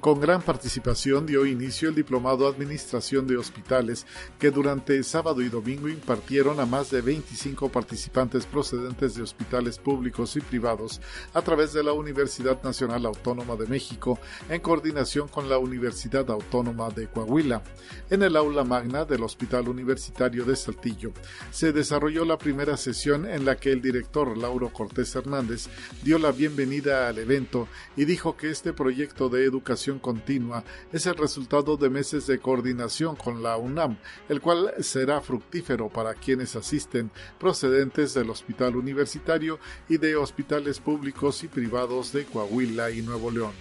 Con 0.00 0.20
gran 0.20 0.42
participación 0.42 1.26
dio 1.26 1.44
inicio 1.44 1.88
el 1.88 1.94
Diplomado 1.96 2.46
Administración 2.46 3.26
de 3.26 3.36
Hospitales, 3.36 4.06
que 4.38 4.52
durante 4.52 5.02
sábado 5.02 5.42
y 5.42 5.48
domingo 5.48 5.88
impartieron 5.88 6.60
a 6.60 6.66
más 6.66 6.92
de 6.92 7.00
25 7.00 7.68
participantes 7.68 8.46
procedentes 8.46 9.16
de 9.16 9.22
hospitales 9.22 9.76
públicos 9.78 10.36
y 10.36 10.40
privados 10.40 11.00
a 11.34 11.42
través 11.42 11.72
de 11.72 11.82
la 11.82 11.94
Universidad 11.94 12.62
Nacional 12.62 13.06
Autónoma 13.06 13.56
de 13.56 13.66
México, 13.66 14.20
en 14.48 14.60
coordinación 14.60 15.26
con 15.26 15.48
la 15.48 15.58
Universidad 15.58 16.30
Autónoma 16.30 16.90
de 16.90 17.08
Coahuila. 17.08 17.64
En 18.08 18.22
el 18.22 18.36
aula 18.36 18.62
magna 18.62 19.04
del 19.04 19.24
Hospital 19.24 19.68
Universitario 19.68 20.44
de 20.44 20.54
Saltillo 20.54 21.12
se 21.50 21.72
desarrolló 21.72 22.24
la 22.24 22.38
primera 22.38 22.76
sesión 22.76 23.26
en 23.26 23.44
la 23.44 23.56
que 23.56 23.72
el 23.72 23.82
director 23.82 24.38
Lauro 24.38 24.72
Cortés 24.72 25.16
Hernández 25.16 25.66
dio 26.04 26.20
la 26.20 26.30
bienvenida 26.30 27.08
al 27.08 27.18
evento 27.18 27.66
y 27.96 28.04
dijo 28.04 28.36
que 28.36 28.50
este 28.50 28.72
proyecto 28.72 29.28
de 29.28 29.44
educación 29.44 29.87
continua 29.96 30.64
es 30.92 31.06
el 31.06 31.14
resultado 31.14 31.78
de 31.78 31.88
meses 31.88 32.26
de 32.26 32.38
coordinación 32.38 33.16
con 33.16 33.42
la 33.42 33.56
UNAM, 33.56 33.96
el 34.28 34.40
cual 34.40 34.74
será 34.80 35.20
fructífero 35.20 35.88
para 35.88 36.14
quienes 36.14 36.56
asisten 36.56 37.10
procedentes 37.38 38.12
del 38.12 38.28
Hospital 38.28 38.76
Universitario 38.76 39.58
y 39.88 39.96
de 39.96 40.16
hospitales 40.16 40.80
públicos 40.80 41.42
y 41.44 41.48
privados 41.48 42.12
de 42.12 42.24
Coahuila 42.24 42.90
y 42.90 43.02
Nuevo 43.02 43.30
León. 43.30 43.52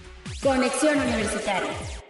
Conexión 0.41 0.97
Universitaria. 0.97 2.06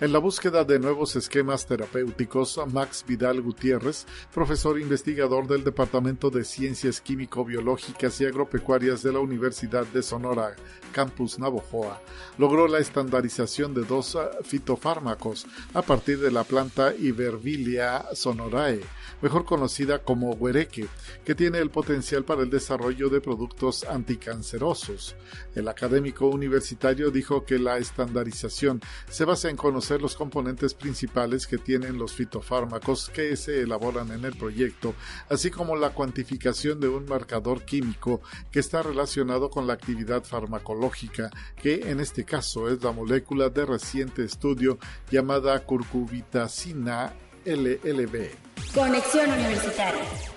En 0.00 0.12
la 0.12 0.18
búsqueda 0.18 0.64
de 0.64 0.80
nuevos 0.80 1.14
esquemas 1.14 1.66
terapéuticos, 1.66 2.60
Max 2.72 3.04
Vidal 3.06 3.40
Gutiérrez, 3.40 4.06
profesor 4.34 4.80
investigador 4.80 5.46
del 5.46 5.62
Departamento 5.62 6.30
de 6.30 6.42
Ciencias 6.42 7.00
Químico-Biológicas 7.00 8.20
y 8.20 8.26
Agropecuarias 8.26 9.04
de 9.04 9.12
la 9.12 9.20
Universidad 9.20 9.86
de 9.86 10.02
Sonora, 10.02 10.56
Campus 10.90 11.38
Navojoa, 11.38 12.00
logró 12.38 12.66
la 12.66 12.80
estandarización 12.80 13.72
de 13.72 13.84
dos 13.84 14.16
ah, 14.16 14.30
fitofármacos 14.42 15.46
a 15.74 15.82
partir 15.82 16.18
de 16.18 16.32
la 16.32 16.42
planta 16.42 16.92
Ibervilia 16.96 18.04
sonorae, 18.14 18.80
mejor 19.24 19.46
conocida 19.46 20.00
como 20.00 20.32
huereque, 20.32 20.86
que 21.24 21.34
tiene 21.34 21.56
el 21.56 21.70
potencial 21.70 22.26
para 22.26 22.42
el 22.42 22.50
desarrollo 22.50 23.08
de 23.08 23.22
productos 23.22 23.84
anticancerosos. 23.84 25.16
El 25.54 25.68
académico 25.68 26.26
universitario 26.26 27.10
dijo 27.10 27.46
que 27.46 27.58
la 27.58 27.78
estandarización 27.78 28.82
se 29.08 29.24
basa 29.24 29.48
en 29.48 29.56
conocer 29.56 30.02
los 30.02 30.14
componentes 30.14 30.74
principales 30.74 31.46
que 31.46 31.56
tienen 31.56 31.96
los 31.96 32.12
fitofármacos 32.12 33.08
que 33.08 33.34
se 33.38 33.62
elaboran 33.62 34.12
en 34.12 34.26
el 34.26 34.36
proyecto, 34.36 34.94
así 35.30 35.50
como 35.50 35.74
la 35.74 35.94
cuantificación 35.94 36.78
de 36.78 36.88
un 36.88 37.06
marcador 37.06 37.64
químico 37.64 38.20
que 38.52 38.60
está 38.60 38.82
relacionado 38.82 39.48
con 39.48 39.66
la 39.66 39.72
actividad 39.72 40.22
farmacológica, 40.22 41.30
que 41.56 41.90
en 41.90 42.00
este 42.00 42.26
caso 42.26 42.68
es 42.68 42.84
la 42.84 42.92
molécula 42.92 43.48
de 43.48 43.64
reciente 43.64 44.22
estudio 44.22 44.78
llamada 45.10 45.64
curcubitacina 45.64 47.14
LLB. 47.44 48.30
Conexión 48.74 49.30
Universitaria. 49.30 50.33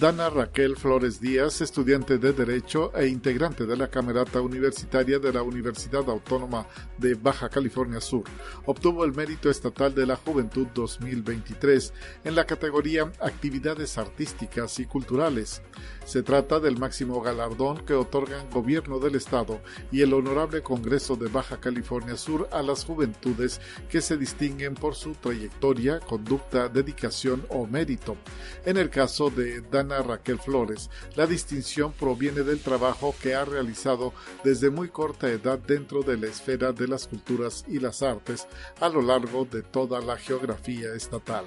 Dana 0.00 0.30
Raquel 0.30 0.76
Flores 0.76 1.20
Díaz, 1.20 1.60
estudiante 1.60 2.16
de 2.16 2.32
Derecho 2.32 2.96
e 2.96 3.08
integrante 3.08 3.66
de 3.66 3.76
la 3.76 3.88
Camerata 3.88 4.40
Universitaria 4.40 5.18
de 5.18 5.30
la 5.34 5.42
Universidad 5.42 6.08
Autónoma 6.08 6.66
de 6.96 7.14
Baja 7.14 7.50
California 7.50 8.00
Sur, 8.00 8.24
obtuvo 8.64 9.04
el 9.04 9.12
Mérito 9.12 9.50
Estatal 9.50 9.94
de 9.94 10.06
la 10.06 10.16
Juventud 10.16 10.66
2023 10.74 11.92
en 12.24 12.34
la 12.34 12.46
categoría 12.46 13.12
Actividades 13.20 13.98
Artísticas 13.98 14.80
y 14.80 14.86
Culturales. 14.86 15.60
Se 16.06 16.22
trata 16.22 16.58
del 16.58 16.78
máximo 16.78 17.20
galardón 17.20 17.84
que 17.84 17.92
otorgan 17.92 18.48
Gobierno 18.50 18.98
del 18.98 19.14
Estado 19.14 19.60
y 19.92 20.00
el 20.00 20.14
Honorable 20.14 20.62
Congreso 20.62 21.16
de 21.16 21.28
Baja 21.28 21.60
California 21.60 22.16
Sur 22.16 22.48
a 22.50 22.62
las 22.62 22.86
juventudes 22.86 23.60
que 23.90 24.00
se 24.00 24.16
distinguen 24.16 24.74
por 24.74 24.94
su 24.94 25.12
trayectoria, 25.12 26.00
conducta, 26.00 26.68
dedicación 26.70 27.44
o 27.50 27.66
mérito. 27.66 28.16
En 28.64 28.78
el 28.78 28.88
caso 28.88 29.28
de 29.28 29.60
Dana 29.60 29.81
Raquel 29.82 30.38
Flores, 30.38 30.90
la 31.16 31.26
distinción 31.26 31.92
proviene 31.92 32.42
del 32.42 32.60
trabajo 32.60 33.14
que 33.20 33.34
ha 33.34 33.44
realizado 33.44 34.12
desde 34.44 34.70
muy 34.70 34.88
corta 34.88 35.28
edad 35.28 35.58
dentro 35.58 36.02
de 36.02 36.16
la 36.16 36.28
esfera 36.28 36.72
de 36.72 36.88
las 36.88 37.08
culturas 37.08 37.64
y 37.68 37.78
las 37.80 38.02
artes 38.02 38.46
a 38.80 38.88
lo 38.88 39.02
largo 39.02 39.44
de 39.44 39.62
toda 39.62 40.00
la 40.00 40.16
geografía 40.16 40.94
estatal. 40.94 41.44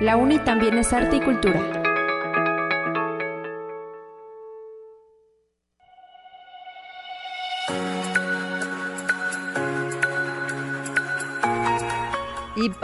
La 0.00 0.16
UNI 0.16 0.38
también 0.40 0.76
es 0.76 0.92
arte 0.92 1.16
y 1.16 1.20
cultura. 1.20 1.83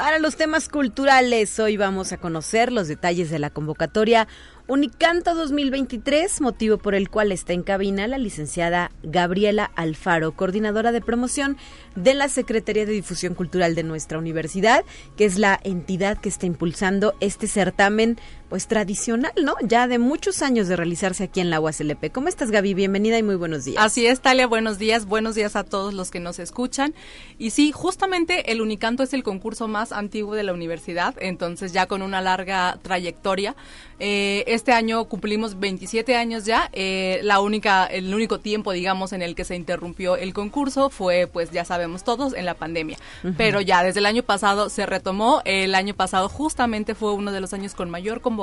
Para 0.01 0.19
los 0.19 0.37
temas 0.37 0.71
culturales, 0.71 1.59
hoy 1.61 1.77
vamos 1.77 2.11
a 2.13 2.17
conocer 2.17 2.73
los 2.73 2.89
detalles 2.89 3.29
de 3.29 3.39
la 3.39 3.51
convocatoria 3.51 4.29
Unicanto 4.67 5.35
2023, 5.35 6.41
motivo 6.41 6.79
por 6.79 6.95
el 6.95 7.11
cual 7.11 7.33
está 7.33 7.53
en 7.53 7.63
cabina 7.63 8.07
la 8.07 8.17
licenciada 8.17 8.93
Gabriela 9.03 9.71
Alfaro, 9.75 10.33
coordinadora 10.33 10.93
de 10.93 11.03
promoción 11.03 11.59
de 11.97 12.15
la 12.15 12.31
Secretaría 12.31 12.87
de 12.87 12.93
Difusión 12.93 13.35
Cultural 13.35 13.75
de 13.75 13.83
nuestra 13.83 14.17
universidad, 14.17 14.87
que 15.19 15.27
es 15.27 15.39
la 15.39 15.61
entidad 15.65 16.19
que 16.19 16.31
está 16.31 16.47
impulsando 16.47 17.15
este 17.21 17.47
certamen 17.47 18.17
pues 18.51 18.67
tradicional, 18.67 19.33
¿no? 19.41 19.55
Ya 19.63 19.87
de 19.87 20.01
muchos 20.01 20.43
años 20.43 20.67
de 20.67 20.75
realizarse 20.75 21.23
aquí 21.23 21.39
en 21.41 21.51
la 21.51 21.61
UASLP. 21.61 22.11
¿Cómo 22.11 22.27
estás, 22.27 22.51
Gaby? 22.51 22.75
Bienvenida 22.75 23.17
y 23.17 23.23
muy 23.23 23.37
buenos 23.37 23.65
días. 23.65 23.83
Así 23.83 24.07
es, 24.07 24.21
Talia, 24.21 24.49
buenos 24.49 24.77
días. 24.77 25.07
Buenos 25.07 25.37
días 25.37 25.55
a 25.55 25.63
todos 25.63 25.95
los 25.95 26.11
que 26.11 26.19
nos 26.19 26.41
escuchan. 26.41 26.93
Y 27.39 27.51
sí, 27.51 27.71
justamente 27.71 28.51
el 28.51 28.61
Unicanto 28.61 29.05
es 29.05 29.15
el 29.15 29.23
concurso 29.23 29.69
más 29.69 29.93
antiguo 29.93 30.35
de 30.35 30.43
la 30.43 30.53
universidad, 30.53 31.15
entonces 31.21 31.73
ya 31.73 31.87
con 31.87 32.03
una 32.03 32.21
larga 32.21 32.77
trayectoria. 32.83 33.55
Eh, 34.01 34.45
este 34.47 34.73
año 34.73 35.05
cumplimos 35.05 35.61
27 35.61 36.17
años 36.17 36.45
ya. 36.45 36.71
Eh, 36.73 37.21
la 37.23 37.41
única, 37.41 37.87
el 37.87 38.13
único 38.13 38.41
tiempo, 38.41 38.73
digamos, 38.73 39.13
en 39.13 39.23
el 39.23 39.37
que 39.37 39.45
se 39.45 39.55
interrumpió 39.55 40.17
el 40.17 40.35
concurso 40.35 40.91
fue, 40.91 41.29
pues 41.29 41.53
ya 41.53 41.65
sabemos 41.65 42.03
todos, 42.03 42.35
en 42.35 42.47
la 42.47 42.55
pandemia. 42.55 42.99
Pero 43.37 43.61
ya 43.61 43.85
desde 43.85 44.01
el 44.01 44.07
año 44.07 44.25
pasado 44.25 44.71
se 44.71 44.87
retomó. 44.87 45.41
El 45.45 45.77
año 45.77 45.95
pasado 45.95 46.29
justamente 46.29 46.97
fue 46.97 47.13
uno 47.13 47.31
de 47.31 47.41
los 47.41 47.53
años 47.53 47.75
con 47.75 47.91
mayor 47.91 48.21
convocatoria. 48.21 48.40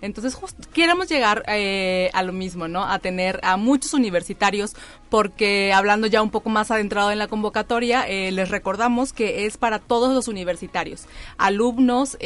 Entonces, 0.00 0.36
queremos 0.72 1.08
llegar 1.08 1.42
eh, 1.48 2.10
a 2.12 2.22
lo 2.22 2.32
mismo, 2.32 2.68
¿no? 2.68 2.84
A 2.84 2.98
tener 2.98 3.40
a 3.42 3.56
muchos 3.56 3.94
universitarios, 3.94 4.74
porque 5.08 5.72
hablando 5.72 6.06
ya 6.06 6.22
un 6.22 6.30
poco 6.30 6.50
más 6.50 6.70
adentrado 6.70 7.10
en 7.10 7.18
la 7.18 7.26
convocatoria, 7.26 8.06
eh, 8.08 8.30
les 8.32 8.48
recordamos 8.48 9.12
que 9.12 9.46
es 9.46 9.56
para 9.56 9.78
todos 9.78 10.14
los 10.14 10.28
universitarios, 10.28 11.06
alumnos, 11.38 12.16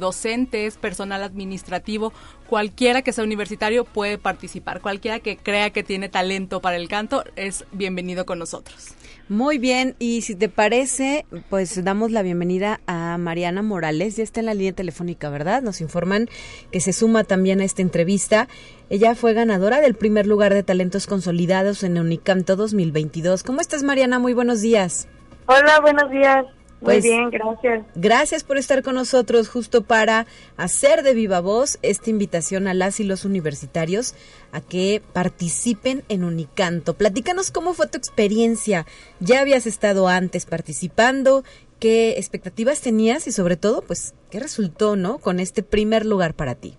docentes, 0.00 0.76
personal 0.76 1.22
administrativo, 1.22 2.12
cualquiera 2.50 3.02
que 3.02 3.12
sea 3.12 3.22
universitario 3.22 3.84
puede 3.84 4.18
participar. 4.18 4.80
Cualquiera 4.80 5.20
que 5.20 5.36
crea 5.36 5.70
que 5.70 5.84
tiene 5.84 6.08
talento 6.08 6.60
para 6.60 6.74
el 6.74 6.88
canto 6.88 7.22
es 7.36 7.64
bienvenido 7.70 8.26
con 8.26 8.40
nosotros. 8.40 8.88
Muy 9.28 9.58
bien, 9.58 9.94
y 10.00 10.22
si 10.22 10.34
te 10.34 10.48
parece, 10.48 11.26
pues 11.48 11.84
damos 11.84 12.10
la 12.10 12.22
bienvenida 12.22 12.80
a 12.88 13.16
Mariana 13.18 13.62
Morales, 13.62 14.16
ya 14.16 14.24
está 14.24 14.40
en 14.40 14.46
la 14.46 14.54
línea 14.54 14.72
telefónica, 14.72 15.30
¿verdad? 15.30 15.62
Nos 15.62 15.80
informan 15.80 16.28
que 16.72 16.80
se 16.80 16.92
suma 16.92 17.22
también 17.22 17.60
a 17.60 17.64
esta 17.64 17.82
entrevista. 17.82 18.48
Ella 18.88 19.14
fue 19.14 19.32
ganadora 19.32 19.80
del 19.80 19.94
primer 19.94 20.26
lugar 20.26 20.52
de 20.52 20.64
talentos 20.64 21.06
consolidados 21.06 21.84
en 21.84 21.98
Unicanto 21.98 22.56
2022. 22.56 23.44
¿Cómo 23.44 23.60
estás, 23.60 23.84
Mariana? 23.84 24.18
Muy 24.18 24.34
buenos 24.34 24.60
días. 24.60 25.06
Hola, 25.46 25.78
buenos 25.80 26.10
días. 26.10 26.44
Muy 26.80 26.94
pues, 26.94 27.04
bien, 27.04 27.28
gracias. 27.28 27.84
Gracias 27.94 28.42
por 28.42 28.56
estar 28.56 28.82
con 28.82 28.94
nosotros 28.94 29.50
justo 29.50 29.82
para 29.82 30.26
hacer 30.56 31.02
de 31.02 31.12
viva 31.12 31.40
voz 31.40 31.78
esta 31.82 32.08
invitación 32.08 32.66
a 32.68 32.74
las 32.74 33.00
y 33.00 33.04
los 33.04 33.26
universitarios 33.26 34.14
a 34.50 34.62
que 34.62 35.02
participen 35.12 36.02
en 36.08 36.24
Unicanto. 36.24 36.94
Platícanos 36.94 37.50
cómo 37.50 37.74
fue 37.74 37.86
tu 37.86 37.98
experiencia. 37.98 38.86
¿Ya 39.20 39.40
habías 39.40 39.66
estado 39.66 40.08
antes 40.08 40.46
participando? 40.46 41.44
¿Qué 41.78 42.12
expectativas 42.12 42.80
tenías 42.80 43.26
y 43.26 43.32
sobre 43.32 43.56
todo, 43.56 43.82
pues, 43.82 44.14
qué 44.30 44.40
resultó, 44.40 44.96
¿no? 44.96 45.18
Con 45.18 45.38
este 45.38 45.62
primer 45.62 46.06
lugar 46.06 46.32
para 46.32 46.54
ti. 46.54 46.78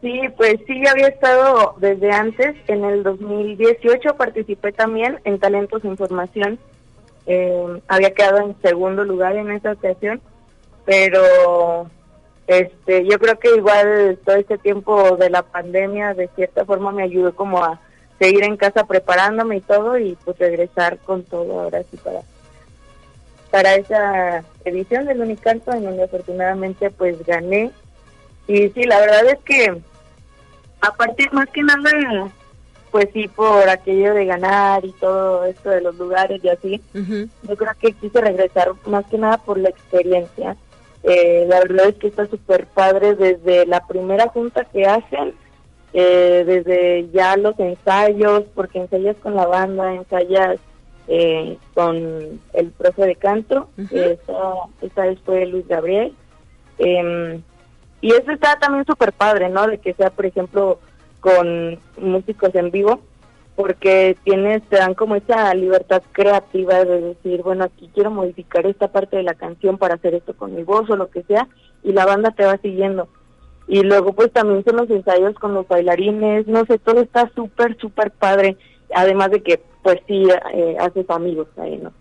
Sí, 0.00 0.20
pues 0.36 0.56
sí, 0.66 0.82
ya 0.84 0.90
había 0.90 1.06
estado 1.06 1.76
desde 1.78 2.10
antes. 2.10 2.56
En 2.66 2.82
el 2.84 3.04
2018 3.04 4.16
participé 4.16 4.72
también 4.72 5.20
en 5.22 5.38
Talentos 5.38 5.84
Información 5.84 6.58
eh, 7.26 7.80
había 7.88 8.14
quedado 8.14 8.38
en 8.38 8.56
segundo 8.62 9.04
lugar 9.04 9.36
en 9.36 9.50
esa 9.50 9.72
ocasión, 9.72 10.20
pero 10.84 11.90
este 12.46 13.04
yo 13.04 13.18
creo 13.18 13.38
que 13.38 13.54
igual 13.54 14.18
todo 14.24 14.36
este 14.36 14.58
tiempo 14.58 15.16
de 15.16 15.30
la 15.30 15.42
pandemia 15.42 16.14
de 16.14 16.28
cierta 16.34 16.64
forma 16.64 16.90
me 16.90 17.04
ayudó 17.04 17.34
como 17.34 17.62
a 17.62 17.80
seguir 18.18 18.44
en 18.44 18.56
casa 18.56 18.84
preparándome 18.84 19.56
y 19.56 19.60
todo 19.60 19.96
y 19.98 20.16
pues 20.24 20.38
regresar 20.38 20.98
con 20.98 21.22
todo 21.22 21.60
ahora 21.60 21.82
sí 21.90 21.96
para 21.98 22.20
para 23.50 23.74
esa 23.74 24.44
edición 24.64 25.04
del 25.04 25.20
Unicanto 25.20 25.72
en 25.72 25.84
donde 25.84 26.04
afortunadamente 26.04 26.90
pues 26.90 27.24
gané. 27.24 27.70
Y 28.48 28.70
sí 28.70 28.84
la 28.84 28.98
verdad 28.98 29.26
es 29.26 29.38
que 29.44 29.80
a 30.80 30.90
partir 30.94 31.32
más 31.32 31.48
que 31.50 31.62
nada 31.62 32.32
pues 32.92 33.08
sí, 33.14 33.26
por 33.26 33.68
aquello 33.70 34.12
de 34.12 34.26
ganar 34.26 34.84
y 34.84 34.92
todo 34.92 35.44
esto 35.46 35.70
de 35.70 35.80
los 35.80 35.96
lugares 35.96 36.44
y 36.44 36.48
así, 36.50 36.80
yo 36.92 37.56
creo 37.56 37.72
que 37.80 37.92
quise 37.94 38.20
regresar 38.20 38.72
más 38.86 39.06
que 39.06 39.16
nada 39.16 39.38
por 39.38 39.58
la 39.58 39.70
experiencia. 39.70 40.56
Eh, 41.02 41.46
la 41.48 41.60
verdad 41.60 41.88
es 41.88 41.94
que 41.96 42.08
está 42.08 42.26
súper 42.26 42.66
padre 42.66 43.14
desde 43.14 43.66
la 43.66 43.86
primera 43.86 44.28
junta 44.28 44.66
que 44.66 44.84
hacen, 44.84 45.32
eh, 45.94 46.44
desde 46.46 47.08
ya 47.12 47.36
los 47.38 47.58
ensayos, 47.58 48.44
porque 48.54 48.80
ensayas 48.80 49.16
con 49.16 49.34
la 49.34 49.46
banda, 49.46 49.94
ensayas 49.94 50.60
eh, 51.08 51.56
con 51.72 52.40
el 52.52 52.70
profe 52.76 53.06
de 53.06 53.16
canto, 53.16 53.70
esta, 53.90 55.02
vez 55.06 55.18
fue 55.24 55.46
Luis 55.46 55.66
Gabriel. 55.66 56.14
Em, 56.76 57.42
y 58.02 58.12
eso 58.12 58.32
está 58.32 58.58
también 58.58 58.84
súper 58.84 59.14
padre, 59.14 59.48
¿no? 59.48 59.66
De 59.66 59.78
que 59.78 59.94
sea, 59.94 60.10
por 60.10 60.26
ejemplo, 60.26 60.78
con 61.22 61.78
músicos 61.98 62.52
en 62.54 62.70
vivo 62.72 63.00
porque 63.54 64.16
tienes 64.24 64.62
te 64.68 64.76
dan 64.76 64.94
como 64.94 65.14
esa 65.14 65.54
libertad 65.54 66.02
creativa 66.10 66.84
de 66.84 67.00
decir 67.00 67.42
bueno 67.42 67.64
aquí 67.64 67.88
quiero 67.94 68.10
modificar 68.10 68.66
esta 68.66 68.88
parte 68.88 69.16
de 69.16 69.22
la 69.22 69.34
canción 69.34 69.78
para 69.78 69.94
hacer 69.94 70.14
esto 70.14 70.36
con 70.36 70.54
mi 70.54 70.64
voz 70.64 70.90
o 70.90 70.96
lo 70.96 71.10
que 71.10 71.22
sea 71.22 71.48
y 71.84 71.92
la 71.92 72.06
banda 72.06 72.30
te 72.30 72.44
va 72.44 72.56
siguiendo. 72.58 73.08
Y 73.68 73.82
luego 73.82 74.12
pues 74.12 74.32
también 74.32 74.64
son 74.64 74.76
los 74.76 74.90
ensayos 74.90 75.34
con 75.36 75.54
los 75.54 75.68
bailarines 75.68 76.48
no 76.48 76.66
sé 76.66 76.78
todo 76.78 77.00
está 77.00 77.30
súper 77.34 77.78
súper 77.78 78.10
padre 78.10 78.56
además 78.92 79.30
de 79.30 79.42
que 79.42 79.60
pues 79.84 80.00
sí 80.08 80.26
eh, 80.54 80.76
haces 80.80 81.08
amigos 81.08 81.46
ahí 81.56 81.78
no 81.78 81.92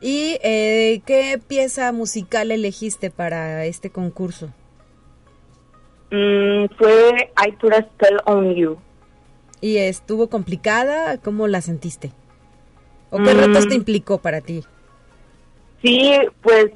y 0.00 0.38
eh, 0.42 1.00
qué 1.06 1.40
pieza 1.46 1.92
musical 1.92 2.50
elegiste 2.50 3.10
para 3.10 3.64
este 3.64 3.90
concurso 3.90 4.50
Mm, 6.10 6.66
fue 6.76 7.32
I 7.46 7.52
Put 7.52 7.72
a 7.72 7.82
Spell 7.82 8.20
on 8.26 8.54
You. 8.54 8.78
¿Y 9.60 9.78
estuvo 9.78 10.28
complicada? 10.28 11.18
¿Cómo 11.18 11.46
la 11.48 11.60
sentiste? 11.60 12.12
¿O 13.10 13.18
qué 13.18 13.32
retos 13.32 13.68
te 13.68 13.74
mm. 13.74 13.78
implicó 13.78 14.18
para 14.18 14.40
ti? 14.40 14.64
Sí, 15.82 16.12
pues 16.42 16.70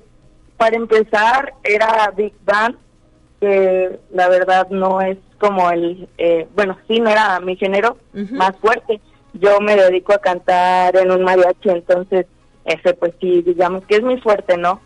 para 0.56 0.76
empezar 0.76 1.54
era 1.64 2.12
Big 2.16 2.34
Band, 2.44 2.76
que 3.40 3.98
la 4.12 4.28
verdad 4.28 4.68
no 4.70 5.00
es 5.00 5.18
como 5.38 5.70
el, 5.70 6.08
eh, 6.18 6.48
bueno, 6.54 6.78
sí, 6.88 7.00
no 7.00 7.08
era 7.10 7.40
mi 7.40 7.56
género 7.56 7.96
más 8.12 8.56
fuerte. 8.58 9.00
Yo 9.34 9.60
me 9.60 9.76
dedico 9.76 10.12
a 10.12 10.18
cantar 10.18 10.96
en 10.96 11.10
un 11.10 11.22
mariachi, 11.22 11.68
entonces 11.68 12.26
ese 12.64 12.94
pues 12.94 13.14
sí, 13.20 13.42
digamos 13.42 13.84
que 13.84 13.96
es 13.96 14.02
muy 14.02 14.20
fuerte, 14.20 14.56
¿no? 14.56 14.80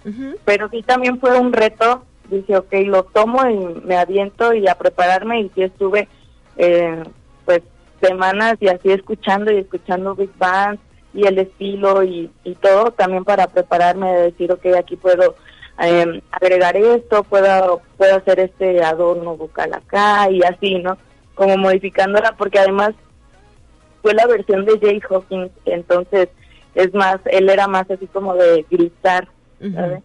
Pero 0.44 0.68
sí 0.70 0.82
también 0.82 1.18
fue 1.18 1.38
un 1.38 1.52
reto 1.52 2.04
dije, 2.32 2.56
ok, 2.56 2.72
lo 2.86 3.04
tomo 3.04 3.46
y 3.48 3.80
me 3.84 3.96
aviento 3.96 4.52
y 4.52 4.68
a 4.68 4.74
prepararme 4.74 5.40
y 5.40 5.50
sí 5.54 5.62
estuve 5.62 6.08
eh, 6.56 7.02
pues 7.44 7.62
semanas 8.00 8.56
y 8.60 8.68
así 8.68 8.90
escuchando 8.90 9.52
y 9.52 9.58
escuchando 9.58 10.14
Big 10.14 10.30
Band, 10.38 10.78
y 11.14 11.26
el 11.26 11.38
estilo 11.38 12.02
y, 12.02 12.30
y 12.44 12.54
todo, 12.54 12.90
también 12.92 13.24
para 13.24 13.46
prepararme 13.46 14.12
de 14.12 14.22
decir, 14.30 14.50
ok, 14.50 14.66
aquí 14.78 14.96
puedo 14.96 15.34
eh, 15.82 16.22
agregar 16.30 16.76
esto, 16.76 17.22
puedo, 17.24 17.82
puedo 17.96 18.16
hacer 18.16 18.40
este 18.40 18.82
adorno 18.82 19.36
bucal 19.36 19.74
acá 19.74 20.30
y 20.30 20.42
así, 20.42 20.78
¿no? 20.78 20.96
Como 21.34 21.56
modificándola, 21.56 22.34
porque 22.36 22.58
además 22.58 22.92
fue 24.00 24.14
la 24.14 24.26
versión 24.26 24.64
de 24.64 24.78
Jay 24.80 25.00
Hawkins, 25.08 25.50
entonces 25.64 26.28
es 26.74 26.92
más, 26.94 27.18
él 27.26 27.48
era 27.48 27.68
más 27.68 27.90
así 27.90 28.06
como 28.06 28.34
de 28.34 28.64
gritar, 28.70 29.28
¿sabes? 29.74 30.02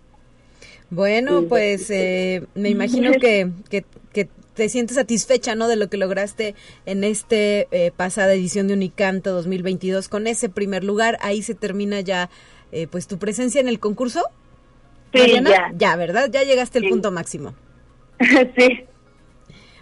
Bueno, 0.90 1.44
pues 1.50 1.90
eh, 1.90 2.46
me 2.56 2.70
imagino 2.70 3.12
que, 3.14 3.50
que, 3.70 3.84
que, 4.14 4.30
te 4.54 4.70
sientes 4.70 4.96
satisfecha, 4.96 5.54
¿no? 5.54 5.68
De 5.68 5.76
lo 5.76 5.88
que 5.88 5.98
lograste 5.98 6.56
en 6.88 7.04
este 7.04 7.68
eh, 7.70 7.92
pasada 7.96 8.34
edición 8.34 8.68
de 8.68 8.74
Unicanto 8.74 9.32
2022 9.34 10.10
con 10.10 10.26
ese 10.26 10.50
primer 10.50 10.84
lugar. 10.84 11.20
Ahí 11.22 11.44
se 11.44 11.54
termina 11.54 12.02
ya, 12.02 12.32
eh, 12.72 12.88
pues, 12.88 13.08
tu 13.08 13.20
presencia 13.20 13.62
en 13.62 13.68
el 13.68 13.80
concurso. 13.80 14.24
Sí, 15.14 15.40
ya. 15.46 15.72
Ya, 15.76 15.96
¿verdad? 15.96 16.30
Ya 16.32 16.44
llegaste 16.44 16.80
al 16.80 16.90
punto 16.90 17.12
máximo. 17.12 17.54
sí. 18.58 18.86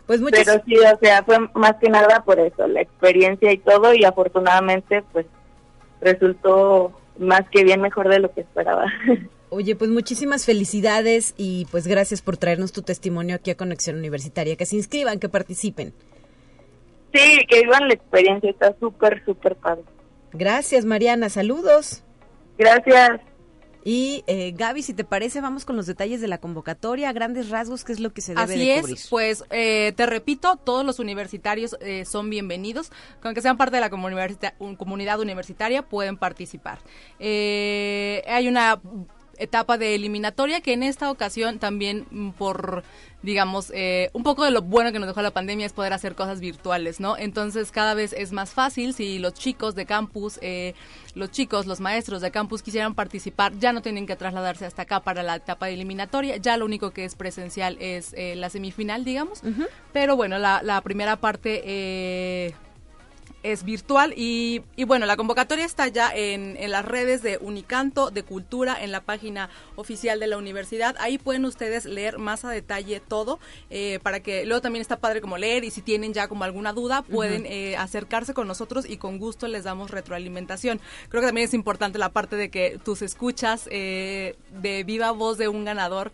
Pues 0.07 0.19
muchas... 0.19 0.43
Pero 0.45 0.61
sí, 0.65 0.75
o 0.77 0.99
sea, 0.99 1.23
fue 1.23 1.37
más 1.53 1.75
que 1.77 1.89
nada 1.89 2.23
por 2.25 2.39
eso, 2.39 2.67
la 2.67 2.81
experiencia 2.81 3.51
y 3.51 3.57
todo, 3.57 3.93
y 3.93 4.03
afortunadamente, 4.03 5.03
pues, 5.13 5.25
resultó 6.01 6.91
más 7.17 7.49
que 7.49 7.63
bien 7.63 7.81
mejor 7.81 8.09
de 8.09 8.19
lo 8.19 8.33
que 8.33 8.41
esperaba. 8.41 8.85
Oye, 9.49 9.75
pues 9.75 9.89
muchísimas 9.89 10.45
felicidades 10.45 11.33
y 11.37 11.65
pues 11.71 11.87
gracias 11.87 12.21
por 12.21 12.35
traernos 12.37 12.73
tu 12.73 12.81
testimonio 12.81 13.35
aquí 13.35 13.51
a 13.51 13.55
Conexión 13.55 13.97
Universitaria. 13.97 14.55
Que 14.55 14.65
se 14.65 14.75
inscriban, 14.75 15.19
que 15.19 15.29
participen. 15.29 15.93
Sí, 17.13 17.45
que 17.47 17.61
vivan 17.61 17.87
la 17.87 17.93
experiencia, 17.93 18.49
está 18.49 18.75
súper, 18.79 19.23
súper 19.23 19.55
padre. 19.55 19.83
Gracias, 20.33 20.83
Mariana. 20.83 21.29
Saludos. 21.29 22.03
Gracias. 22.57 23.21
Y 23.87 24.23
eh, 24.25 24.51
Gaby, 24.57 24.81
si 24.81 24.95
te 24.95 25.03
parece, 25.03 25.41
vamos 25.41 25.63
con 25.63 25.75
los 25.75 25.85
detalles 25.85 26.19
de 26.19 26.27
la 26.27 26.39
convocatoria, 26.39 27.09
a 27.09 27.13
grandes 27.13 27.49
rasgos, 27.49 27.83
qué 27.83 27.91
es 27.93 27.99
lo 27.99 28.11
que 28.13 28.21
se 28.21 28.33
debe 28.33 28.41
Así 28.41 28.57
de 28.57 28.79
es, 28.79 29.07
pues 29.11 29.43
eh, 29.51 29.93
te 29.95 30.07
repito, 30.07 30.55
todos 30.55 30.83
los 30.83 30.97
universitarios 30.97 31.77
eh, 31.81 32.03
son 32.03 32.31
bienvenidos, 32.31 32.91
con 33.21 33.35
que 33.35 33.43
sean 33.43 33.57
parte 33.57 33.75
de 33.75 33.81
la 33.81 33.91
comunidad, 33.91 34.31
comunidad 34.79 35.19
universitaria 35.19 35.83
pueden 35.83 36.17
participar. 36.17 36.79
Eh, 37.19 38.23
hay 38.27 38.47
una 38.47 38.81
etapa 39.39 39.77
de 39.77 39.95
eliminatoria 39.95 40.61
que 40.61 40.73
en 40.73 40.83
esta 40.83 41.11
ocasión 41.11 41.59
también 41.59 42.05
por 42.37 42.83
digamos 43.21 43.71
eh, 43.73 44.09
un 44.13 44.23
poco 44.23 44.43
de 44.45 44.51
lo 44.51 44.61
bueno 44.61 44.91
que 44.91 44.99
nos 44.99 45.07
dejó 45.07 45.21
la 45.21 45.31
pandemia 45.31 45.65
es 45.65 45.73
poder 45.73 45.93
hacer 45.93 46.15
cosas 46.15 46.39
virtuales 46.39 46.99
no 46.99 47.17
entonces 47.17 47.71
cada 47.71 47.93
vez 47.93 48.13
es 48.13 48.31
más 48.31 48.51
fácil. 48.51 48.93
Si 48.93 49.19
los 49.19 49.33
chicos 49.33 49.75
de 49.75 49.85
campus 49.85 50.39
eh, 50.41 50.73
los 51.13 51.31
chicos 51.31 51.65
los 51.65 51.79
maestros 51.79 52.21
de 52.21 52.31
campus 52.31 52.61
quisieran 52.61 52.93
participar 52.95 53.57
ya 53.57 53.73
no 53.73 53.81
tienen 53.81 54.05
que 54.05 54.15
trasladarse 54.15 54.65
hasta 54.65 54.83
acá 54.83 54.99
para 55.01 55.23
la 55.23 55.35
etapa 55.35 55.65
de 55.67 55.73
eliminatoria. 55.73 56.37
Ya 56.37 56.57
lo 56.57 56.65
único 56.65 56.91
que 56.91 57.05
es 57.05 57.15
presencial 57.15 57.77
es 57.79 58.13
eh, 58.13 58.35
la 58.35 58.49
semifinal 58.49 59.03
digamos. 59.03 59.41
Uh 59.43 59.47
-huh. 59.47 59.67
pero 59.93 60.15
bueno 60.15 60.37
la, 60.37 60.61
la 60.63 60.81
primera 60.81 61.15
parte 61.15 61.61
eh, 61.65 62.53
es 63.51 63.63
virtual 63.63 64.13
y, 64.17 64.63
y, 64.75 64.85
bueno, 64.85 65.05
la 65.05 65.17
convocatoria 65.17 65.65
está 65.65 65.87
ya 65.87 66.11
en, 66.13 66.57
en, 66.57 66.71
las 66.71 66.83
redes 66.83 67.21
de 67.21 67.37
Unicanto, 67.37 68.09
de 68.09 68.23
Cultura, 68.23 68.75
en 68.81 68.91
la 68.91 69.01
página 69.01 69.49
oficial 69.75 70.19
de 70.19 70.27
la 70.27 70.37
universidad. 70.37 70.95
Ahí 70.99 71.19
pueden 71.19 71.45
ustedes 71.45 71.85
leer 71.85 72.17
más 72.17 72.43
a 72.43 72.49
detalle 72.49 72.99
todo 72.99 73.39
eh, 73.69 73.99
para 74.01 74.19
que 74.21 74.45
luego 74.45 74.61
también 74.61 74.81
está 74.81 74.97
padre 74.97 75.21
como 75.21 75.37
leer 75.37 75.63
y 75.63 75.69
si 75.69 75.83
tienen 75.83 76.11
ya 76.13 76.27
como 76.27 76.43
alguna 76.43 76.73
duda 76.73 77.03
pueden 77.03 77.43
uh 77.43 77.45
-huh. 77.45 77.51
eh, 77.51 77.77
acercarse 77.77 78.33
con 78.33 78.47
nosotros 78.47 78.85
y 78.89 78.97
con 78.97 79.19
gusto 79.19 79.47
les 79.47 79.63
damos 79.63 79.91
retroalimentación. 79.91 80.81
Creo 81.09 81.21
que 81.21 81.27
también 81.27 81.45
es 81.45 81.53
importante 81.53 81.99
la 81.99 82.09
parte 82.09 82.35
de 82.35 82.49
que 82.49 82.79
tus 82.83 83.03
escuchas 83.03 83.67
eh, 83.71 84.35
de 84.59 84.83
viva 84.83 85.11
voz 85.11 85.37
de 85.37 85.47
un 85.49 85.65
ganador 85.65 86.11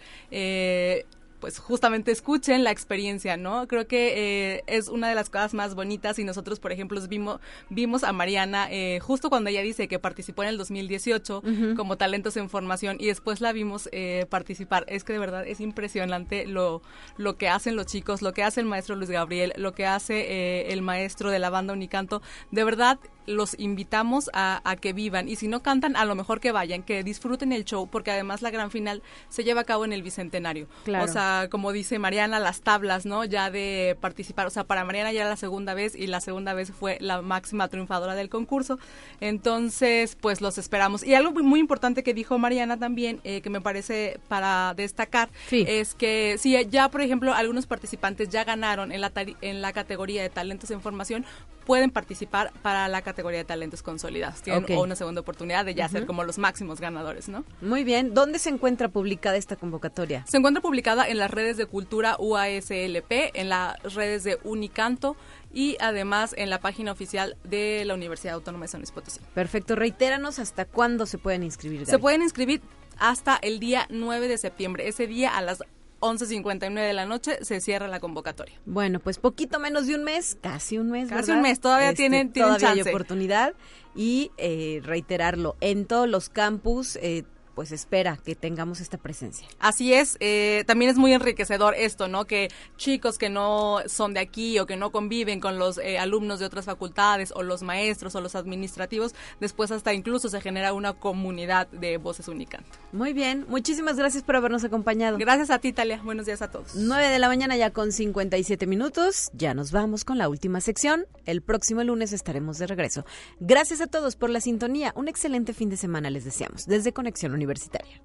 pues 1.41 1.59
justamente 1.59 2.11
escuchen 2.11 2.63
la 2.63 2.71
experiencia, 2.71 3.35
¿no? 3.35 3.67
Creo 3.67 3.87
que 3.87 4.13
eh, 4.55 4.63
es 4.67 4.87
una 4.87 5.09
de 5.09 5.15
las 5.15 5.29
cosas 5.29 5.53
más 5.53 5.75
bonitas 5.75 6.19
y 6.19 6.23
nosotros, 6.23 6.59
por 6.59 6.71
ejemplo, 6.71 7.01
vimos, 7.09 7.41
vimos 7.69 8.03
a 8.03 8.13
Mariana 8.13 8.67
eh, 8.71 8.99
justo 9.01 9.29
cuando 9.29 9.49
ella 9.49 9.61
dice 9.61 9.87
que 9.87 9.99
participó 9.99 10.43
en 10.43 10.49
el 10.49 10.57
2018 10.57 11.39
uh 11.39 11.41
-huh. 11.41 11.75
como 11.75 11.97
talentos 11.97 12.37
en 12.37 12.49
formación 12.49 12.97
y 12.99 13.07
después 13.07 13.41
la 13.41 13.51
vimos 13.51 13.89
eh, 13.91 14.27
participar. 14.29 14.85
Es 14.87 15.03
que 15.03 15.13
de 15.13 15.19
verdad 15.19 15.45
es 15.45 15.59
impresionante 15.59 16.45
lo, 16.45 16.81
lo 17.17 17.37
que 17.37 17.49
hacen 17.49 17.75
los 17.75 17.87
chicos, 17.87 18.21
lo 18.21 18.33
que 18.33 18.43
hace 18.43 18.61
el 18.61 18.67
maestro 18.67 18.95
Luis 18.95 19.09
Gabriel, 19.09 19.53
lo 19.57 19.73
que 19.73 19.87
hace 19.87 20.19
eh, 20.19 20.71
el 20.73 20.81
maestro 20.83 21.31
de 21.31 21.39
la 21.39 21.49
banda 21.49 21.73
Unicanto. 21.73 22.21
De 22.51 22.63
verdad, 22.63 22.99
los 23.25 23.57
invitamos 23.59 24.29
a, 24.33 24.61
a, 24.69 24.75
que 24.75 24.93
vivan 24.93 25.29
y 25.29 25.35
si 25.35 25.47
no 25.47 25.61
cantan, 25.61 25.95
a 25.95 26.05
lo 26.05 26.15
mejor 26.15 26.39
que 26.39 26.51
vayan, 26.51 26.83
que 26.83 27.03
disfruten 27.03 27.51
el 27.51 27.65
show, 27.65 27.87
porque 27.87 28.11
además 28.11 28.41
la 28.41 28.51
gran 28.51 28.71
final 28.71 29.01
se 29.29 29.43
lleva 29.43 29.61
a 29.61 29.63
cabo 29.63 29.85
en 29.85 29.93
el 29.93 30.03
Bicentenario. 30.03 30.67
Claro. 30.83 31.05
O 31.05 31.07
sea, 31.07 31.47
como 31.49 31.71
dice 31.71 31.99
Mariana, 31.99 32.39
las 32.39 32.61
tablas, 32.61 33.05
¿no? 33.05 33.25
Ya 33.25 33.51
de 33.51 33.97
participar, 33.99 34.47
o 34.47 34.49
sea, 34.49 34.63
para 34.63 34.83
Mariana 34.83 35.11
ya 35.11 35.25
la 35.25 35.37
segunda 35.37 35.73
vez 35.73 35.95
y 35.95 36.07
la 36.07 36.21
segunda 36.21 36.53
vez 36.53 36.71
fue 36.71 36.97
la 36.99 37.21
máxima 37.21 37.67
triunfadora 37.67 38.15
del 38.15 38.29
concurso. 38.29 38.79
Entonces, 39.19 40.17
pues 40.19 40.41
los 40.41 40.57
esperamos. 40.57 41.03
Y 41.03 41.13
algo 41.13 41.31
muy 41.31 41.59
importante 41.59 42.03
que 42.03 42.13
dijo 42.13 42.37
Mariana 42.37 42.77
también, 42.77 43.19
eh, 43.23 43.41
que 43.41 43.49
me 43.49 43.61
parece 43.61 44.19
para 44.27 44.73
destacar, 44.75 45.29
sí. 45.47 45.65
es 45.67 45.95
que 45.95 46.37
si 46.37 46.57
ya, 46.65 46.89
por 46.89 47.01
ejemplo, 47.01 47.33
algunos 47.33 47.65
participantes 47.65 48.29
ya 48.29 48.43
ganaron 48.43 48.91
en 48.91 49.01
la, 49.01 49.11
en 49.41 49.61
la 49.61 49.73
categoría 49.73 50.21
de 50.21 50.29
talentos 50.29 50.71
en 50.71 50.81
formación, 50.81 51.25
pueden 51.65 51.91
participar 51.91 52.51
para 52.61 52.87
la 52.87 53.01
categoría 53.01 53.39
de 53.39 53.45
talentos 53.45 53.81
consolidados. 53.83 54.41
Tienen 54.41 54.63
okay. 54.63 54.77
una 54.77 54.95
segunda 54.95 55.21
oportunidad 55.21 55.65
de 55.65 55.75
ya 55.75 55.85
uh 55.85 55.87
-huh. 55.87 55.91
ser 55.91 56.05
como 56.05 56.23
los 56.23 56.37
máximos 56.37 56.79
ganadores, 56.79 57.29
¿no? 57.29 57.43
Muy 57.61 57.83
bien. 57.83 58.13
¿Dónde 58.13 58.39
se 58.39 58.49
encuentra 58.49 58.89
publicada 58.89 59.37
esta 59.37 59.55
convocatoria? 59.55 60.25
Se 60.27 60.37
encuentra 60.37 60.61
publicada 60.61 61.07
en 61.07 61.17
las 61.17 61.31
redes 61.31 61.57
de 61.57 61.65
Cultura 61.65 62.15
UASLP, 62.19 63.31
en 63.33 63.49
las 63.49 63.81
redes 63.93 64.23
de 64.23 64.39
Unicanto 64.43 65.15
y 65.53 65.77
además 65.79 66.33
en 66.37 66.49
la 66.49 66.59
página 66.59 66.91
oficial 66.91 67.37
de 67.43 67.83
la 67.85 67.93
Universidad 67.93 68.35
Autónoma 68.35 68.65
de 68.65 68.69
San 68.69 68.81
Luis 68.81 68.91
Potosí. 68.91 69.19
Perfecto. 69.33 69.75
Reitéranos 69.75 70.39
hasta 70.39 70.65
cuándo 70.65 71.05
se 71.05 71.17
pueden 71.17 71.43
inscribir. 71.43 71.81
Gaby? 71.81 71.91
Se 71.91 71.99
pueden 71.99 72.21
inscribir 72.21 72.61
hasta 72.97 73.37
el 73.41 73.59
día 73.59 73.87
9 73.89 74.27
de 74.27 74.37
septiembre. 74.37 74.87
Ese 74.87 75.07
día 75.07 75.35
a 75.35 75.41
las 75.41 75.63
11.59 76.01 76.73
de 76.85 76.93
la 76.93 77.05
noche 77.05 77.37
se 77.41 77.61
cierra 77.61 77.87
la 77.87 77.99
convocatoria. 77.99 78.59
Bueno, 78.65 78.99
pues 78.99 79.17
poquito 79.17 79.59
menos 79.59 79.87
de 79.87 79.95
un 79.95 80.03
mes, 80.03 80.37
casi 80.41 80.77
un 80.77 80.91
mes. 80.91 81.09
Casi 81.09 81.21
¿verdad? 81.21 81.35
un 81.37 81.41
mes, 81.43 81.59
todavía 81.59 81.89
este, 81.89 82.03
tienen, 82.03 82.31
tienen 82.31 82.55
todavía 82.55 82.67
chance. 82.67 82.89
hay 82.89 82.93
oportunidad 82.93 83.53
y 83.95 84.31
eh, 84.37 84.81
reiterarlo, 84.83 85.55
en 85.61 85.85
todos 85.85 86.09
los 86.09 86.29
campus 86.29 86.97
eh, 86.97 87.23
pues 87.53 87.71
espera 87.71 88.17
que 88.17 88.35
tengamos 88.35 88.81
esta 88.81 88.97
presencia. 88.97 89.47
Así 89.59 89.93
es, 89.93 90.17
eh, 90.19 90.63
también 90.67 90.91
es 90.91 90.97
muy 90.97 91.13
enriquecedor 91.13 91.75
esto, 91.75 92.07
¿no? 92.07 92.25
Que 92.25 92.49
chicos 92.77 93.17
que 93.17 93.29
no 93.29 93.79
son 93.87 94.13
de 94.13 94.19
aquí 94.19 94.59
o 94.59 94.65
que 94.65 94.77
no 94.77 94.91
conviven 94.91 95.39
con 95.39 95.59
los 95.59 95.77
eh, 95.77 95.99
alumnos 95.99 96.39
de 96.39 96.45
otras 96.45 96.65
facultades 96.65 97.33
o 97.35 97.43
los 97.43 97.63
maestros 97.63 98.15
o 98.15 98.21
los 98.21 98.35
administrativos, 98.35 99.13
después 99.39 99.71
hasta 99.71 99.93
incluso 99.93 100.29
se 100.29 100.41
genera 100.41 100.73
una 100.73 100.93
comunidad 100.93 101.67
de 101.67 101.97
voces 101.97 102.27
unicanto. 102.27 102.69
Muy 102.91 103.13
bien, 103.13 103.45
muchísimas 103.47 103.97
gracias 103.97 104.23
por 104.23 104.35
habernos 104.35 104.63
acompañado. 104.63 105.17
Gracias 105.17 105.49
a 105.49 105.59
ti, 105.59 105.73
Talia. 105.73 106.01
Buenos 106.03 106.25
días 106.25 106.41
a 106.41 106.49
todos. 106.49 106.75
9 106.75 107.09
de 107.09 107.19
la 107.19 107.27
mañana 107.27 107.57
ya 107.57 107.71
con 107.71 107.91
57 107.91 108.67
minutos, 108.67 109.29
ya 109.33 109.53
nos 109.53 109.71
vamos 109.71 110.05
con 110.05 110.17
la 110.17 110.29
última 110.29 110.61
sección. 110.61 111.05
El 111.25 111.41
próximo 111.41 111.83
lunes 111.83 112.13
estaremos 112.13 112.57
de 112.57 112.67
regreso. 112.67 113.05
Gracias 113.39 113.81
a 113.81 113.87
todos 113.87 114.15
por 114.15 114.29
la 114.29 114.41
sintonía. 114.41 114.93
Un 114.95 115.07
excelente 115.07 115.53
fin 115.53 115.69
de 115.69 115.77
semana 115.77 116.09
les 116.09 116.25
deseamos 116.25 116.65
desde 116.65 116.93
Conexión 116.93 117.33
Universitaria. 117.41 118.01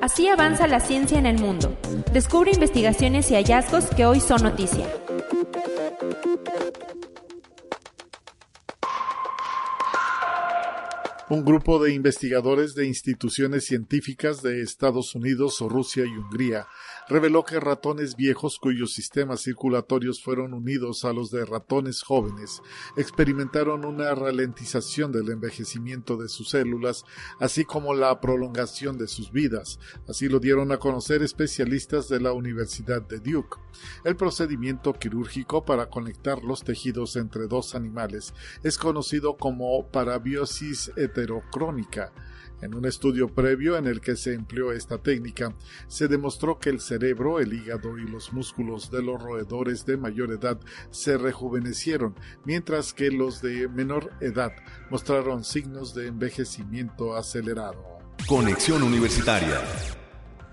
Así 0.00 0.28
avanza 0.28 0.66
la 0.66 0.80
ciencia 0.80 1.18
en 1.18 1.26
el 1.26 1.38
mundo. 1.38 1.76
Descubre 2.12 2.50
investigaciones 2.52 3.30
y 3.30 3.34
hallazgos 3.34 3.86
que 3.86 4.04
hoy 4.06 4.20
son 4.20 4.42
noticia. 4.42 4.86
Un 11.28 11.44
grupo 11.44 11.82
de 11.82 11.94
investigadores 11.94 12.74
de 12.74 12.86
instituciones 12.86 13.64
científicas 13.64 14.42
de 14.42 14.60
Estados 14.60 15.14
Unidos, 15.14 15.60
Rusia 15.60 16.04
y 16.04 16.08
Hungría 16.08 16.66
reveló 17.08 17.44
que 17.44 17.60
ratones 17.60 18.16
viejos 18.16 18.58
cuyos 18.58 18.92
sistemas 18.92 19.42
circulatorios 19.42 20.22
fueron 20.22 20.54
unidos 20.54 21.04
a 21.04 21.12
los 21.12 21.30
de 21.30 21.44
ratones 21.44 22.02
jóvenes 22.02 22.62
experimentaron 22.96 23.84
una 23.84 24.14
ralentización 24.14 25.12
del 25.12 25.30
envejecimiento 25.30 26.16
de 26.16 26.28
sus 26.28 26.50
células, 26.50 27.04
así 27.38 27.64
como 27.64 27.94
la 27.94 28.20
prolongación 28.20 28.98
de 28.98 29.08
sus 29.08 29.32
vidas. 29.32 29.78
Así 30.08 30.28
lo 30.28 30.38
dieron 30.38 30.72
a 30.72 30.78
conocer 30.78 31.22
especialistas 31.22 32.08
de 32.08 32.20
la 32.20 32.32
Universidad 32.32 33.02
de 33.02 33.18
Duke. 33.18 33.58
El 34.04 34.16
procedimiento 34.16 34.92
quirúrgico 34.92 35.64
para 35.64 35.88
conectar 35.88 36.42
los 36.42 36.62
tejidos 36.64 37.16
entre 37.16 37.46
dos 37.46 37.74
animales 37.74 38.34
es 38.62 38.78
conocido 38.78 39.36
como 39.36 39.86
parabiosis 39.88 40.92
heterocrónica. 40.96 42.12
En 42.62 42.74
un 42.74 42.86
estudio 42.86 43.28
previo 43.28 43.76
en 43.76 43.86
el 43.86 44.00
que 44.00 44.16
se 44.16 44.34
empleó 44.34 44.72
esta 44.72 44.98
técnica, 44.98 45.52
se 45.88 46.06
demostró 46.06 46.58
que 46.58 46.70
el 46.70 46.80
cerebro, 46.80 47.40
el 47.40 47.52
hígado 47.52 47.98
y 47.98 48.06
los 48.06 48.32
músculos 48.32 48.90
de 48.90 49.02
los 49.02 49.20
roedores 49.20 49.84
de 49.84 49.96
mayor 49.96 50.30
edad 50.30 50.58
se 50.90 51.18
rejuvenecieron, 51.18 52.14
mientras 52.44 52.94
que 52.94 53.10
los 53.10 53.42
de 53.42 53.68
menor 53.68 54.12
edad 54.20 54.52
mostraron 54.90 55.42
signos 55.42 55.92
de 55.94 56.06
envejecimiento 56.06 57.16
acelerado. 57.16 57.98
Conexión 58.28 58.84
Universitaria 58.84 59.60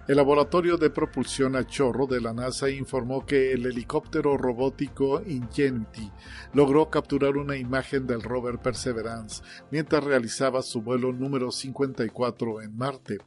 el 0.09 0.15
Laboratorio 0.15 0.77
de 0.77 0.89
Propulsión 0.89 1.55
a 1.55 1.67
Chorro 1.67 2.07
de 2.07 2.19
la 2.19 2.33
NASA 2.33 2.67
informó 2.67 3.27
que 3.27 3.51
el 3.51 3.67
helicóptero 3.67 4.37
robótico 4.37 5.21
Ingenuity 5.21 6.11
logró 6.55 6.89
capturar 6.89 7.37
una 7.37 7.57
imagen 7.57 8.07
del 8.07 8.23
rover 8.23 8.57
Perseverance 8.57 9.43
mientras 9.69 10.03
realizaba 10.03 10.63
su 10.63 10.81
vuelo 10.81 11.13
número 11.13 11.51
54 11.51 12.63
en 12.63 12.75
Marte. 12.75 13.19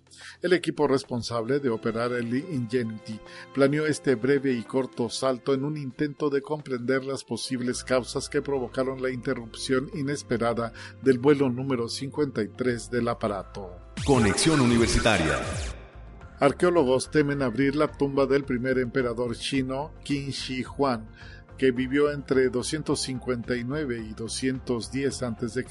El 0.43 0.55
equipo 0.55 0.89
responsable 0.89 1.61
de 1.61 1.71
operar 1.71 2.15
el 2.15 2.35
Ingenuity 2.35 3.21
planeó 3.55 3.87
este 3.87 4.17
breve 4.17 4.53
y 4.53 4.65
corto 4.65 5.09
salto 5.09 5.55
en 5.55 5.65
un 5.65 5.77
intento 5.77 6.31
de 6.31 6.43
comprender 6.43 7.05
las 7.05 7.23
posibles 7.23 7.85
causas 7.85 8.29
que 8.29 8.43
provocaron 8.43 9.01
la 9.01 9.11
interrupción 9.11 9.89
inesperada 9.95 10.73
del 11.01 11.21
vuelo 11.21 11.49
número 11.49 11.89
53 11.89 12.91
del 12.91 13.07
aparato. 13.07 13.71
Conexión 14.05 14.61
Universitaria 14.61 15.39
Arqueólogos 16.43 17.13
temen 17.13 17.41
abrir 17.41 17.77
la 17.77 17.87
tumba 17.87 18.27
del 18.27 18.43
primer 18.43 18.77
emperador 18.79 19.37
chino, 19.37 19.93
Qin 20.03 20.33
Shi 20.33 20.65
Huang, 20.65 21.05
que 21.59 21.71
vivió 21.71 22.11
entre 22.11 22.49
259 22.49 24.05
y 24.09 24.15
210 24.15 25.23
a.C., 25.23 25.65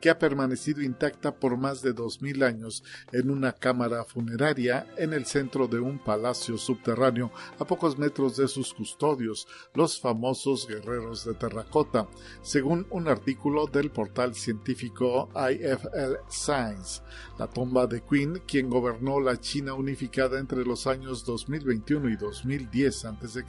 que 0.00 0.10
ha 0.10 0.18
permanecido 0.18 0.82
intacta 0.82 1.34
por 1.34 1.56
más 1.56 1.82
de 1.82 1.92
2000 1.92 2.42
años 2.42 2.82
en 3.12 3.30
una 3.30 3.52
cámara 3.52 4.04
funeraria 4.04 4.86
en 4.96 5.12
el 5.12 5.26
centro 5.26 5.68
de 5.68 5.78
un 5.78 5.98
palacio 5.98 6.58
subterráneo 6.58 7.30
a 7.58 7.64
pocos 7.64 7.98
metros 7.98 8.36
de 8.36 8.48
sus 8.48 8.74
custodios, 8.74 9.46
los 9.74 10.00
famosos 10.00 10.66
guerreros 10.66 11.24
de 11.24 11.34
terracota, 11.34 12.08
según 12.42 12.86
un 12.90 13.08
artículo 13.08 13.66
del 13.66 13.90
portal 13.90 14.34
científico 14.34 15.28
IFL 15.34 16.16
Science. 16.28 17.02
La 17.38 17.46
tumba 17.46 17.86
de 17.86 18.02
Qin, 18.02 18.42
quien 18.46 18.68
gobernó 18.68 19.20
la 19.20 19.38
China 19.38 19.74
unificada 19.74 20.38
entre 20.38 20.64
los 20.64 20.86
años 20.86 21.24
2021 21.24 22.10
y 22.10 22.16
2010 22.16 23.04
a.C., 23.04 23.44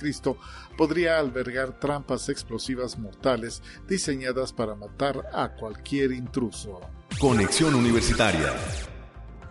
podría 0.78 1.20
albergar 1.20 1.47
trampas 1.80 2.30
explosivas 2.30 2.98
mortales 2.98 3.62
diseñadas 3.88 4.54
para 4.54 4.76
matar 4.76 5.30
a 5.34 5.50
cualquier 5.56 6.12
intruso. 6.12 6.80
Conexión 7.20 7.76
Universitaria 7.76 8.54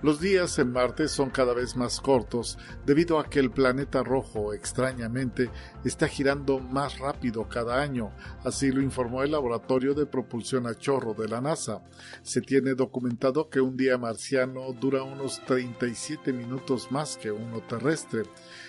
los 0.03 0.21
días 0.21 0.59
en 0.59 0.73
Marte 0.73 1.09
son 1.09 1.31
cada 1.31 1.55
vez 1.55 1.75
más 1.75 2.01
cortos 2.01 2.59
debido 2.85 3.19
a 3.19 3.29
que 3.31 3.41
el 3.41 3.51
planeta 3.51 4.05
rojo, 4.05 4.53
extrañamente, 4.53 5.51
está 5.85 6.07
girando 6.07 6.61
más 6.61 6.99
rápido 6.99 7.49
cada 7.49 7.81
año, 7.81 8.13
así 8.45 8.71
lo 8.71 8.83
informó 8.83 9.23
el 9.23 9.33
Laboratorio 9.33 9.95
de 9.95 10.05
Propulsión 10.05 10.67
a 10.67 10.75
Chorro 10.75 11.15
de 11.15 11.29
la 11.29 11.41
NASA. 11.41 11.83
Se 12.23 12.43
tiene 12.43 12.75
documentado 12.75 13.49
que 13.49 13.61
un 13.61 13.77
día 13.77 13.97
marciano 13.97 14.73
dura 14.75 15.03
unos 15.03 15.43
37 15.47 16.33
minutos 16.33 16.93
más 16.93 17.17
que 17.17 17.33
uno 17.33 17.61
terrestre. 17.63 18.25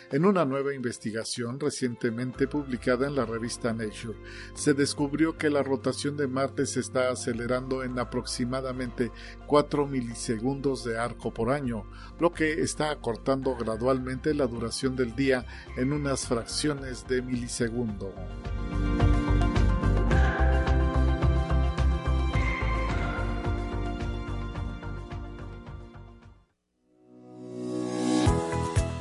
En 0.10 0.26
una 0.26 0.46
nueva 0.46 0.74
investigación 0.74 1.60
recientemente 1.60 2.48
publicada 2.48 3.08
en 3.08 3.16
la 3.16 3.26
revista 3.26 3.74
Nature, 3.74 4.18
se 4.54 4.74
descubrió 4.74 5.38
que 5.38 5.50
la 5.50 5.64
rotación 5.64 6.16
de 6.16 6.28
Marte 6.28 6.66
se 6.66 6.80
está 6.80 7.10
acelerando 7.10 7.84
en 7.84 8.00
aproximadamente 8.00 9.12
4 9.48 9.86
milisegundos 9.86 10.86
de 10.86 10.98
arco 10.98 11.34
por 11.34 11.50
año, 11.50 11.84
lo 12.22 12.32
que 12.32 12.62
está 12.62 12.90
acortando 12.90 13.58
gradualmente 13.58 14.34
la 14.34 14.48
duración 14.48 14.96
del 14.96 15.14
día 15.14 15.46
en 15.76 15.92
unas 15.92 16.26
fracciones 16.26 17.06
de 17.10 17.22
milisegundo. 17.22 18.14